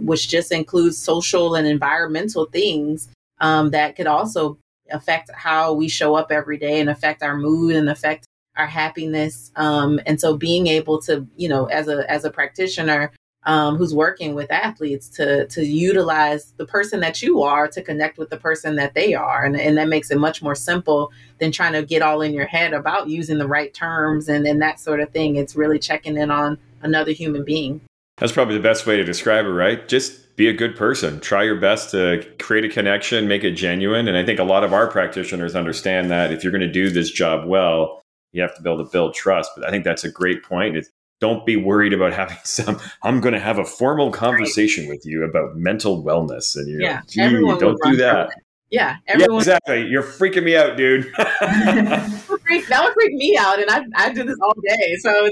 which 0.04 0.28
just 0.30 0.52
includes 0.52 0.98
social 0.98 1.56
and 1.56 1.68
environmental 1.68 2.46
things 2.46 3.10
um, 3.42 3.72
that 3.72 3.96
could 3.96 4.08
also 4.08 4.58
affect 4.92 5.32
how 5.34 5.74
we 5.74 5.88
show 5.88 6.16
up 6.16 6.32
every 6.32 6.58
day 6.58 6.80
and 6.80 6.90
affect 6.90 7.24
our 7.24 7.36
mood 7.36 7.76
and 7.76 7.90
affect 7.90 8.26
our 8.58 8.68
happiness. 8.68 9.52
Um, 9.56 10.00
and 10.06 10.22
so 10.22 10.38
being 10.38 10.68
able 10.68 11.02
to, 11.04 11.28
you 11.36 11.50
know, 11.50 11.66
as 11.66 11.88
a 11.88 12.10
as 12.10 12.24
a 12.26 12.30
practitioner, 12.30 13.12
um, 13.46 13.78
who's 13.78 13.94
working 13.94 14.36
with 14.36 14.52
athletes 14.52 15.08
to 15.10 15.48
to 15.48 15.66
utilize 15.66 16.54
the 16.58 16.66
person 16.66 17.00
that 17.02 17.22
you 17.22 17.44
are 17.44 17.68
to 17.68 17.82
connect 17.82 18.18
with 18.18 18.30
the 18.30 18.38
person 18.38 18.76
that 18.76 18.94
they 18.94 19.14
are 19.14 19.46
and, 19.46 19.60
and 19.60 19.78
that 19.78 19.88
makes 19.88 20.12
it 20.12 20.18
much 20.18 20.42
more 20.42 20.56
simple 20.56 21.12
than 21.40 21.52
trying 21.52 21.74
to 21.74 21.84
get 21.84 22.02
all 22.02 22.22
in 22.22 22.34
your 22.34 22.48
head 22.48 22.74
about 22.74 23.10
using 23.10 23.38
the 23.38 23.48
right 23.48 23.74
terms 23.74 24.28
and, 24.28 24.48
and 24.48 24.62
that 24.62 24.80
sort 24.80 25.00
of 25.00 25.10
thing 25.12 25.36
it's 25.36 25.56
really 25.56 25.80
checking 25.80 26.18
in 26.18 26.32
on 26.32 26.58
another 26.82 27.12
human 27.12 27.44
being. 27.44 27.82
That's 28.18 28.32
probably 28.32 28.56
the 28.56 28.64
best 28.64 28.88
way 28.88 28.96
to 28.96 29.04
describe 29.04 29.46
it, 29.46 29.50
right? 29.50 29.86
Just 29.88 30.36
be 30.38 30.48
a 30.48 30.54
good 30.54 30.76
person. 30.76 31.20
Try 31.20 31.44
your 31.44 31.60
best 31.60 31.92
to 31.92 32.26
create 32.40 32.64
a 32.64 32.70
connection, 32.70 33.28
make 33.28 33.44
it 33.44 33.52
genuine. 33.52 34.08
And 34.08 34.18
I 34.18 34.26
think 34.26 34.40
a 34.40 34.44
lot 34.44 34.64
of 34.64 34.74
our 34.74 34.88
practitioners 34.88 35.56
understand 35.56 36.10
that 36.12 36.32
if 36.32 36.44
you're 36.44 36.52
going 36.52 36.62
to 36.62 36.72
do 36.72 36.90
this 36.90 37.12
job 37.12 37.46
well, 37.46 38.02
you 38.32 38.42
have 38.42 38.56
to 38.56 38.62
be 38.62 38.70
able 38.70 38.84
to 38.84 38.92
build 38.92 39.14
trust. 39.14 39.52
But 39.56 39.68
I 39.68 39.72
think 39.72 39.84
that's 39.84 40.04
a 40.04 40.12
great 40.12 40.44
point. 40.44 40.78
It's, 40.78 40.90
don't 41.22 41.46
be 41.46 41.56
worried 41.56 41.94
about 41.94 42.14
having 42.14 42.38
some 42.44 42.80
i'm 43.04 43.22
going 43.22 43.34
to 43.34 43.40
have 43.40 43.58
a 43.58 43.66
formal 43.66 44.12
conversation 44.12 44.86
right. 44.86 44.96
with 44.96 45.06
you 45.06 45.24
about 45.24 45.56
mental 45.56 46.04
wellness 46.04 46.56
and 46.56 46.70
you're 46.70 46.82
yeah, 46.82 47.02
like, 47.16 47.60
don't 47.60 47.80
do 47.84 47.96
that 47.96 48.30
yeah, 48.72 48.98
everyone. 49.08 49.36
Yeah, 49.36 49.38
exactly. 49.38 49.88
You're 49.88 50.04
freaking 50.04 50.44
me 50.44 50.58
out, 50.58 50.76
dude. 50.76 51.06
that 51.18 52.82
would 52.84 52.94
freak 52.94 53.14
me 53.14 53.38
out, 53.40 53.60
and 53.60 53.70
I 53.70 53.86
I 53.96 54.12
do 54.12 54.24
this 54.24 54.38
all 54.42 54.54
day. 54.62 54.96
So 55.00 55.30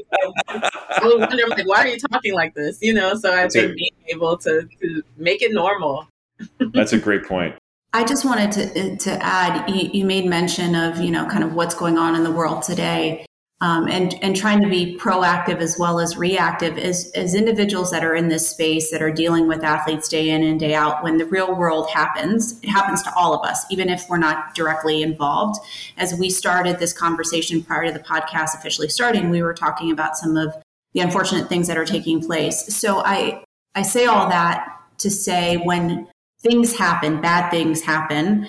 I 0.48 1.02
wonder, 1.04 1.48
like, 1.48 1.68
why 1.68 1.80
are 1.80 1.88
you 1.88 1.98
talking 2.12 2.34
like 2.34 2.54
this? 2.54 2.80
You 2.82 2.94
know. 2.94 3.16
So 3.16 3.34
I 3.36 3.48
think 3.50 3.76
being 3.76 3.92
able 4.08 4.38
to 4.38 4.68
to 4.82 5.04
make 5.18 5.42
it 5.42 5.52
normal. 5.52 6.08
That's 6.74 6.94
a 6.94 7.00
great 7.00 7.26
point. 7.26 7.56
I 7.92 8.04
just 8.04 8.24
wanted 8.24 8.52
to 8.54 8.94
uh, 8.94 8.96
to 8.98 9.24
add. 9.24 9.70
You, 9.70 9.90
you 9.92 10.06
made 10.06 10.26
mention 10.26 10.76
of 10.76 11.00
you 11.00 11.12
know 11.12 11.26
kind 11.28 11.44
of 11.44 11.54
what's 11.54 11.76
going 11.76 11.98
on 11.98 12.16
in 12.16 12.24
the 12.24 12.32
world 12.32 12.62
today, 12.64 13.26
um, 13.64 13.88
and 13.88 14.22
and 14.22 14.36
trying 14.36 14.62
to 14.62 14.68
be 14.68 14.98
proactive 14.98 15.60
as 15.60 15.80
well 15.80 16.02
as 16.02 16.18
reactive 16.18 16.78
as 16.78 17.10
as 17.16 17.34
individuals 17.34 17.92
that 17.92 18.04
are 18.04 18.14
in 18.14 18.28
this 18.28 18.46
space 18.50 18.92
that 18.92 19.02
are 19.02 19.10
dealing 19.10 19.48
with 19.48 19.64
athletes 19.64 20.10
day 20.10 20.32
in 20.32 20.44
and 20.44 20.60
day 20.60 20.76
out. 20.76 21.02
When 21.02 21.18
the 21.18 21.26
real 21.26 21.56
world 21.56 21.90
happens, 21.90 22.60
it 22.62 22.68
happens 22.68 23.02
to 23.04 23.14
all 23.16 23.34
of 23.34 23.50
us, 23.50 23.66
even 23.72 23.88
if 23.88 24.04
we're 24.10 24.18
not 24.18 24.54
directly 24.54 25.02
involved. 25.02 25.62
As 25.96 26.14
we 26.14 26.30
started 26.30 26.78
this 26.78 26.92
conversation 26.92 27.64
prior 27.64 27.86
to 27.86 27.94
the 27.94 28.04
podcast 28.04 28.54
officially 28.54 28.90
starting, 28.90 29.30
we 29.30 29.42
were 29.42 29.54
talking 29.54 29.92
about 29.92 30.18
some 30.18 30.36
of 30.36 30.54
the 30.94 31.00
unfortunate 31.00 31.48
things 31.48 31.68
that 31.68 31.78
are 31.78 31.86
taking 31.86 32.22
place. 32.22 32.66
So 32.76 33.02
I 33.06 33.46
I 33.76 33.84
say 33.84 34.08
all 34.08 34.28
that 34.28 34.78
to 34.98 35.10
say 35.10 35.56
when 35.56 36.10
things 36.42 36.78
happen, 36.78 37.22
bad 37.22 37.50
things 37.50 37.82
happen, 37.82 38.46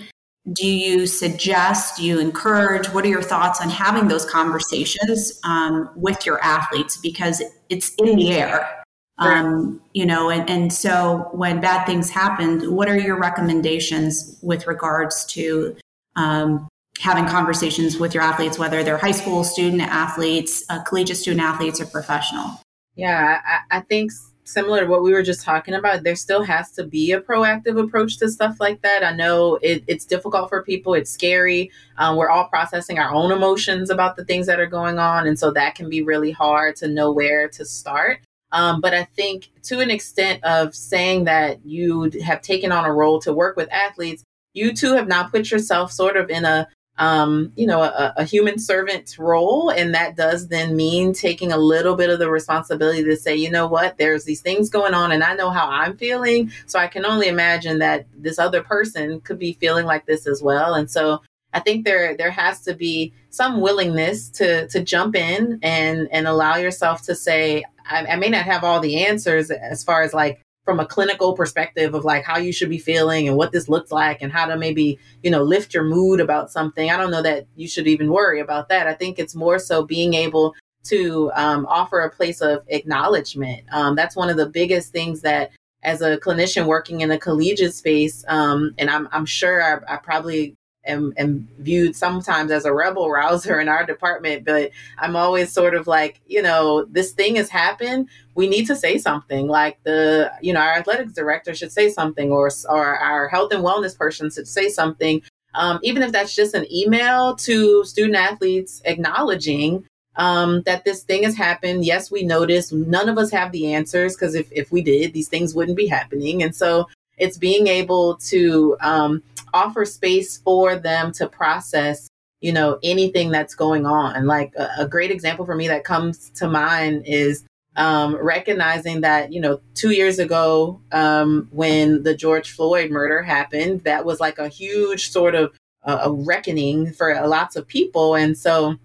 do 0.53 0.67
you 0.67 1.07
suggest 1.07 1.97
do 1.97 2.05
you 2.05 2.19
encourage? 2.21 2.87
What 2.89 3.05
are 3.05 3.09
your 3.09 3.23
thoughts 3.23 3.61
on 3.61 3.71
having 3.71 4.09
those 4.09 4.27
conversations 4.27 5.41
um, 5.45 5.89
with 5.97 6.27
your 6.27 6.43
athletes? 6.43 6.99
Because 6.99 7.43
it's 7.71 7.95
in 7.95 8.17
the 8.17 8.33
air. 8.33 8.85
Um, 9.19 9.81
you 9.93 10.05
know 10.05 10.29
and, 10.29 10.51
and 10.51 10.73
so 10.73 11.29
when 11.31 11.61
bad 11.61 11.87
things 11.87 12.11
happen 12.11 12.75
what 12.75 12.89
are 12.89 12.99
your 12.99 13.17
recommendations 13.17 14.41
with 14.43 14.67
regards 14.67 15.25
to 15.27 15.77
um, 16.17 16.67
having 16.99 17.25
conversations 17.25 17.97
with 18.01 18.13
your 18.13 18.25
athletes 18.25 18.59
whether 18.59 18.83
they're 18.83 18.99
high 18.99 19.13
school 19.13 19.45
student 19.45 19.83
athletes 19.83 20.65
uh, 20.69 20.83
collegiate 20.83 21.17
student 21.17 21.41
athletes 21.41 21.81
or 21.81 21.87
professional? 21.87 22.61
Yeah 22.97 23.41
I, 23.47 23.77
I 23.77 23.81
think 23.83 24.11
similar 24.45 24.81
to 24.81 24.87
what 24.87 25.03
we 25.03 25.13
were 25.13 25.23
just 25.23 25.43
talking 25.43 25.75
about, 25.75 26.03
there 26.03 26.15
still 26.15 26.43
has 26.43 26.71
to 26.73 26.85
be 26.85 27.13
a 27.13 27.21
proactive 27.21 27.83
approach 27.83 28.19
to 28.19 28.29
stuff 28.29 28.57
like 28.61 28.83
that. 28.83 29.03
I 29.03 29.13
know 29.13 29.57
it, 29.63 29.85
it's 29.87 30.05
difficult 30.05 30.49
for 30.49 30.63
people, 30.63 30.95
it's 30.95 31.11
scary. 31.11 31.71
Um, 31.97 32.17
we're 32.17 32.31
all 32.31 32.49
processing 32.49 32.99
our 32.99 33.13
own 33.13 33.33
emotions 33.33 33.91
about 33.91 34.17
the 34.17 34.25
things 34.25 34.47
that 34.47 34.61
are 34.61 34.67
going 34.67 34.99
on. 34.99 35.27
And 35.27 35.39
so 35.39 35.51
that 35.53 35.75
can 35.75 35.89
be 35.89 36.03
really 36.03 36.31
hard 36.31 36.77
to 36.77 36.89
know 36.89 37.11
where 37.11 37.49
to 37.49 37.65
start. 37.65 38.21
Um, 38.53 38.81
but 38.81 38.95
I 38.95 39.05
think 39.05 39.51
to 39.65 39.81
an 39.81 39.91
extent 39.91 40.45
of 40.45 40.75
saying 40.75 41.25
that 41.25 41.65
you 41.67 42.11
have 42.25 42.41
taken 42.41 42.71
on 42.71 42.85
a 42.85 42.93
role 42.93 43.21
to 43.23 43.33
work 43.33 43.57
with 43.57 43.73
athletes, 43.73 44.23
you 44.53 44.73
too 44.73 44.93
have 44.93 45.09
now 45.09 45.25
put 45.25 45.51
yourself 45.51 45.91
sort 45.91 46.17
of 46.17 46.31
in 46.31 46.45
a 46.45 46.69
um, 46.97 47.53
you 47.57 47.67
know, 47.67 47.83
a, 47.83 48.15
a, 48.19 48.25
human 48.25 48.59
servant 48.59 49.19
role. 49.19 49.69
And 49.69 49.95
that 49.95 50.17
does 50.17 50.47
then 50.47 50.77
mean 50.77 51.13
taking 51.13 51.51
a 51.51 51.57
little 51.57 51.97
bit 51.97 52.09
of 52.09 52.21
the 52.21 52.31
responsibility 52.31 53.03
to 53.03 53.17
say, 53.17 53.35
you 53.35 53.51
know 53.51 53.67
what, 53.67 53.99
there's 53.99 54.25
these 54.25 54.41
things 54.41 54.71
going 54.71 54.95
on 54.95 55.11
and 55.11 55.25
I 55.25 55.35
know 55.35 55.51
how 55.51 55.69
I'm 55.69 55.97
feeling. 55.97 56.53
So 56.67 56.79
I 56.79 56.87
can 56.87 57.05
only 57.05 57.27
imagine 57.27 57.81
that 57.81 58.07
this 58.17 58.39
other 58.39 58.63
person 58.63 59.21
could 59.23 59.41
be 59.41 59.55
feeling 59.55 59.87
like 59.87 60.07
this 60.07 60.29
as 60.29 60.41
well. 60.41 60.75
And 60.75 60.89
so 60.89 61.21
I 61.53 61.61
think 61.61 61.85
there 61.85 62.17
there 62.17 62.33
has 62.33 62.63
to 62.63 62.75
be 62.75 63.13
some 63.31 63.61
willingness 63.61 64.29
to 64.31 64.69
to 64.69 64.81
jump 64.83 65.15
in 65.17 65.61
and 65.63 66.09
and 66.11 66.27
allow 66.27 66.57
yourself 66.57 67.03
to 67.03 67.15
say, 67.15 67.65
I, 67.89 68.07
I 68.07 68.17
may 68.17 68.29
not 68.29 68.45
have 68.45 68.65
all 68.65 68.81
the 68.81 69.05
answers 69.05 69.51
as 69.51 69.85
far 69.85 70.03
as 70.03 70.13
like 70.13 70.44
from 70.65 70.81
a 70.81 70.87
clinical 70.87 71.35
perspective 71.35 71.95
of 71.95 72.05
like 72.05 72.25
how 72.25 72.39
you 72.39 72.53
should 72.53 72.71
be 72.71 72.79
feeling 72.79 73.29
and 73.29 73.37
what 73.37 73.53
this 73.53 73.69
looks 73.69 73.93
like 73.93 74.23
and 74.23 74.33
how 74.33 74.47
to 74.47 74.57
maybe 74.57 74.99
you 75.23 75.31
know 75.31 75.43
lift 75.43 75.75
your 75.75 75.85
mood 75.85 76.21
about 76.21 76.51
something. 76.51 76.91
I 76.91 76.97
don't 76.97 77.11
know 77.11 77.23
that 77.23 77.47
you 77.55 77.69
should 77.69 77.87
even 77.87 78.11
worry 78.11 78.41
about 78.41 78.69
that. 78.71 78.87
I 78.87 78.95
think 78.95 79.19
it's 79.19 79.35
more 79.35 79.59
so 79.59 79.85
being 79.85 80.15
able 80.15 80.55
to 80.85 81.31
um, 81.35 81.67
offer 81.67 82.01
a 82.01 82.11
place 82.11 82.41
of 82.41 82.63
acknowledgement. 82.69 83.65
Um, 83.73 83.95
that's 83.95 84.17
one 84.17 84.31
of 84.31 84.37
the 84.37 84.49
biggest 84.49 84.93
things 84.93 85.23
that 85.23 85.51
as 85.83 86.01
a 86.01 86.17
clinician 86.19 86.67
working 86.67 87.03
in 87.03 87.11
a 87.11 87.19
collegiate 87.19 87.75
space 87.75 88.25
um, 88.29 88.75
and 88.79 88.89
I'm, 88.89 89.09
I'm 89.13 89.27
sure 89.27 89.63
I, 89.63 89.95
I 89.95 89.97
probably 89.99 90.57
am, 90.87 91.13
am 91.17 91.49
viewed 91.59 91.97
sometimes 91.97 92.51
as 92.51 92.65
a 92.65 92.73
rebel 92.73 93.11
rouser 93.11 93.61
in 93.61 93.69
our 93.69 93.85
department, 93.85 94.45
but 94.45 94.71
I'm 94.99 95.17
always 95.17 95.53
sort 95.53 95.75
of 95.75 95.87
like, 95.87 96.21
you 96.27 96.43
know, 96.43 96.85
this 96.85 97.13
thing 97.13 97.37
has 97.37 97.49
happened. 97.49 98.09
We 98.35 98.49
need 98.49 98.67
to 98.67 98.77
say 98.77 98.99
something. 98.99 99.49
Like 99.49 99.83
the, 99.85 100.33
you 100.41 100.53
know, 100.53 100.61
our 100.61 100.75
athletics 100.75 101.13
director 101.13 101.55
should 101.55 101.73
say 101.73 101.89
something, 101.91 102.31
or 102.31 102.51
or 102.69 102.97
our 102.97 103.29
health 103.29 103.53
and 103.53 103.65
wellness 103.65 103.97
person 103.97 104.31
should 104.31 104.49
say 104.49 104.69
something. 104.69 105.23
Um, 105.55 105.79
even 105.83 106.03
if 106.03 106.11
that's 106.11 106.35
just 106.35 106.55
an 106.55 106.67
email 106.73 107.37
to 107.37 107.85
student 107.85 108.17
athletes 108.17 108.83
acknowledging 108.85 109.85
um, 110.17 110.63
that 110.63 110.85
this 110.85 111.03
thing 111.03 111.23
has 111.25 111.37
happened. 111.37 111.85
Yes, 111.85 112.11
we 112.11 112.23
notice. 112.23 112.73
None 112.73 113.09
of 113.09 113.19
us 113.19 113.31
have 113.31 113.53
the 113.53 113.73
answers 113.73 114.15
because 114.17 114.35
if, 114.35 114.51
if 114.53 114.71
we 114.73 114.83
did, 114.83 115.13
these 115.13 115.29
things 115.29 115.55
wouldn't 115.55 115.77
be 115.77 115.87
happening. 115.87 116.43
And 116.43 116.55
so 116.55 116.89
it's 117.19 117.39
being 117.39 117.67
able 117.67 118.17
to 118.17 118.77
um, 118.81 119.23
offer 119.55 119.87
space 119.87 120.39
for 120.39 120.77
them 120.77 121.13
to 121.13 121.29
process 121.29 122.11
you 122.41 122.53
know 122.53 122.79
anything 122.83 123.31
that's 123.31 123.55
going 123.55 123.87
on. 123.87 124.27
Like 124.27 124.53
a, 124.57 124.69
a 124.81 124.89
great 124.89 125.11
example 125.11 125.47
for 125.47 125.55
me 125.55 125.69
that 125.69 125.85
comes 125.85 126.29
to 126.31 126.47
mind 126.49 127.05
is 127.07 127.45
um, 127.77 128.17
recognizing 128.17 129.01
that 129.01 129.33
you 129.33 129.41
know 129.41 129.61
two 129.75 129.93
years 129.93 130.19
ago 130.19 130.81
um, 130.93 131.49
when 131.51 132.03
the 132.03 132.15
george 132.15 132.51
floyd 132.51 132.91
murder 132.91 133.23
happened 133.23 133.81
that 133.85 134.05
was 134.05 134.21
like 134.21 134.39
a 134.39 134.49
huge 134.49 135.11
sort 135.11 135.35
of 135.35 135.53
uh, 135.85 136.01
a 136.03 136.13
reckoning 136.13 136.93
for 136.93 137.15
lots 137.27 137.57
of 137.57 137.67
people. 137.67 138.15
And 138.15 138.37
so 138.37 138.77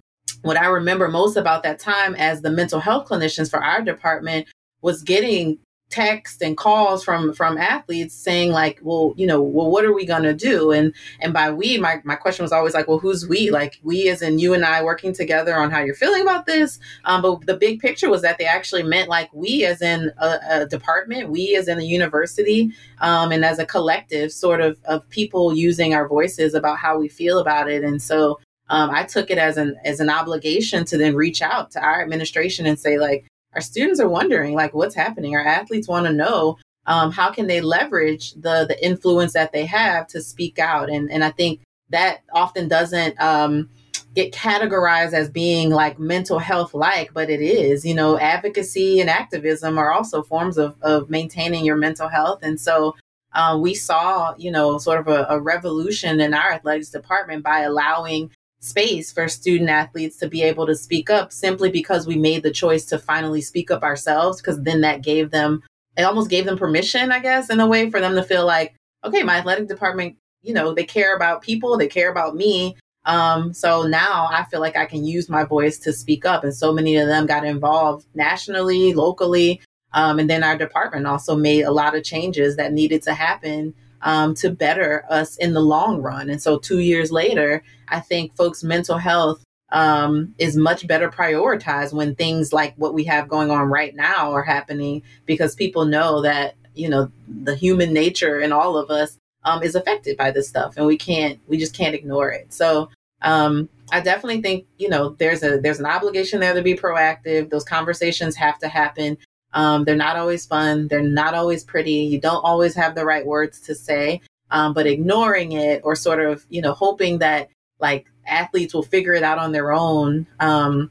what 0.42 0.56
i 0.56 0.66
remember 0.66 1.08
most 1.08 1.36
about 1.36 1.62
that 1.62 1.78
time 1.78 2.14
as 2.14 2.40
the 2.40 2.50
mental 2.50 2.80
health 2.80 3.06
clinicians 3.06 3.50
for 3.50 3.62
our 3.62 3.82
department 3.82 4.46
was 4.80 5.02
getting 5.02 5.58
text 5.90 6.40
and 6.40 6.56
calls 6.56 7.04
from 7.04 7.32
from 7.34 7.58
athletes 7.58 8.14
saying 8.14 8.52
like 8.52 8.78
well 8.82 9.12
you 9.16 9.26
know 9.26 9.42
well 9.42 9.70
what 9.70 9.84
are 9.84 9.92
we 9.92 10.06
going 10.06 10.22
to 10.22 10.34
do? 10.34 10.70
And 10.70 10.94
and 11.20 11.32
by 11.32 11.50
we 11.50 11.78
my, 11.78 12.00
my 12.04 12.14
question 12.14 12.42
was 12.42 12.52
always 12.52 12.74
like 12.74 12.88
well 12.88 12.98
who's 12.98 13.28
we? 13.28 13.50
Like 13.50 13.78
we 13.82 14.08
as 14.08 14.22
in 14.22 14.38
you 14.38 14.54
and 14.54 14.64
i 14.64 14.82
working 14.82 15.12
together 15.12 15.56
on 15.56 15.70
how 15.70 15.80
you're 15.80 15.94
feeling 15.94 16.22
about 16.22 16.46
this. 16.46 16.78
Um, 17.04 17.22
but 17.22 17.46
the 17.46 17.56
big 17.56 17.80
picture 17.80 18.08
was 18.08 18.22
that 18.22 18.38
they 18.38 18.46
actually 18.46 18.84
meant 18.84 19.08
like 19.08 19.30
we 19.32 19.64
as 19.64 19.82
in 19.82 20.12
a, 20.18 20.38
a 20.50 20.66
department 20.66 21.30
we 21.30 21.56
as 21.56 21.68
in 21.68 21.78
a 21.78 21.82
university 21.82 22.72
um, 23.00 23.32
and 23.32 23.44
as 23.44 23.58
a 23.58 23.66
collective 23.66 24.32
sort 24.32 24.60
of 24.60 24.78
of 24.84 25.08
people 25.10 25.54
using 25.54 25.94
our 25.94 26.06
voices 26.08 26.54
about 26.54 26.78
how 26.78 26.98
we 26.98 27.08
feel 27.08 27.38
about 27.38 27.68
it. 27.68 27.82
And 27.82 28.00
so 28.00 28.38
um, 28.70 28.90
I 28.90 29.02
took 29.04 29.30
it 29.30 29.38
as 29.38 29.56
an 29.56 29.76
as 29.84 30.00
an 30.00 30.08
obligation 30.08 30.84
to 30.86 30.96
then 30.96 31.14
reach 31.14 31.42
out 31.42 31.72
to 31.72 31.80
our 31.80 32.00
administration 32.00 32.66
and 32.66 32.78
say 32.78 32.98
like 32.98 33.26
our 33.54 33.60
students 33.60 34.00
are 34.00 34.08
wondering 34.08 34.54
like 34.54 34.74
what's 34.74 34.94
happening? 34.94 35.34
Our 35.34 35.44
athletes 35.44 35.88
want 35.88 36.06
to 36.06 36.12
know 36.12 36.58
um, 36.86 37.12
how 37.12 37.30
can 37.30 37.46
they 37.46 37.60
leverage 37.60 38.32
the 38.34 38.64
the 38.66 38.84
influence 38.84 39.32
that 39.34 39.52
they 39.52 39.66
have 39.66 40.06
to 40.08 40.20
speak 40.20 40.58
out? 40.58 40.90
And 40.90 41.10
and 41.10 41.24
i 41.24 41.30
think 41.30 41.60
that 41.90 42.20
often 42.32 42.68
doesn't 42.68 43.20
um, 43.20 43.68
get 44.14 44.32
categorized 44.32 45.12
as 45.12 45.28
being 45.28 45.70
like 45.70 45.98
mental 45.98 46.38
health 46.38 46.74
like 46.74 47.12
but 47.14 47.30
it 47.30 47.40
is 47.40 47.84
you 47.84 47.94
know 47.94 48.18
advocacy 48.18 49.00
and 49.00 49.10
activism 49.10 49.78
are 49.78 49.92
also 49.92 50.22
forms 50.22 50.56
of, 50.58 50.76
of 50.82 51.10
maintaining 51.10 51.64
your 51.64 51.76
mental 51.76 52.08
health. 52.08 52.40
And 52.42 52.60
so 52.60 52.96
uh, 53.32 53.58
we 53.60 53.74
saw 53.74 54.34
you 54.36 54.50
know 54.50 54.78
sort 54.78 55.00
of 55.00 55.08
a, 55.08 55.26
a 55.28 55.40
revolution 55.40 56.20
in 56.20 56.34
our 56.34 56.52
athletics 56.52 56.90
department 56.90 57.44
by 57.44 57.60
allowing 57.60 58.30
space 58.60 59.10
for 59.10 59.26
student 59.26 59.70
athletes 59.70 60.18
to 60.18 60.28
be 60.28 60.42
able 60.42 60.66
to 60.66 60.74
speak 60.74 61.08
up 61.08 61.32
simply 61.32 61.70
because 61.70 62.06
we 62.06 62.16
made 62.16 62.42
the 62.42 62.50
choice 62.50 62.84
to 62.84 62.98
finally 62.98 63.40
speak 63.40 63.70
up 63.70 63.82
ourselves 63.82 64.40
because 64.40 64.62
then 64.62 64.82
that 64.82 65.02
gave 65.02 65.30
them 65.30 65.62
it 65.96 66.02
almost 66.02 66.28
gave 66.28 66.44
them 66.44 66.58
permission 66.58 67.10
i 67.10 67.18
guess 67.18 67.48
in 67.48 67.58
a 67.58 67.66
way 67.66 67.90
for 67.90 68.00
them 68.00 68.14
to 68.14 68.22
feel 68.22 68.44
like 68.44 68.74
okay 69.02 69.22
my 69.22 69.38
athletic 69.38 69.66
department 69.66 70.14
you 70.42 70.52
know 70.52 70.74
they 70.74 70.84
care 70.84 71.16
about 71.16 71.42
people 71.42 71.76
they 71.76 71.88
care 71.88 72.10
about 72.10 72.36
me. 72.36 72.76
Um, 73.06 73.54
so 73.54 73.84
now 73.84 74.28
i 74.30 74.44
feel 74.50 74.60
like 74.60 74.76
i 74.76 74.84
can 74.84 75.06
use 75.06 75.30
my 75.30 75.42
voice 75.42 75.78
to 75.78 75.92
speak 75.92 76.26
up 76.26 76.44
and 76.44 76.54
so 76.54 76.70
many 76.70 76.96
of 76.96 77.08
them 77.08 77.24
got 77.24 77.46
involved 77.46 78.06
nationally 78.14 78.92
locally 78.92 79.62
um, 79.94 80.18
and 80.18 80.28
then 80.28 80.44
our 80.44 80.56
department 80.56 81.06
also 81.06 81.34
made 81.34 81.62
a 81.62 81.72
lot 81.72 81.96
of 81.96 82.04
changes 82.04 82.56
that 82.56 82.74
needed 82.74 83.02
to 83.04 83.14
happen 83.14 83.74
um, 84.02 84.34
to 84.34 84.50
better 84.50 85.04
us 85.08 85.36
in 85.36 85.52
the 85.52 85.60
long 85.60 86.00
run. 86.00 86.30
And 86.30 86.40
so, 86.40 86.58
two 86.58 86.80
years 86.80 87.10
later, 87.12 87.62
I 87.88 88.00
think 88.00 88.36
folks' 88.36 88.62
mental 88.62 88.98
health 88.98 89.44
um, 89.72 90.34
is 90.38 90.56
much 90.56 90.86
better 90.86 91.08
prioritized 91.08 91.92
when 91.92 92.14
things 92.14 92.52
like 92.52 92.74
what 92.76 92.94
we 92.94 93.04
have 93.04 93.28
going 93.28 93.50
on 93.50 93.68
right 93.68 93.94
now 93.94 94.32
are 94.32 94.42
happening 94.42 95.02
because 95.26 95.54
people 95.54 95.84
know 95.84 96.22
that 96.22 96.54
you 96.74 96.88
know 96.88 97.10
the 97.28 97.54
human 97.54 97.92
nature 97.92 98.40
in 98.40 98.52
all 98.52 98.76
of 98.76 98.90
us 98.90 99.16
um, 99.44 99.62
is 99.62 99.74
affected 99.74 100.16
by 100.16 100.30
this 100.30 100.48
stuff 100.48 100.74
and 100.76 100.86
we 100.86 100.96
can't 100.96 101.38
we 101.46 101.56
just 101.56 101.74
can't 101.74 101.94
ignore 101.94 102.30
it. 102.30 102.52
So 102.52 102.88
um, 103.22 103.68
i 103.92 104.00
definitely 104.00 104.40
think 104.40 104.66
you 104.78 104.88
know 104.88 105.10
there's 105.18 105.42
a 105.42 105.58
there's 105.60 105.78
an 105.78 105.86
obligation 105.86 106.40
there 106.40 106.54
to 106.54 106.62
be 106.62 106.74
proactive. 106.74 107.50
Those 107.50 107.64
conversations 107.64 108.36
have 108.36 108.58
to 108.60 108.68
happen 108.68 109.18
um, 109.52 109.84
they're 109.84 109.96
not 109.96 110.16
always 110.16 110.46
fun. 110.46 110.88
They're 110.88 111.02
not 111.02 111.34
always 111.34 111.64
pretty. 111.64 111.92
You 111.92 112.20
don't 112.20 112.44
always 112.44 112.74
have 112.74 112.94
the 112.94 113.04
right 113.04 113.26
words 113.26 113.60
to 113.62 113.74
say. 113.74 114.20
Um, 114.52 114.74
but 114.74 114.86
ignoring 114.86 115.52
it 115.52 115.82
or 115.84 115.94
sort 115.94 116.20
of 116.20 116.44
you 116.48 116.60
know 116.60 116.72
hoping 116.72 117.18
that 117.18 117.50
like 117.78 118.06
athletes 118.26 118.74
will 118.74 118.82
figure 118.82 119.14
it 119.14 119.22
out 119.22 119.38
on 119.38 119.52
their 119.52 119.72
own 119.72 120.26
um, 120.40 120.90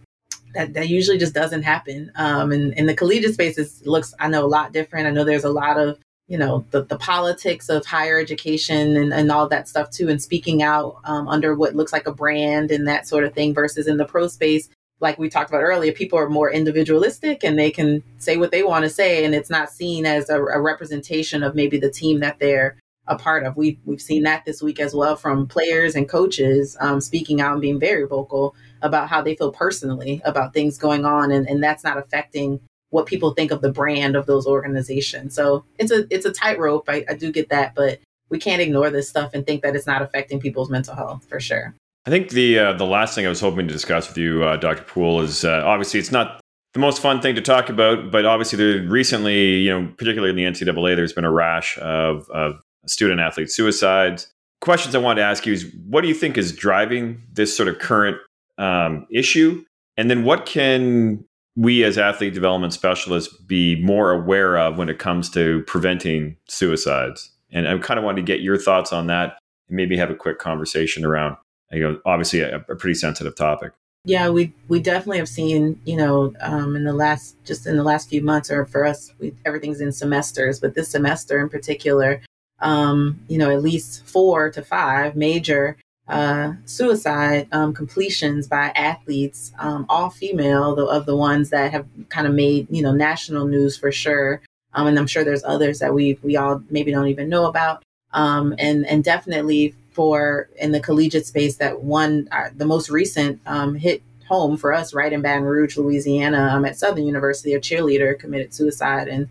that, 0.53 0.73
that 0.73 0.89
usually 0.89 1.17
just 1.17 1.33
doesn't 1.33 1.63
happen. 1.63 2.11
Um, 2.15 2.51
and 2.51 2.73
in 2.73 2.85
the 2.85 2.95
collegiate 2.95 3.33
space 3.33 3.57
it 3.57 3.69
looks 3.85 4.13
i 4.19 4.27
know 4.27 4.45
a 4.45 4.47
lot 4.47 4.71
different. 4.71 5.07
I 5.07 5.11
know 5.11 5.23
there's 5.23 5.43
a 5.43 5.49
lot 5.49 5.77
of 5.77 5.99
you 6.27 6.37
know 6.37 6.65
the, 6.71 6.83
the 6.83 6.97
politics 6.97 7.69
of 7.69 7.85
higher 7.85 8.19
education 8.19 8.95
and, 8.95 9.13
and 9.13 9.31
all 9.31 9.47
that 9.49 9.67
stuff 9.67 9.89
too 9.89 10.09
and 10.09 10.21
speaking 10.21 10.61
out 10.61 10.97
um, 11.03 11.27
under 11.27 11.55
what 11.55 11.75
looks 11.75 11.91
like 11.91 12.07
a 12.07 12.13
brand 12.13 12.71
and 12.71 12.87
that 12.87 13.07
sort 13.07 13.23
of 13.23 13.33
thing 13.33 13.53
versus 13.53 13.87
in 13.87 13.97
the 13.97 14.05
pro 14.05 14.27
space 14.27 14.69
like 14.99 15.17
we 15.17 15.29
talked 15.29 15.49
about 15.49 15.61
earlier 15.61 15.91
people 15.91 16.19
are 16.19 16.29
more 16.29 16.51
individualistic 16.51 17.43
and 17.43 17.57
they 17.57 17.71
can 17.71 18.03
say 18.17 18.37
what 18.37 18.51
they 18.51 18.63
want 18.63 18.83
to 18.83 18.89
say 18.89 19.23
and 19.25 19.33
it's 19.33 19.49
not 19.49 19.69
seen 19.69 20.05
as 20.05 20.29
a, 20.29 20.41
a 20.41 20.59
representation 20.59 21.43
of 21.43 21.55
maybe 21.55 21.77
the 21.77 21.91
team 21.91 22.19
that 22.19 22.39
they're 22.39 22.77
a 23.07 23.17
part 23.17 23.43
of 23.43 23.57
we've, 23.57 23.79
we've 23.85 24.01
seen 24.01 24.23
that 24.23 24.45
this 24.45 24.61
week 24.61 24.79
as 24.79 24.93
well 24.93 25.15
from 25.15 25.47
players 25.47 25.95
and 25.95 26.07
coaches 26.07 26.77
um, 26.79 27.01
speaking 27.01 27.41
out 27.41 27.53
and 27.53 27.61
being 27.61 27.79
very 27.79 28.05
vocal 28.05 28.55
about 28.81 29.09
how 29.09 29.21
they 29.21 29.35
feel 29.35 29.51
personally 29.51 30.21
about 30.25 30.53
things 30.53 30.77
going 30.77 31.05
on 31.05 31.31
and, 31.31 31.47
and 31.47 31.63
that's 31.63 31.83
not 31.83 31.97
affecting 31.97 32.59
what 32.89 33.05
people 33.05 33.33
think 33.33 33.51
of 33.51 33.61
the 33.61 33.71
brand 33.71 34.15
of 34.15 34.25
those 34.25 34.47
organizations. 34.47 35.35
So 35.35 35.63
it's 35.77 35.91
a 35.91 36.05
it's 36.09 36.25
a 36.25 36.31
tightrope. 36.31 36.85
I, 36.87 37.05
I 37.07 37.13
do 37.13 37.31
get 37.31 37.49
that, 37.49 37.75
but 37.75 37.99
we 38.29 38.39
can't 38.39 38.61
ignore 38.61 38.89
this 38.89 39.09
stuff 39.09 39.31
and 39.33 39.45
think 39.45 39.61
that 39.63 39.75
it's 39.75 39.87
not 39.87 40.01
affecting 40.01 40.39
people's 40.39 40.69
mental 40.69 40.95
health 40.95 41.25
for 41.27 41.39
sure. 41.39 41.75
I 42.05 42.09
think 42.09 42.29
the 42.29 42.59
uh, 42.59 42.73
the 42.73 42.85
last 42.85 43.15
thing 43.15 43.25
I 43.25 43.29
was 43.29 43.41
hoping 43.41 43.67
to 43.67 43.73
discuss 43.73 44.07
with 44.07 44.17
you, 44.17 44.43
uh, 44.43 44.57
Dr. 44.57 44.83
Poole, 44.83 45.21
is 45.21 45.43
uh, 45.43 45.63
obviously 45.65 45.99
it's 45.99 46.11
not 46.11 46.39
the 46.73 46.79
most 46.79 47.01
fun 47.01 47.21
thing 47.21 47.35
to 47.35 47.41
talk 47.41 47.69
about, 47.69 48.11
but 48.11 48.25
obviously 48.25 48.57
there 48.57 48.87
recently, 48.87 49.55
you 49.55 49.69
know, 49.69 49.91
particularly 49.97 50.29
in 50.29 50.35
the 50.35 50.59
NCAA, 50.59 50.95
there's 50.95 51.13
been 51.13 51.25
a 51.25 51.31
rash 51.31 51.77
of, 51.79 52.29
of 52.29 52.61
student 52.85 53.19
athlete 53.19 53.49
suicides. 53.49 54.31
Questions 54.61 54.93
I 54.93 54.99
wanted 54.99 55.21
to 55.21 55.27
ask 55.27 55.45
you 55.45 55.53
is, 55.53 55.65
what 55.87 56.01
do 56.01 56.07
you 56.07 56.13
think 56.13 56.37
is 56.37 56.51
driving 56.51 57.21
this 57.33 57.55
sort 57.55 57.69
of 57.69 57.79
current 57.79 58.17
um, 58.57 59.07
issue, 59.11 59.63
and 59.97 60.09
then 60.09 60.23
what 60.23 60.45
can 60.45 61.23
we 61.55 61.83
as 61.83 61.97
athlete 61.97 62.33
development 62.33 62.73
specialists 62.73 63.33
be 63.47 63.81
more 63.81 64.11
aware 64.11 64.57
of 64.57 64.77
when 64.77 64.89
it 64.89 64.99
comes 64.99 65.29
to 65.31 65.63
preventing 65.63 66.35
suicides? 66.47 67.31
And 67.51 67.67
I 67.67 67.77
kind 67.79 67.97
of 67.97 68.03
wanted 68.03 68.21
to 68.21 68.25
get 68.25 68.41
your 68.41 68.57
thoughts 68.57 68.93
on 68.93 69.07
that 69.07 69.37
and 69.67 69.75
maybe 69.75 69.97
have 69.97 70.11
a 70.11 70.15
quick 70.15 70.39
conversation 70.39 71.03
around, 71.03 71.37
you 71.71 71.81
know, 71.81 71.99
obviously 72.05 72.41
a, 72.41 72.57
a 72.57 72.75
pretty 72.75 72.95
sensitive 72.95 73.35
topic. 73.35 73.73
Yeah, 74.05 74.29
we 74.29 74.53
we 74.69 74.79
definitely 74.79 75.17
have 75.17 75.29
seen, 75.29 75.79
you 75.85 75.97
know, 75.97 76.33
um, 76.39 76.75
in 76.75 76.85
the 76.85 76.93
last 76.93 77.35
just 77.43 77.67
in 77.67 77.75
the 77.75 77.83
last 77.83 78.09
few 78.09 78.21
months, 78.21 78.49
or 78.49 78.65
for 78.65 78.85
us, 78.85 79.13
we, 79.19 79.33
everything's 79.45 79.81
in 79.81 79.91
semesters, 79.91 80.59
but 80.59 80.73
this 80.73 80.89
semester 80.89 81.39
in 81.39 81.49
particular, 81.49 82.21
um, 82.61 83.19
you 83.27 83.37
know, 83.37 83.51
at 83.51 83.61
least 83.61 84.05
four 84.05 84.49
to 84.51 84.61
five 84.61 85.15
major 85.15 85.77
uh, 86.07 86.53
suicide 86.65 87.47
um, 87.51 87.73
completions 87.73 88.47
by 88.47 88.69
athletes, 88.69 89.51
um, 89.59 89.85
all 89.89 90.09
female, 90.09 90.75
the, 90.75 90.85
of 90.85 91.05
the 91.05 91.15
ones 91.15 91.49
that 91.51 91.71
have 91.71 91.85
kind 92.07 92.25
of 92.25 92.33
made 92.33 92.67
you 92.69 92.81
know 92.81 92.93
national 92.93 93.47
news 93.47 93.77
for 93.77 93.91
sure. 93.91 94.41
Um, 94.73 94.87
and 94.87 94.97
I'm 94.97 95.07
sure 95.07 95.23
there's 95.23 95.43
others 95.43 95.79
that 95.79 95.93
we 95.93 96.17
we 96.23 96.37
all 96.37 96.63
maybe 96.69 96.91
don't 96.91 97.07
even 97.07 97.27
know 97.27 97.47
about. 97.47 97.83
Um, 98.13 98.55
and 98.57 98.87
and 98.87 99.03
definitely 99.03 99.75
for 99.99 100.49
in 100.55 100.71
the 100.71 100.79
collegiate 100.79 101.27
space, 101.27 101.57
that 101.57 101.83
one 101.83 102.29
uh, 102.31 102.47
the 102.55 102.65
most 102.65 102.89
recent 102.89 103.41
um, 103.45 103.75
hit 103.75 104.01
home 104.29 104.55
for 104.55 104.71
us 104.71 104.93
right 104.93 105.11
in 105.11 105.21
Baton 105.21 105.43
Rouge, 105.43 105.75
Louisiana, 105.75 106.51
um, 106.53 106.63
at 106.63 106.79
Southern 106.79 107.05
University, 107.05 107.53
a 107.53 107.59
cheerleader 107.59 108.17
committed 108.17 108.53
suicide, 108.53 109.09
and 109.09 109.27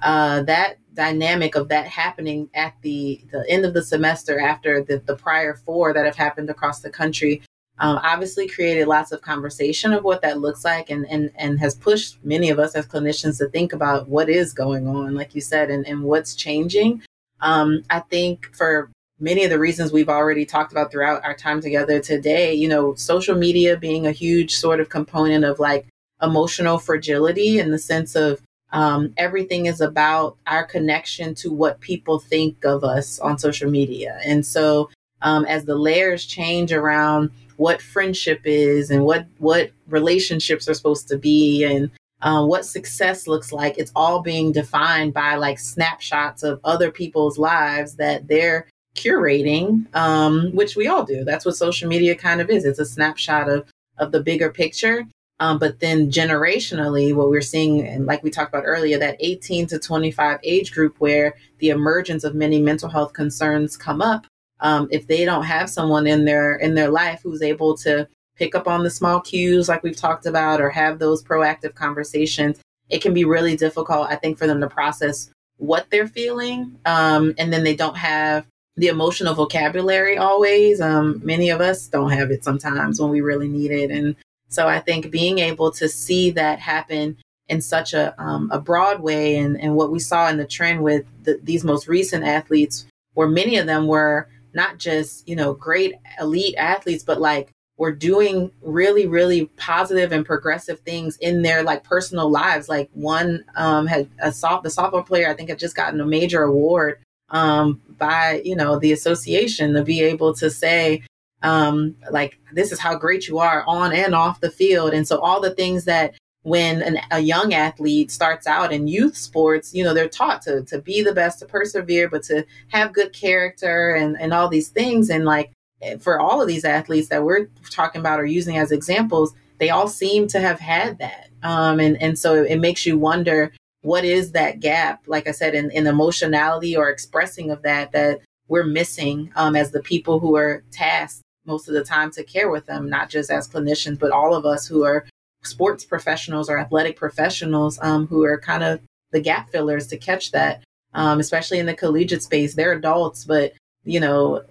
uh, 0.00 0.42
that 0.42 0.76
dynamic 0.94 1.56
of 1.56 1.66
that 1.70 1.88
happening 1.88 2.48
at 2.54 2.72
the 2.82 3.20
the 3.32 3.44
end 3.48 3.64
of 3.64 3.74
the 3.74 3.82
semester 3.82 4.38
after 4.38 4.80
the, 4.80 5.02
the 5.06 5.16
prior 5.16 5.54
four 5.56 5.92
that 5.92 6.06
have 6.06 6.14
happened 6.14 6.48
across 6.48 6.78
the 6.82 6.90
country 6.90 7.42
um, 7.80 7.98
obviously 8.04 8.46
created 8.46 8.86
lots 8.86 9.10
of 9.10 9.22
conversation 9.22 9.92
of 9.92 10.04
what 10.04 10.22
that 10.22 10.38
looks 10.38 10.64
like 10.64 10.88
and, 10.88 11.04
and 11.06 11.32
and 11.34 11.58
has 11.58 11.74
pushed 11.74 12.24
many 12.24 12.48
of 12.48 12.60
us 12.60 12.76
as 12.76 12.86
clinicians 12.86 13.38
to 13.38 13.48
think 13.48 13.72
about 13.72 14.06
what 14.06 14.28
is 14.28 14.52
going 14.52 14.86
on 14.86 15.16
like 15.16 15.34
you 15.34 15.40
said 15.40 15.68
and, 15.68 15.84
and 15.84 16.04
what's 16.04 16.36
changing. 16.36 17.02
Um, 17.40 17.82
i 17.90 17.98
think 17.98 18.54
for 18.54 18.88
many 19.22 19.44
of 19.44 19.50
the 19.50 19.58
reasons 19.58 19.92
we've 19.92 20.08
already 20.08 20.44
talked 20.44 20.72
about 20.72 20.90
throughout 20.90 21.24
our 21.24 21.34
time 21.34 21.60
together 21.60 22.00
today 22.00 22.52
you 22.52 22.68
know 22.68 22.94
social 22.94 23.36
media 23.36 23.76
being 23.76 24.06
a 24.06 24.12
huge 24.12 24.54
sort 24.54 24.80
of 24.80 24.88
component 24.88 25.44
of 25.44 25.58
like 25.58 25.86
emotional 26.20 26.78
fragility 26.78 27.58
in 27.58 27.70
the 27.70 27.78
sense 27.78 28.14
of 28.14 28.42
um, 28.72 29.12
everything 29.18 29.66
is 29.66 29.80
about 29.80 30.36
our 30.46 30.64
connection 30.64 31.34
to 31.36 31.52
what 31.52 31.80
people 31.80 32.18
think 32.18 32.64
of 32.64 32.84
us 32.84 33.18
on 33.20 33.38
social 33.38 33.70
media. 33.70 34.18
And 34.24 34.44
so, 34.44 34.90
um, 35.20 35.44
as 35.44 35.66
the 35.66 35.76
layers 35.76 36.24
change 36.24 36.72
around 36.72 37.30
what 37.56 37.82
friendship 37.82 38.40
is 38.44 38.90
and 38.90 39.04
what 39.04 39.26
what 39.38 39.70
relationships 39.88 40.68
are 40.68 40.74
supposed 40.74 41.06
to 41.08 41.18
be 41.18 41.62
and 41.64 41.90
uh, 42.22 42.44
what 42.44 42.64
success 42.64 43.26
looks 43.26 43.52
like, 43.52 43.76
it's 43.78 43.92
all 43.94 44.20
being 44.22 44.52
defined 44.52 45.12
by 45.12 45.34
like 45.36 45.58
snapshots 45.58 46.42
of 46.42 46.60
other 46.64 46.90
people's 46.90 47.38
lives 47.38 47.96
that 47.96 48.26
they're 48.26 48.66
curating, 48.94 49.94
um, 49.94 50.50
which 50.52 50.76
we 50.76 50.86
all 50.86 51.04
do. 51.04 51.24
That's 51.24 51.44
what 51.44 51.56
social 51.56 51.88
media 51.88 52.14
kind 52.14 52.40
of 52.40 52.50
is. 52.50 52.64
It's 52.64 52.78
a 52.78 52.86
snapshot 52.86 53.48
of 53.48 53.66
of 53.98 54.12
the 54.12 54.22
bigger 54.22 54.50
picture. 54.50 55.06
Um, 55.40 55.58
but 55.58 55.80
then 55.80 56.10
generationally, 56.10 57.14
what 57.14 57.28
we're 57.28 57.40
seeing, 57.40 57.86
and 57.86 58.06
like 58.06 58.22
we 58.22 58.30
talked 58.30 58.54
about 58.54 58.64
earlier, 58.64 58.96
that 58.98 59.16
18 59.18 59.66
to 59.68 59.78
25 59.78 60.38
age 60.44 60.72
group 60.72 60.94
where 60.98 61.34
the 61.58 61.70
emergence 61.70 62.22
of 62.22 62.34
many 62.34 62.60
mental 62.60 62.88
health 62.88 63.12
concerns 63.12 63.76
come 63.76 64.00
up, 64.00 64.24
um, 64.60 64.86
if 64.92 65.08
they 65.08 65.24
don't 65.24 65.42
have 65.42 65.68
someone 65.68 66.06
in 66.06 66.24
their 66.24 66.54
in 66.56 66.74
their 66.74 66.90
life 66.90 67.20
who's 67.24 67.42
able 67.42 67.76
to 67.78 68.06
pick 68.36 68.54
up 68.54 68.68
on 68.68 68.84
the 68.84 68.90
small 68.90 69.20
cues, 69.20 69.68
like 69.68 69.82
we've 69.82 69.96
talked 69.96 70.26
about, 70.26 70.60
or 70.60 70.70
have 70.70 70.98
those 70.98 71.24
proactive 71.24 71.74
conversations, 71.74 72.60
it 72.88 73.02
can 73.02 73.12
be 73.12 73.24
really 73.24 73.56
difficult, 73.56 74.08
I 74.08 74.16
think, 74.16 74.38
for 74.38 74.46
them 74.46 74.60
to 74.60 74.68
process 74.68 75.30
what 75.56 75.86
they're 75.90 76.06
feeling, 76.06 76.78
um, 76.84 77.34
and 77.36 77.52
then 77.52 77.64
they 77.64 77.74
don't 77.74 77.96
have 77.96 78.46
the 78.76 78.88
emotional 78.88 79.34
vocabulary 79.34 80.16
always. 80.16 80.80
Um, 80.80 81.20
many 81.24 81.50
of 81.50 81.60
us 81.60 81.86
don't 81.88 82.10
have 82.10 82.30
it 82.30 82.44
sometimes 82.44 83.00
when 83.00 83.10
we 83.10 83.20
really 83.20 83.48
need 83.48 83.70
it, 83.70 83.90
and 83.90 84.16
so 84.48 84.68
I 84.68 84.80
think 84.80 85.10
being 85.10 85.38
able 85.38 85.70
to 85.72 85.88
see 85.88 86.30
that 86.32 86.58
happen 86.58 87.16
in 87.48 87.60
such 87.60 87.94
a, 87.94 88.14
um, 88.22 88.50
a 88.52 88.60
broad 88.60 89.00
way 89.00 89.36
and, 89.36 89.60
and 89.60 89.74
what 89.74 89.90
we 89.90 89.98
saw 89.98 90.28
in 90.28 90.36
the 90.36 90.46
trend 90.46 90.82
with 90.82 91.04
the, 91.24 91.40
these 91.42 91.64
most 91.64 91.88
recent 91.88 92.24
athletes, 92.24 92.86
where 93.14 93.28
many 93.28 93.56
of 93.56 93.66
them 93.66 93.86
were 93.86 94.28
not 94.54 94.78
just, 94.78 95.26
you 95.26 95.34
know, 95.34 95.54
great 95.54 95.94
elite 96.20 96.54
athletes, 96.56 97.02
but 97.02 97.20
like 97.20 97.50
were 97.78 97.92
doing 97.92 98.50
really, 98.60 99.06
really 99.06 99.46
positive 99.56 100.12
and 100.12 100.26
progressive 100.26 100.80
things 100.80 101.16
in 101.16 101.42
their 101.42 101.62
like 101.62 101.82
personal 101.82 102.30
lives. 102.30 102.68
Like 102.68 102.90
one 102.92 103.44
um, 103.56 103.86
had 103.86 104.08
a 104.20 104.30
soft, 104.30 104.64
the 104.64 104.68
softball 104.68 105.04
player, 105.04 105.28
I 105.28 105.34
think 105.34 105.48
had 105.48 105.58
just 105.58 105.76
gotten 105.76 106.00
a 106.00 106.06
major 106.06 106.42
award 106.42 106.98
um, 107.32 107.80
by, 107.98 108.42
you 108.44 108.54
know, 108.54 108.78
the 108.78 108.92
association 108.92 109.74
to 109.74 109.82
be 109.82 110.00
able 110.02 110.34
to 110.34 110.50
say, 110.50 111.02
um, 111.42 111.96
like 112.10 112.38
this 112.52 112.70
is 112.70 112.78
how 112.78 112.94
great 112.94 113.26
you 113.26 113.38
are 113.38 113.64
on 113.66 113.92
and 113.92 114.14
off 114.14 114.40
the 114.40 114.50
field. 114.50 114.92
And 114.94 115.08
so 115.08 115.18
all 115.18 115.40
the 115.40 115.54
things 115.54 115.84
that 115.86 116.14
when 116.42 116.82
an, 116.82 116.98
a 117.10 117.20
young 117.20 117.54
athlete 117.54 118.10
starts 118.10 118.46
out 118.46 118.72
in 118.72 118.88
youth 118.88 119.16
sports, 119.16 119.74
you 119.74 119.82
know, 119.82 119.94
they're 119.94 120.08
taught 120.08 120.42
to 120.42 120.62
to 120.64 120.80
be 120.80 121.02
the 121.02 121.14
best, 121.14 121.38
to 121.40 121.46
persevere, 121.46 122.08
but 122.08 122.22
to 122.24 122.44
have 122.68 122.92
good 122.92 123.12
character 123.12 123.94
and 123.94 124.20
and 124.20 124.32
all 124.32 124.48
these 124.48 124.68
things. 124.68 125.10
And 125.10 125.24
like 125.24 125.52
for 126.00 126.20
all 126.20 126.40
of 126.40 126.48
these 126.48 126.64
athletes 126.64 127.08
that 127.08 127.24
we're 127.24 127.46
talking 127.70 128.00
about 128.00 128.20
or 128.20 128.26
using 128.26 128.56
as 128.56 128.70
examples, 128.70 129.34
they 129.58 129.70
all 129.70 129.88
seem 129.88 130.28
to 130.28 130.40
have 130.40 130.60
had 130.60 130.98
that. 130.98 131.28
Um, 131.42 131.80
and 131.80 132.00
and 132.02 132.18
so 132.18 132.42
it 132.42 132.56
makes 132.56 132.86
you 132.86 132.98
wonder 132.98 133.52
what 133.82 134.04
is 134.04 134.32
that 134.32 134.60
gap, 134.60 135.02
like 135.06 135.28
I 135.28 135.32
said, 135.32 135.54
in, 135.54 135.70
in 135.72 135.86
emotionality 135.86 136.76
or 136.76 136.88
expressing 136.88 137.50
of 137.50 137.62
that 137.62 137.92
that 137.92 138.20
we're 138.48 138.64
missing 138.64 139.30
um, 139.36 139.56
as 139.56 139.70
the 139.70 139.82
people 139.82 140.20
who 140.20 140.36
are 140.36 140.64
tasked 140.70 141.22
most 141.44 141.68
of 141.68 141.74
the 141.74 141.84
time 141.84 142.10
to 142.12 142.22
care 142.22 142.50
with 142.50 142.66
them, 142.66 142.88
not 142.88 143.10
just 143.10 143.30
as 143.30 143.48
clinicians, 143.48 143.98
but 143.98 144.12
all 144.12 144.34
of 144.34 144.46
us 144.46 144.66
who 144.66 144.84
are 144.84 145.06
sports 145.42 145.84
professionals 145.84 146.48
or 146.48 146.58
athletic 146.58 146.96
professionals 146.96 147.78
um, 147.82 148.06
who 148.06 148.22
are 148.22 148.38
kind 148.38 148.62
of 148.62 148.80
the 149.10 149.20
gap 149.20 149.50
fillers 149.50 149.88
to 149.88 149.96
catch 149.96 150.30
that, 150.30 150.62
um, 150.94 151.18
especially 151.18 151.58
in 151.58 151.66
the 151.66 151.74
collegiate 151.74 152.22
space. 152.22 152.54
They're 152.54 152.72
adults, 152.72 153.24
but 153.24 153.52
you 153.84 153.98
know 153.98 154.42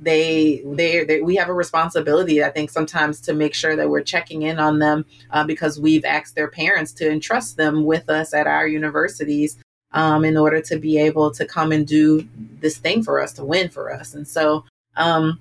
they, 0.00 0.62
they 0.64 1.20
we 1.20 1.36
have 1.36 1.48
a 1.48 1.54
responsibility 1.54 2.42
i 2.42 2.50
think 2.50 2.70
sometimes 2.70 3.20
to 3.20 3.32
make 3.32 3.54
sure 3.54 3.76
that 3.76 3.88
we're 3.88 4.02
checking 4.02 4.42
in 4.42 4.58
on 4.58 4.78
them 4.78 5.04
uh, 5.30 5.44
because 5.44 5.78
we've 5.78 6.04
asked 6.04 6.34
their 6.34 6.48
parents 6.48 6.92
to 6.92 7.10
entrust 7.10 7.56
them 7.56 7.84
with 7.84 8.08
us 8.10 8.34
at 8.34 8.46
our 8.46 8.66
universities 8.66 9.58
um, 9.92 10.24
in 10.24 10.36
order 10.36 10.60
to 10.60 10.78
be 10.78 10.98
able 10.98 11.30
to 11.30 11.44
come 11.44 11.72
and 11.72 11.86
do 11.86 12.26
this 12.60 12.78
thing 12.78 13.02
for 13.02 13.20
us 13.20 13.32
to 13.32 13.44
win 13.44 13.68
for 13.68 13.92
us. 13.92 14.14
And 14.14 14.26
so 14.26 14.64
um, 14.96 15.40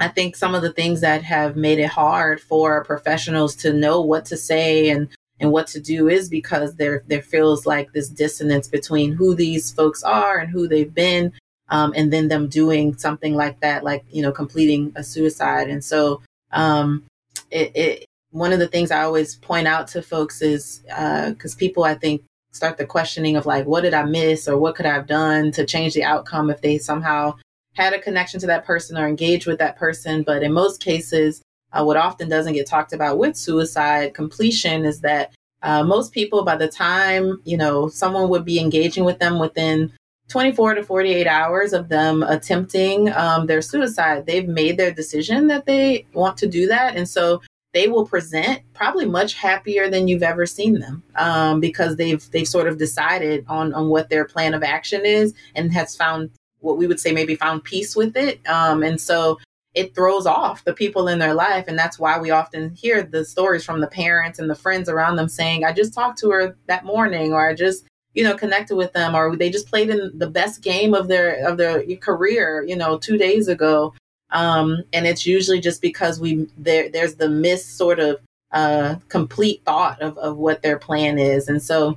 i 0.00 0.08
think 0.08 0.36
some 0.36 0.54
of 0.54 0.62
the 0.62 0.72
things 0.72 1.00
that 1.00 1.22
have 1.22 1.56
made 1.56 1.78
it 1.78 1.88
hard 1.88 2.40
for 2.40 2.84
professionals 2.84 3.54
to 3.56 3.72
know 3.72 4.00
what 4.00 4.24
to 4.24 4.36
say 4.36 4.90
and 4.90 5.08
and 5.40 5.52
what 5.52 5.68
to 5.68 5.80
do 5.80 6.08
is 6.08 6.28
because 6.28 6.74
there 6.74 7.04
there 7.06 7.22
feels 7.22 7.64
like 7.64 7.92
this 7.92 8.08
dissonance 8.08 8.66
between 8.66 9.12
who 9.12 9.34
these 9.34 9.70
folks 9.72 10.02
are 10.02 10.38
and 10.38 10.50
who 10.50 10.66
they've 10.66 10.94
been 10.94 11.32
um, 11.70 11.92
and 11.96 12.12
then 12.12 12.28
them 12.28 12.48
doing 12.48 12.96
something 12.96 13.34
like 13.34 13.60
that, 13.60 13.84
like 13.84 14.04
you 14.10 14.22
know, 14.22 14.32
completing 14.32 14.92
a 14.96 15.04
suicide. 15.04 15.68
And 15.68 15.84
so, 15.84 16.22
um, 16.52 17.04
it, 17.50 17.72
it 17.76 18.04
one 18.30 18.52
of 18.52 18.58
the 18.58 18.68
things 18.68 18.90
I 18.90 19.02
always 19.02 19.36
point 19.36 19.66
out 19.66 19.88
to 19.88 20.02
folks 20.02 20.42
is 20.42 20.82
because 20.84 21.54
uh, 21.54 21.58
people, 21.58 21.84
I 21.84 21.94
think, 21.94 22.22
start 22.52 22.76
the 22.76 22.86
questioning 22.86 23.36
of 23.36 23.46
like, 23.46 23.66
what 23.66 23.82
did 23.82 23.94
I 23.94 24.04
miss, 24.04 24.48
or 24.48 24.58
what 24.58 24.74
could 24.74 24.86
I 24.86 24.92
have 24.92 25.06
done 25.06 25.52
to 25.52 25.64
change 25.64 25.94
the 25.94 26.04
outcome 26.04 26.50
if 26.50 26.60
they 26.60 26.78
somehow 26.78 27.34
had 27.74 27.94
a 27.94 28.00
connection 28.00 28.40
to 28.40 28.46
that 28.46 28.64
person 28.64 28.98
or 28.98 29.06
engaged 29.06 29.46
with 29.46 29.58
that 29.58 29.76
person. 29.76 30.22
But 30.22 30.42
in 30.42 30.52
most 30.52 30.82
cases, 30.82 31.40
uh, 31.72 31.84
what 31.84 31.96
often 31.96 32.28
doesn't 32.28 32.54
get 32.54 32.66
talked 32.66 32.92
about 32.92 33.18
with 33.18 33.36
suicide 33.36 34.14
completion 34.14 34.84
is 34.84 35.00
that 35.00 35.32
uh, 35.62 35.84
most 35.84 36.12
people, 36.12 36.44
by 36.44 36.56
the 36.56 36.68
time 36.68 37.40
you 37.44 37.56
know 37.56 37.88
someone 37.88 38.28
would 38.28 38.44
be 38.44 38.60
engaging 38.60 39.04
with 39.04 39.18
them 39.18 39.38
within 39.38 39.92
24 40.28 40.74
to 40.74 40.82
48 40.84 41.26
hours 41.26 41.72
of 41.72 41.88
them 41.88 42.22
attempting 42.22 43.10
um, 43.14 43.46
their 43.46 43.62
suicide, 43.62 44.26
they've 44.26 44.48
made 44.48 44.76
their 44.76 44.92
decision 44.92 45.46
that 45.48 45.66
they 45.66 46.06
want 46.12 46.36
to 46.38 46.46
do 46.46 46.66
that. 46.66 46.96
And 46.96 47.08
so 47.08 47.40
they 47.74 47.88
will 47.88 48.06
present 48.06 48.60
probably 48.74 49.04
much 49.04 49.34
happier 49.34 49.90
than 49.90 50.08
you've 50.08 50.22
ever 50.22 50.46
seen 50.46 50.80
them 50.80 51.02
um, 51.16 51.60
because 51.60 51.96
they've 51.96 52.28
they've 52.30 52.48
sort 52.48 52.66
of 52.66 52.78
decided 52.78 53.44
on 53.48 53.74
on 53.74 53.88
what 53.88 54.08
their 54.08 54.24
plan 54.24 54.54
of 54.54 54.62
action 54.62 55.04
is 55.04 55.34
and 55.54 55.72
has 55.72 55.94
found 55.94 56.30
what 56.60 56.78
we 56.78 56.86
would 56.86 57.00
say 57.00 57.12
maybe 57.12 57.36
found 57.36 57.62
peace 57.64 57.94
with 57.94 58.16
it 58.16 58.40
um, 58.48 58.82
and 58.82 59.00
so 59.00 59.38
it 59.74 59.94
throws 59.94 60.26
off 60.26 60.64
the 60.64 60.72
people 60.72 61.08
in 61.08 61.18
their 61.18 61.34
life 61.34 61.66
and 61.68 61.78
that's 61.78 61.98
why 61.98 62.18
we 62.18 62.30
often 62.30 62.74
hear 62.74 63.02
the 63.02 63.24
stories 63.24 63.64
from 63.64 63.80
the 63.80 63.86
parents 63.86 64.38
and 64.38 64.48
the 64.48 64.54
friends 64.54 64.88
around 64.88 65.16
them 65.16 65.28
saying 65.28 65.62
i 65.64 65.72
just 65.72 65.94
talked 65.94 66.18
to 66.18 66.30
her 66.30 66.56
that 66.66 66.84
morning 66.84 67.32
or 67.32 67.48
i 67.48 67.54
just 67.54 67.84
you 68.18 68.24
know 68.24 68.34
connected 68.34 68.74
with 68.74 68.92
them 68.94 69.14
or 69.14 69.36
they 69.36 69.48
just 69.48 69.68
played 69.68 69.90
in 69.90 70.10
the 70.18 70.28
best 70.28 70.60
game 70.60 70.92
of 70.92 71.06
their 71.06 71.46
of 71.46 71.56
their 71.56 71.84
career 71.98 72.64
you 72.66 72.74
know 72.74 72.98
two 72.98 73.16
days 73.16 73.46
ago. 73.46 73.94
Um, 74.30 74.82
and 74.92 75.06
it's 75.06 75.24
usually 75.24 75.60
just 75.60 75.80
because 75.80 76.18
we 76.18 76.48
there 76.58 76.88
there's 76.88 77.14
the 77.14 77.28
miss 77.28 77.64
sort 77.64 78.00
of 78.00 78.18
uh, 78.50 78.96
complete 79.08 79.62
thought 79.64 80.02
of, 80.02 80.18
of 80.18 80.36
what 80.36 80.62
their 80.62 80.78
plan 80.78 81.16
is. 81.16 81.48
And 81.48 81.62
so 81.62 81.96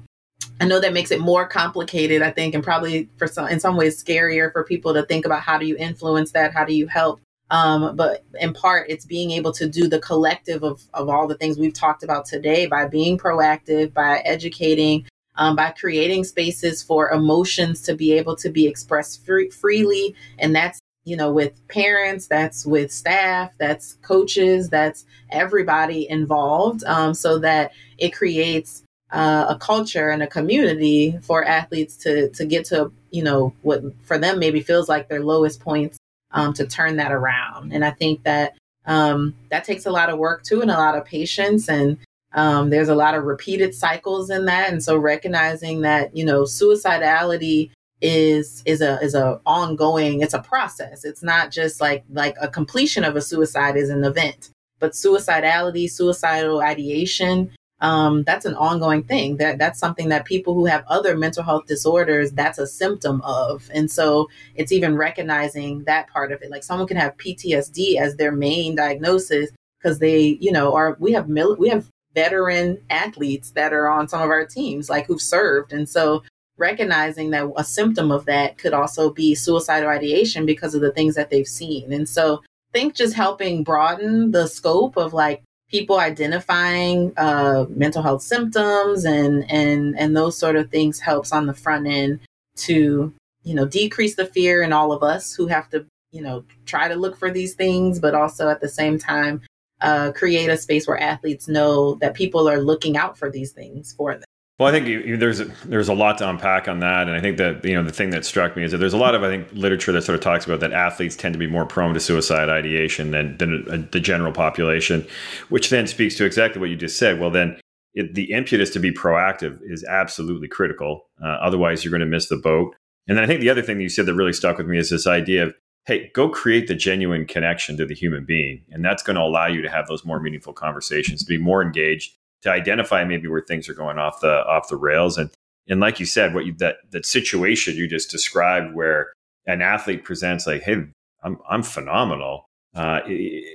i 0.60 0.66
know 0.66 0.80
that 0.80 0.94
makes 0.94 1.12
it 1.12 1.20
more 1.20 1.48
complicated 1.48 2.22
i 2.24 2.32
think 2.32 2.56
and 2.56 2.64
probably 2.64 3.08
for 3.18 3.28
some 3.28 3.48
in 3.48 3.60
some 3.60 3.78
ways 3.78 4.04
scarier 4.04 4.52
for 4.52 4.64
people 4.64 4.92
to 4.92 5.06
think 5.06 5.24
about 5.24 5.42
how 5.42 5.58
do 5.58 5.66
you 5.68 5.78
influence 5.78 6.32
that 6.32 6.52
how 6.54 6.66
do 6.66 6.74
you 6.74 6.88
help? 6.88 7.20
Um, 7.52 7.96
but 7.96 8.24
in 8.40 8.54
part 8.54 8.90
it's 8.90 9.06
being 9.06 9.32
able 9.32 9.52
to 9.54 9.68
do 9.68 9.88
the 9.88 10.00
collective 10.00 10.64
of, 10.64 10.82
of 10.94 11.10
all 11.10 11.28
the 11.28 11.36
things 11.36 11.58
we've 11.58 11.74
talked 11.74 12.04
about 12.04 12.26
today 12.26 12.66
by 12.66 12.88
being 12.88 13.18
proactive 13.18 13.94
by 13.94 14.20
educating 14.20 15.06
um, 15.36 15.56
by 15.56 15.72
creating 15.72 16.24
spaces 16.24 16.84
for 16.84 17.12
emotions 17.12 17.82
to 17.84 17.96
be 17.96 18.14
able 18.14 18.36
to 18.38 18.50
be 18.50 18.68
expressed 18.68 19.26
free- 19.26 19.50
freely. 19.50 20.16
And 20.40 20.56
that's, 20.56 20.80
you 21.04 21.18
know, 21.18 21.32
with 21.32 21.68
parents, 21.68 22.28
that's 22.28 22.66
with 22.66 22.92
staff, 22.92 23.52
that's 23.58 23.94
coaches, 24.02 24.70
that's 24.70 25.06
everybody 25.30 26.10
involved, 26.10 26.84
um, 26.84 27.14
so 27.14 27.40
that 27.40 27.72
it 27.98 28.10
creates 28.10 28.84
uh, 29.12 29.46
a 29.50 29.58
culture 29.58 30.10
and 30.10 30.24
a 30.24 30.28
community 30.28 31.18
for 31.22 31.44
athletes 31.44 31.98
to 31.98 32.30
to 32.30 32.46
get 32.46 32.66
to, 32.66 32.92
you 33.10 33.24
know, 33.24 33.54
what 33.62 33.82
for 34.04 34.18
them 34.18 34.40
maybe 34.40 34.62
feels 34.62 34.88
like 34.88 35.10
their 35.10 35.24
lowest 35.24 35.60
points 35.60 35.98
um, 36.32 36.54
to 36.54 36.66
turn 36.66 36.98
that 36.98 37.12
around. 37.12 37.74
And 37.74 37.84
I 37.84 37.92
think 37.92 38.24
that 38.24 38.56
um, 38.86 39.36
that 39.50 39.64
takes 39.64 39.86
a 39.86 39.92
lot 39.92 40.10
of 40.10 40.18
work 40.18 40.44
too 40.44 40.62
and 40.62 40.72
a 40.72 40.76
lot 40.76 40.98
of 40.98 41.06
patience 41.06 41.70
and 41.70 41.98
um, 42.34 42.70
there's 42.70 42.90
a 42.90 42.96
lot 42.96 43.16
of 43.16 43.26
repeated 43.26 43.76
cycles 43.76 44.30
in 44.30 44.46
that, 44.46 44.72
and 44.72 44.84
so 44.84 44.98
recognizing 44.98 45.82
that 45.82 46.16
you 46.16 46.26
know 46.26 46.44
suicidality 46.44 47.72
is 48.02 48.64
is 48.66 48.82
a 48.82 49.00
is 49.02 49.16
a 49.16 49.40
ongoing. 49.46 50.22
It's 50.22 50.34
a 50.34 50.42
process. 50.42 51.04
It's 51.04 51.24
not 51.24 51.52
just 51.52 51.82
like 51.82 52.04
like 52.12 52.36
a 52.42 52.48
completion 52.48 53.04
of 53.04 53.16
a 53.16 53.22
suicide 53.22 53.76
is 53.76 53.90
an 53.90 54.04
event, 54.04 54.50
but 54.80 54.94
suicidality, 54.94 55.90
suicidal 55.90 56.62
ideation. 56.62 57.52
Um, 57.82 58.24
that's 58.24 58.46
an 58.46 58.56
ongoing 58.56 59.04
thing. 59.04 59.38
That 59.38 59.58
that's 59.58 59.80
something 59.80 60.10
that 60.10 60.26
people 60.26 60.54
who 60.54 60.66
have 60.66 60.86
other 60.88 61.18
mental 61.18 61.44
health 61.44 61.66
disorders, 61.66 62.32
that's 62.32 62.60
a 62.60 62.68
symptom 62.68 63.22
of. 63.24 63.70
And 63.74 63.90
so 63.90 64.30
it's 64.56 64.72
even 64.72 64.96
recognizing 64.96 65.84
that 65.86 66.08
part 66.08 66.32
of 66.32 66.42
it. 66.44 66.52
Like 66.52 66.64
someone 66.64 66.88
can 66.88 66.98
have 66.98 67.18
PTSD 67.18 67.98
as 67.98 68.16
their 68.16 68.32
main 68.32 68.76
diagnosis 68.76 69.50
because 69.80 70.00
they, 70.00 70.38
you 70.40 70.52
know, 70.52 70.74
are 70.74 70.96
we 71.00 71.12
have 71.14 71.28
mil- 71.28 71.58
we 71.58 71.70
have 71.70 71.90
veteran 72.14 72.82
athletes 72.90 73.52
that 73.52 73.74
are 73.74 73.90
on 73.90 74.08
some 74.08 74.22
of 74.22 74.30
our 74.30 74.46
teams, 74.46 74.90
like 74.90 75.06
who've 75.06 75.22
served. 75.22 75.74
And 75.74 75.88
so 75.88 76.24
recognizing 76.58 77.32
that 77.32 77.52
a 77.58 77.64
symptom 77.64 78.12
of 78.12 78.26
that 78.26 78.58
could 78.58 78.74
also 78.74 79.12
be 79.12 79.36
suicidal 79.36 79.90
ideation 79.90 80.46
because 80.46 80.76
of 80.76 80.82
the 80.82 80.92
things 80.92 81.16
that 81.16 81.30
they've 81.30 81.48
seen. 81.48 81.92
And 81.92 82.08
so 82.08 82.36
I 82.36 82.72
think 82.74 82.96
just 82.96 83.16
helping 83.16 83.64
broaden 83.64 84.32
the 84.32 84.48
scope 84.48 84.98
of 84.98 85.14
like 85.14 85.42
people 85.72 86.00
identifying 86.00 87.14
uh, 87.18 87.66
mental 87.70 88.04
health 88.04 88.22
symptoms 88.22 89.06
and 89.06 89.50
and 89.50 89.98
and 89.98 90.16
those 90.16 90.38
sort 90.38 90.58
of 90.58 90.70
things 90.70 91.00
helps 91.00 91.32
on 91.32 91.48
the 91.48 91.54
front 91.54 91.88
end 91.88 92.20
to 92.58 93.14
you 93.44 93.56
know 93.56 93.66
decrease 93.66 94.16
the 94.16 94.26
fear 94.26 94.62
in 94.62 94.74
all 94.74 94.92
of 94.92 95.02
us 95.02 95.34
who 95.34 95.48
have 95.48 95.70
to 95.70 95.86
you 96.12 96.22
know 96.22 96.44
try 96.66 96.88
to 96.88 96.96
look 96.96 97.18
for 97.18 97.32
these 97.32 97.56
things 97.56 98.00
but 98.00 98.14
also 98.14 98.50
at 98.50 98.60
the 98.60 98.70
same 98.70 99.00
time 99.00 99.42
uh, 99.82 100.12
create 100.14 100.50
a 100.50 100.58
space 100.58 100.88
where 100.88 101.00
athletes 101.00 101.48
know 101.48 101.96
that 101.96 102.14
people 102.14 102.50
are 102.50 102.60
looking 102.60 102.98
out 102.98 103.18
for 103.18 103.30
these 103.30 103.52
things 103.52 103.94
for 103.94 104.14
them. 104.14 104.24
Well, 104.60 104.70
I 104.70 104.72
think 104.74 104.86
you, 104.86 105.00
you, 105.00 105.18
there's 105.18 105.40
a, 105.40 105.46
there's 105.66 105.88
a 105.88 105.94
lot 105.94 106.20
to 106.20 106.30
unpack 106.30 106.68
on 106.68 106.82
that, 106.82 107.08
and 107.08 107.18
I 107.18 107.20
think 107.20 107.38
that 107.38 107.66
you 107.66 107.74
know 107.74 107.84
the 107.84 107.92
thing 107.92 108.12
that 108.12 108.26
struck 108.26 108.56
me 108.56 108.64
is 108.64 108.72
that 108.72 108.78
there's 108.78 108.94
a 108.94 108.98
lot 108.98 109.16
of 109.16 109.24
I 109.24 109.28
think 109.28 109.48
literature 109.54 109.92
that 109.92 110.04
sort 110.04 110.16
of 110.16 110.22
talks 110.22 110.46
about 110.46 110.60
that 110.60 110.72
athletes 110.72 111.16
tend 111.16 111.34
to 111.34 111.40
be 111.40 111.48
more 111.48 111.66
prone 111.66 111.96
to 111.96 112.00
suicide 112.00 112.48
ideation 112.48 113.10
than 113.10 113.38
than 113.38 113.66
a, 113.68 113.74
a, 113.74 113.78
the 113.80 114.00
general 114.00 114.32
population, 114.32 115.08
which 115.50 115.72
then 115.72 115.88
speaks 115.88 116.16
to 116.18 116.26
exactly 116.26 116.60
what 116.60 116.70
you 116.70 116.76
just 116.76 117.00
said. 117.00 117.20
Well, 117.20 117.32
then 117.32 117.60
it, 117.96 118.14
the 118.14 118.32
impetus 118.34 118.70
to 118.72 118.80
be 118.80 118.92
proactive 118.92 119.60
is 119.64 119.84
absolutely 119.84 120.48
critical. 120.48 121.10
Uh, 121.20 121.38
otherwise, 121.42 121.84
you're 121.84 121.92
going 121.92 122.02
to 122.02 122.06
miss 122.06 122.30
the 122.30 122.38
boat. 122.38 122.76
And 123.08 123.18
then 123.18 123.24
I 123.24 123.28
think 123.28 123.42
the 123.42 123.50
other 123.50 123.64
thing 123.64 123.78
that 123.78 123.84
you 123.84 123.90
said 123.90 124.06
that 124.06 124.14
really 124.14 124.32
stuck 124.32 124.60
with 124.60 124.68
me 124.68 124.78
is 124.78 124.92
this 124.92 125.08
idea 125.08 125.48
of 125.48 125.56
hey, 125.86 126.12
go 126.14 126.30
create 126.30 126.68
the 126.68 126.76
genuine 126.76 127.26
connection 127.26 127.76
to 127.78 127.86
the 127.86 127.96
human 127.96 128.24
being. 128.24 128.64
And 128.70 128.86
that's 128.86 129.04
going 129.04 129.16
to 129.16 129.22
allow 129.22 129.48
you 129.48 129.62
to 129.62 129.70
have 129.70 129.88
those 129.88 130.06
more 130.06 130.20
meaningful 130.20 130.54
conversations, 130.54 131.24
to 131.24 131.30
be 131.30 131.38
more 131.38 131.64
engaged, 131.64 132.14
to 132.44 132.52
identify 132.52 133.04
maybe 133.04 133.28
where 133.28 133.42
things 133.42 133.68
are 133.68 133.74
going 133.74 133.98
off 133.98 134.22
the 134.22 134.46
off 134.46 134.70
the 134.70 134.76
rails. 134.76 135.18
And 135.18 135.30
and 135.68 135.80
like 135.80 136.00
you 136.00 136.06
said, 136.06 136.34
what 136.34 136.46
you 136.46 136.54
that 136.60 136.78
that 136.92 137.06
situation 137.06 137.76
you 137.76 137.88
just 137.88 138.12
described 138.12 138.74
where 138.76 139.14
an 139.48 139.62
athlete 139.62 140.04
presents 140.04 140.48
like, 140.48 140.62
hey, 140.64 140.86
I'm 141.24 141.40
I'm 141.50 141.64
phenomenal. 141.64 142.46
Uh, 142.74 143.02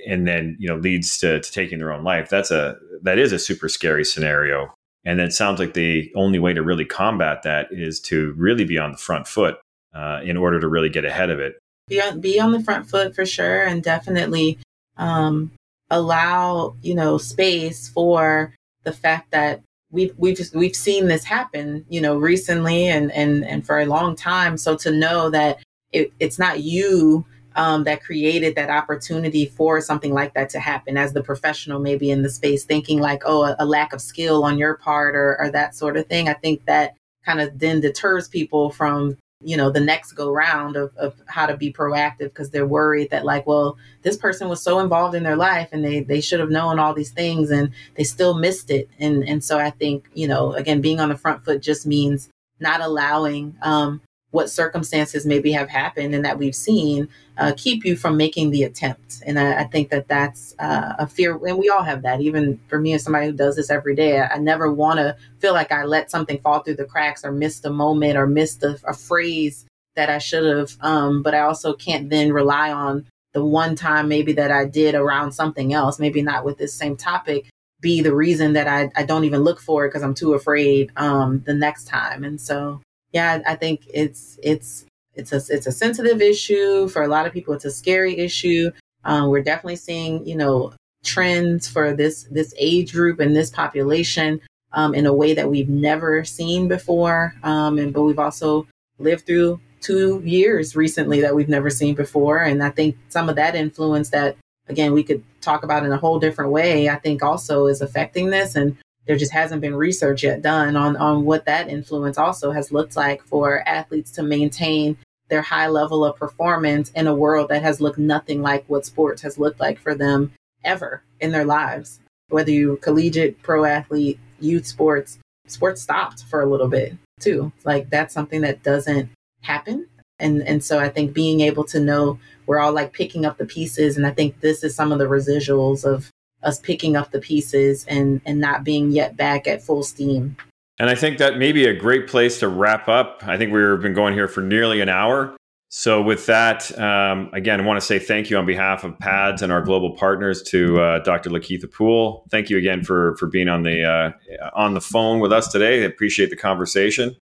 and 0.05 0.27
then 0.27 0.55
you 0.59 0.67
know 0.67 0.75
leads 0.75 1.17
to, 1.19 1.39
to 1.39 1.51
taking 1.51 1.79
their 1.79 1.91
own 1.91 2.03
life. 2.03 2.29
That's 2.29 2.51
a 2.51 2.77
that 3.01 3.17
is 3.17 3.31
a 3.31 3.39
super 3.39 3.69
scary 3.69 4.05
scenario. 4.05 4.73
And 5.05 5.21
it 5.21 5.31
sounds 5.31 5.59
like 5.59 5.73
the 5.73 6.11
only 6.15 6.37
way 6.37 6.53
to 6.53 6.61
really 6.61 6.83
combat 6.83 7.43
that 7.43 7.67
is 7.71 8.01
to 8.01 8.33
really 8.37 8.65
be 8.65 8.77
on 8.77 8.91
the 8.91 8.97
front 8.97 9.25
foot 9.25 9.57
uh, 9.95 10.19
in 10.23 10.35
order 10.35 10.59
to 10.59 10.67
really 10.67 10.89
get 10.89 11.05
ahead 11.05 11.29
of 11.29 11.39
it 11.39 11.57
be 11.87 12.01
on, 12.01 12.19
be 12.19 12.39
on 12.39 12.51
the 12.51 12.63
front 12.63 12.89
foot 12.89 13.15
for 13.15 13.25
sure 13.25 13.63
and 13.63 13.83
definitely 13.83 14.57
um, 14.97 15.51
allow 15.89 16.75
you 16.81 16.95
know 16.95 17.17
space 17.17 17.87
for 17.87 18.53
the 18.83 18.91
fact 18.91 19.31
that 19.31 19.61
we've 19.91 20.13
we've 20.17 20.39
we've 20.53 20.75
seen 20.75 21.07
this 21.07 21.23
happen 21.23 21.85
you 21.89 22.01
know 22.01 22.17
recently 22.17 22.87
and 22.87 23.11
and 23.11 23.45
and 23.45 23.65
for 23.65 23.79
a 23.79 23.85
long 23.85 24.15
time. 24.15 24.57
So 24.57 24.75
to 24.77 24.91
know 24.91 25.29
that 25.29 25.59
it, 25.91 26.11
it's 26.19 26.37
not 26.37 26.61
you 26.61 27.25
um, 27.55 27.85
that 27.85 28.03
created 28.03 28.55
that 28.55 28.69
opportunity 28.69 29.45
for 29.45 29.81
something 29.81 30.13
like 30.13 30.33
that 30.35 30.49
to 30.51 30.59
happen 30.59 30.97
as 30.97 31.13
the 31.13 31.23
professional 31.23 31.79
maybe 31.79 32.11
in 32.11 32.21
the 32.21 32.29
space 32.29 32.65
thinking 32.65 32.99
like 32.99 33.23
oh 33.25 33.43
a, 33.43 33.55
a 33.59 33.65
lack 33.65 33.93
of 33.93 34.01
skill 34.01 34.43
on 34.43 34.57
your 34.57 34.75
part 34.75 35.15
or, 35.15 35.39
or 35.39 35.49
that 35.51 35.75
sort 35.75 35.97
of 35.97 36.05
thing. 36.07 36.27
I 36.27 36.33
think 36.33 36.65
that 36.65 36.95
kind 37.25 37.41
of 37.41 37.57
then 37.59 37.81
deters 37.81 38.27
people 38.27 38.69
from 38.69 39.17
you 39.41 39.55
know 39.55 39.69
the 39.69 39.79
next 39.79 40.13
go 40.13 40.31
round 40.31 40.75
of, 40.75 40.95
of 40.97 41.13
how 41.27 41.45
to 41.45 41.55
be 41.55 41.71
proactive 41.71 42.29
because 42.29 42.49
they're 42.49 42.65
worried 42.65 43.09
that 43.11 43.23
like 43.23 43.45
well 43.45 43.77
this 44.01 44.17
person 44.17 44.49
was 44.49 44.61
so 44.61 44.79
involved 44.79 45.13
in 45.13 45.23
their 45.23 45.35
life 45.35 45.69
and 45.71 45.85
they 45.85 45.99
they 45.99 46.19
should 46.19 46.39
have 46.39 46.49
known 46.49 46.79
all 46.79 46.93
these 46.93 47.11
things 47.11 47.51
and 47.51 47.71
they 47.95 48.03
still 48.03 48.33
missed 48.39 48.71
it. 48.71 48.89
And 48.99 49.23
and 49.27 49.43
so 49.43 49.59
i 49.59 49.69
think 49.69 50.09
you 50.13 50.27
know 50.27 50.53
again 50.53 50.81
being 50.81 50.99
on 50.99 51.09
the 51.09 51.17
front 51.17 51.45
foot 51.45 51.61
just 51.61 51.85
means 51.85 52.29
not 52.59 52.81
allowing 52.81 53.55
um, 53.61 54.01
what 54.31 54.49
circumstances 54.49 55.25
maybe 55.25 55.51
have 55.51 55.69
happened 55.69 56.13
and 56.13 56.25
that 56.25 56.37
we've 56.37 56.55
seen 56.55 57.07
uh, 57.37 57.53
keep 57.55 57.85
you 57.85 57.95
from 57.95 58.17
making 58.17 58.51
the 58.51 58.63
attempt. 58.63 59.21
And 59.25 59.39
I, 59.39 59.61
I 59.61 59.63
think 59.65 59.89
that 59.89 60.07
that's 60.07 60.53
uh, 60.59 60.95
a 60.99 61.07
fear, 61.07 61.39
and 61.45 61.57
we 61.57 61.69
all 61.69 61.83
have 61.83 62.01
that. 62.01 62.19
Even 62.21 62.59
for 62.67 62.79
me, 62.79 62.93
as 62.93 63.03
somebody 63.03 63.27
who 63.27 63.31
does 63.31 63.55
this 63.55 63.69
every 63.69 63.95
day, 63.95 64.19
I, 64.19 64.35
I 64.35 64.37
never 64.37 64.71
want 64.71 64.97
to 64.97 65.15
feel 65.39 65.53
like 65.53 65.71
I 65.71 65.85
let 65.85 66.11
something 66.11 66.39
fall 66.39 66.59
through 66.59 66.75
the 66.75 66.85
cracks 66.85 67.23
or 67.23 67.31
missed 67.31 67.65
a 67.65 67.69
moment 67.69 68.17
or 68.17 68.27
missed 68.27 68.63
a, 68.63 68.77
a 68.85 68.93
phrase 68.93 69.65
that 69.95 70.09
I 70.09 70.17
should 70.17 70.45
have. 70.45 70.77
Um, 70.81 71.23
but 71.23 71.33
I 71.33 71.41
also 71.41 71.73
can't 71.73 72.09
then 72.09 72.33
rely 72.33 72.71
on 72.71 73.05
the 73.33 73.45
one 73.45 73.75
time 73.75 74.07
maybe 74.07 74.33
that 74.33 74.51
I 74.51 74.65
did 74.65 74.95
around 74.95 75.31
something 75.31 75.73
else, 75.73 75.99
maybe 75.99 76.21
not 76.21 76.43
with 76.43 76.57
this 76.57 76.73
same 76.73 76.97
topic, 76.97 77.49
be 77.81 78.01
the 78.01 78.15
reason 78.15 78.53
that 78.53 78.67
I, 78.67 78.89
I 78.95 79.03
don't 79.03 79.25
even 79.25 79.41
look 79.41 79.59
for 79.61 79.85
it 79.85 79.89
because 79.89 80.03
I'm 80.03 80.15
too 80.15 80.33
afraid 80.33 80.91
um, 80.95 81.43
the 81.45 81.53
next 81.53 81.85
time. 81.85 82.23
And 82.23 82.41
so 82.41 82.81
yeah, 83.13 83.41
I 83.47 83.55
think 83.55 83.81
it's 83.93 84.37
it's 84.43 84.85
it's 85.15 85.31
a 85.31 85.41
it's 85.49 85.67
a 85.67 85.71
sensitive 85.71 86.21
issue 86.21 86.87
for 86.87 87.01
a 87.01 87.07
lot 87.07 87.25
of 87.25 87.33
people. 87.33 87.53
It's 87.53 87.65
a 87.65 87.71
scary 87.71 88.17
issue. 88.17 88.71
Um, 89.03 89.29
we're 89.29 89.43
definitely 89.43 89.77
seeing 89.77 90.25
you 90.25 90.35
know 90.35 90.73
trends 91.03 91.67
for 91.67 91.93
this 91.93 92.23
this 92.23 92.53
age 92.57 92.93
group 92.93 93.19
and 93.19 93.35
this 93.35 93.49
population 93.49 94.41
um, 94.73 94.93
in 94.93 95.05
a 95.05 95.13
way 95.13 95.33
that 95.33 95.49
we've 95.49 95.69
never 95.69 96.23
seen 96.23 96.67
before. 96.67 97.33
Um, 97.43 97.77
and 97.77 97.93
but 97.93 98.03
we've 98.03 98.19
also 98.19 98.67
lived 98.99 99.25
through 99.25 99.59
two 99.79 100.21
years 100.25 100.75
recently 100.75 101.21
that 101.21 101.35
we've 101.35 101.49
never 101.49 101.69
seen 101.69 101.95
before, 101.95 102.39
and 102.39 102.63
I 102.63 102.69
think 102.69 102.97
some 103.09 103.29
of 103.29 103.35
that 103.37 103.55
influence 103.55 104.09
that 104.09 104.35
again 104.67 104.91
we 104.91 105.03
could 105.03 105.23
talk 105.39 105.63
about 105.63 105.85
in 105.85 105.91
a 105.91 105.97
whole 105.97 106.19
different 106.19 106.51
way. 106.51 106.89
I 106.89 106.95
think 106.95 107.23
also 107.23 107.67
is 107.67 107.81
affecting 107.81 108.29
this 108.29 108.55
and 108.55 108.77
there 109.07 109.15
just 109.17 109.31
hasn't 109.31 109.61
been 109.61 109.75
research 109.75 110.23
yet 110.23 110.41
done 110.41 110.75
on 110.75 110.95
on 110.97 111.23
what 111.23 111.45
that 111.45 111.69
influence 111.69 112.17
also 112.17 112.51
has 112.51 112.71
looked 112.71 112.95
like 112.95 113.23
for 113.23 113.67
athletes 113.67 114.11
to 114.11 114.23
maintain 114.23 114.97
their 115.29 115.41
high 115.41 115.67
level 115.67 116.05
of 116.05 116.15
performance 116.15 116.91
in 116.91 117.07
a 117.07 117.15
world 117.15 117.49
that 117.49 117.61
has 117.61 117.81
looked 117.81 117.97
nothing 117.97 118.41
like 118.41 118.63
what 118.67 118.85
sports 118.85 119.21
has 119.21 119.37
looked 119.37 119.59
like 119.59 119.79
for 119.79 119.95
them 119.95 120.31
ever 120.63 121.01
in 121.19 121.31
their 121.31 121.45
lives. 121.45 121.99
Whether 122.29 122.51
you 122.51 122.77
collegiate 122.81 123.41
pro 123.41 123.65
athlete 123.65 124.19
youth 124.39 124.67
sports 124.67 125.19
sports 125.47 125.81
stopped 125.81 126.23
for 126.25 126.41
a 126.41 126.45
little 126.45 126.67
bit 126.67 126.93
too. 127.19 127.51
Like 127.63 127.89
that's 127.89 128.13
something 128.13 128.41
that 128.41 128.63
doesn't 128.63 129.09
happen. 129.41 129.87
And 130.19 130.41
and 130.43 130.63
so 130.63 130.79
i 130.79 130.89
think 130.89 131.13
being 131.13 131.41
able 131.41 131.63
to 131.65 131.79
know 131.79 132.19
we're 132.47 132.57
all 132.57 132.71
like 132.71 132.91
picking 132.91 133.23
up 133.23 133.37
the 133.37 133.45
pieces 133.45 133.97
and 133.97 134.07
i 134.07 134.09
think 134.09 134.41
this 134.41 134.63
is 134.63 134.73
some 134.73 134.91
of 134.91 134.97
the 134.97 135.05
residuals 135.05 135.85
of 135.85 136.09
us 136.47 136.59
picking 136.59 136.95
up 136.95 137.11
the 137.11 137.19
pieces 137.19 137.85
and 137.87 138.21
and 138.25 138.39
not 138.39 138.63
being 138.63 138.91
yet 138.91 139.15
back 139.15 139.47
at 139.47 139.61
full 139.61 139.83
steam. 139.83 140.37
And 140.79 140.89
I 140.89 140.95
think 140.95 141.17
that 141.17 141.37
may 141.37 141.51
be 141.51 141.65
a 141.65 141.73
great 141.73 142.07
place 142.07 142.39
to 142.39 142.47
wrap 142.47 142.87
up. 142.87 143.23
I 143.25 143.37
think 143.37 143.51
we've 143.51 143.81
been 143.81 143.93
going 143.93 144.13
here 144.13 144.27
for 144.27 144.41
nearly 144.41 144.79
an 144.79 144.89
hour. 144.89 145.35
So, 145.69 146.01
with 146.01 146.27
that, 146.27 146.77
um, 146.79 147.29
again, 147.33 147.59
I 147.59 147.65
want 147.65 147.77
to 147.77 147.85
say 147.85 147.99
thank 147.99 148.29
you 148.29 148.37
on 148.37 148.45
behalf 148.45 148.85
of 148.85 148.97
PAADS 148.99 149.41
and 149.41 149.51
our 149.51 149.61
global 149.61 149.97
partners 149.97 150.41
to 150.43 150.79
uh, 150.79 150.99
Dr. 150.99 151.29
LaKeitha 151.29 151.71
Poole. 151.73 152.25
Thank 152.31 152.49
you 152.49 152.57
again 152.57 152.83
for 152.83 153.17
for 153.17 153.27
being 153.27 153.49
on 153.49 153.63
the 153.63 153.83
uh, 153.83 154.49
on 154.55 154.75
the 154.75 154.81
phone 154.81 155.19
with 155.19 155.33
us 155.33 155.49
today. 155.49 155.81
I 155.81 155.85
appreciate 155.85 156.29
the 156.29 156.37
conversation. 156.37 157.17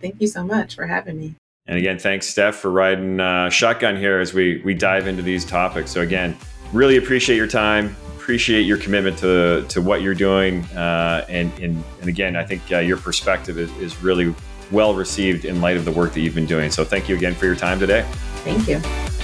Thank 0.00 0.20
you 0.20 0.28
so 0.28 0.44
much 0.44 0.74
for 0.74 0.86
having 0.86 1.18
me. 1.18 1.34
And 1.66 1.76
again, 1.78 1.98
thanks, 1.98 2.26
Steph, 2.26 2.56
for 2.56 2.70
riding 2.70 3.20
uh, 3.20 3.50
shotgun 3.50 3.96
here 3.96 4.18
as 4.18 4.32
we 4.32 4.62
we 4.64 4.72
dive 4.72 5.06
into 5.06 5.22
these 5.22 5.44
topics. 5.44 5.90
So, 5.90 6.00
again, 6.00 6.38
really 6.72 6.96
appreciate 6.96 7.36
your 7.36 7.48
time 7.48 7.94
appreciate 8.30 8.62
your 8.62 8.76
commitment 8.76 9.18
to, 9.18 9.66
to 9.68 9.82
what 9.82 10.02
you're 10.02 10.14
doing. 10.14 10.62
Uh, 10.66 11.26
and, 11.28 11.52
and, 11.58 11.82
and 11.98 12.08
again, 12.08 12.36
I 12.36 12.44
think 12.44 12.62
uh, 12.70 12.78
your 12.78 12.96
perspective 12.96 13.58
is, 13.58 13.76
is 13.78 14.00
really 14.04 14.32
well 14.70 14.94
received 14.94 15.44
in 15.44 15.60
light 15.60 15.76
of 15.76 15.84
the 15.84 15.90
work 15.90 16.12
that 16.12 16.20
you've 16.20 16.36
been 16.36 16.46
doing. 16.46 16.70
So 16.70 16.84
thank 16.84 17.08
you 17.08 17.16
again 17.16 17.34
for 17.34 17.46
your 17.46 17.56
time 17.56 17.80
today. 17.80 18.06
Thank 18.44 18.68
you. 18.68 19.19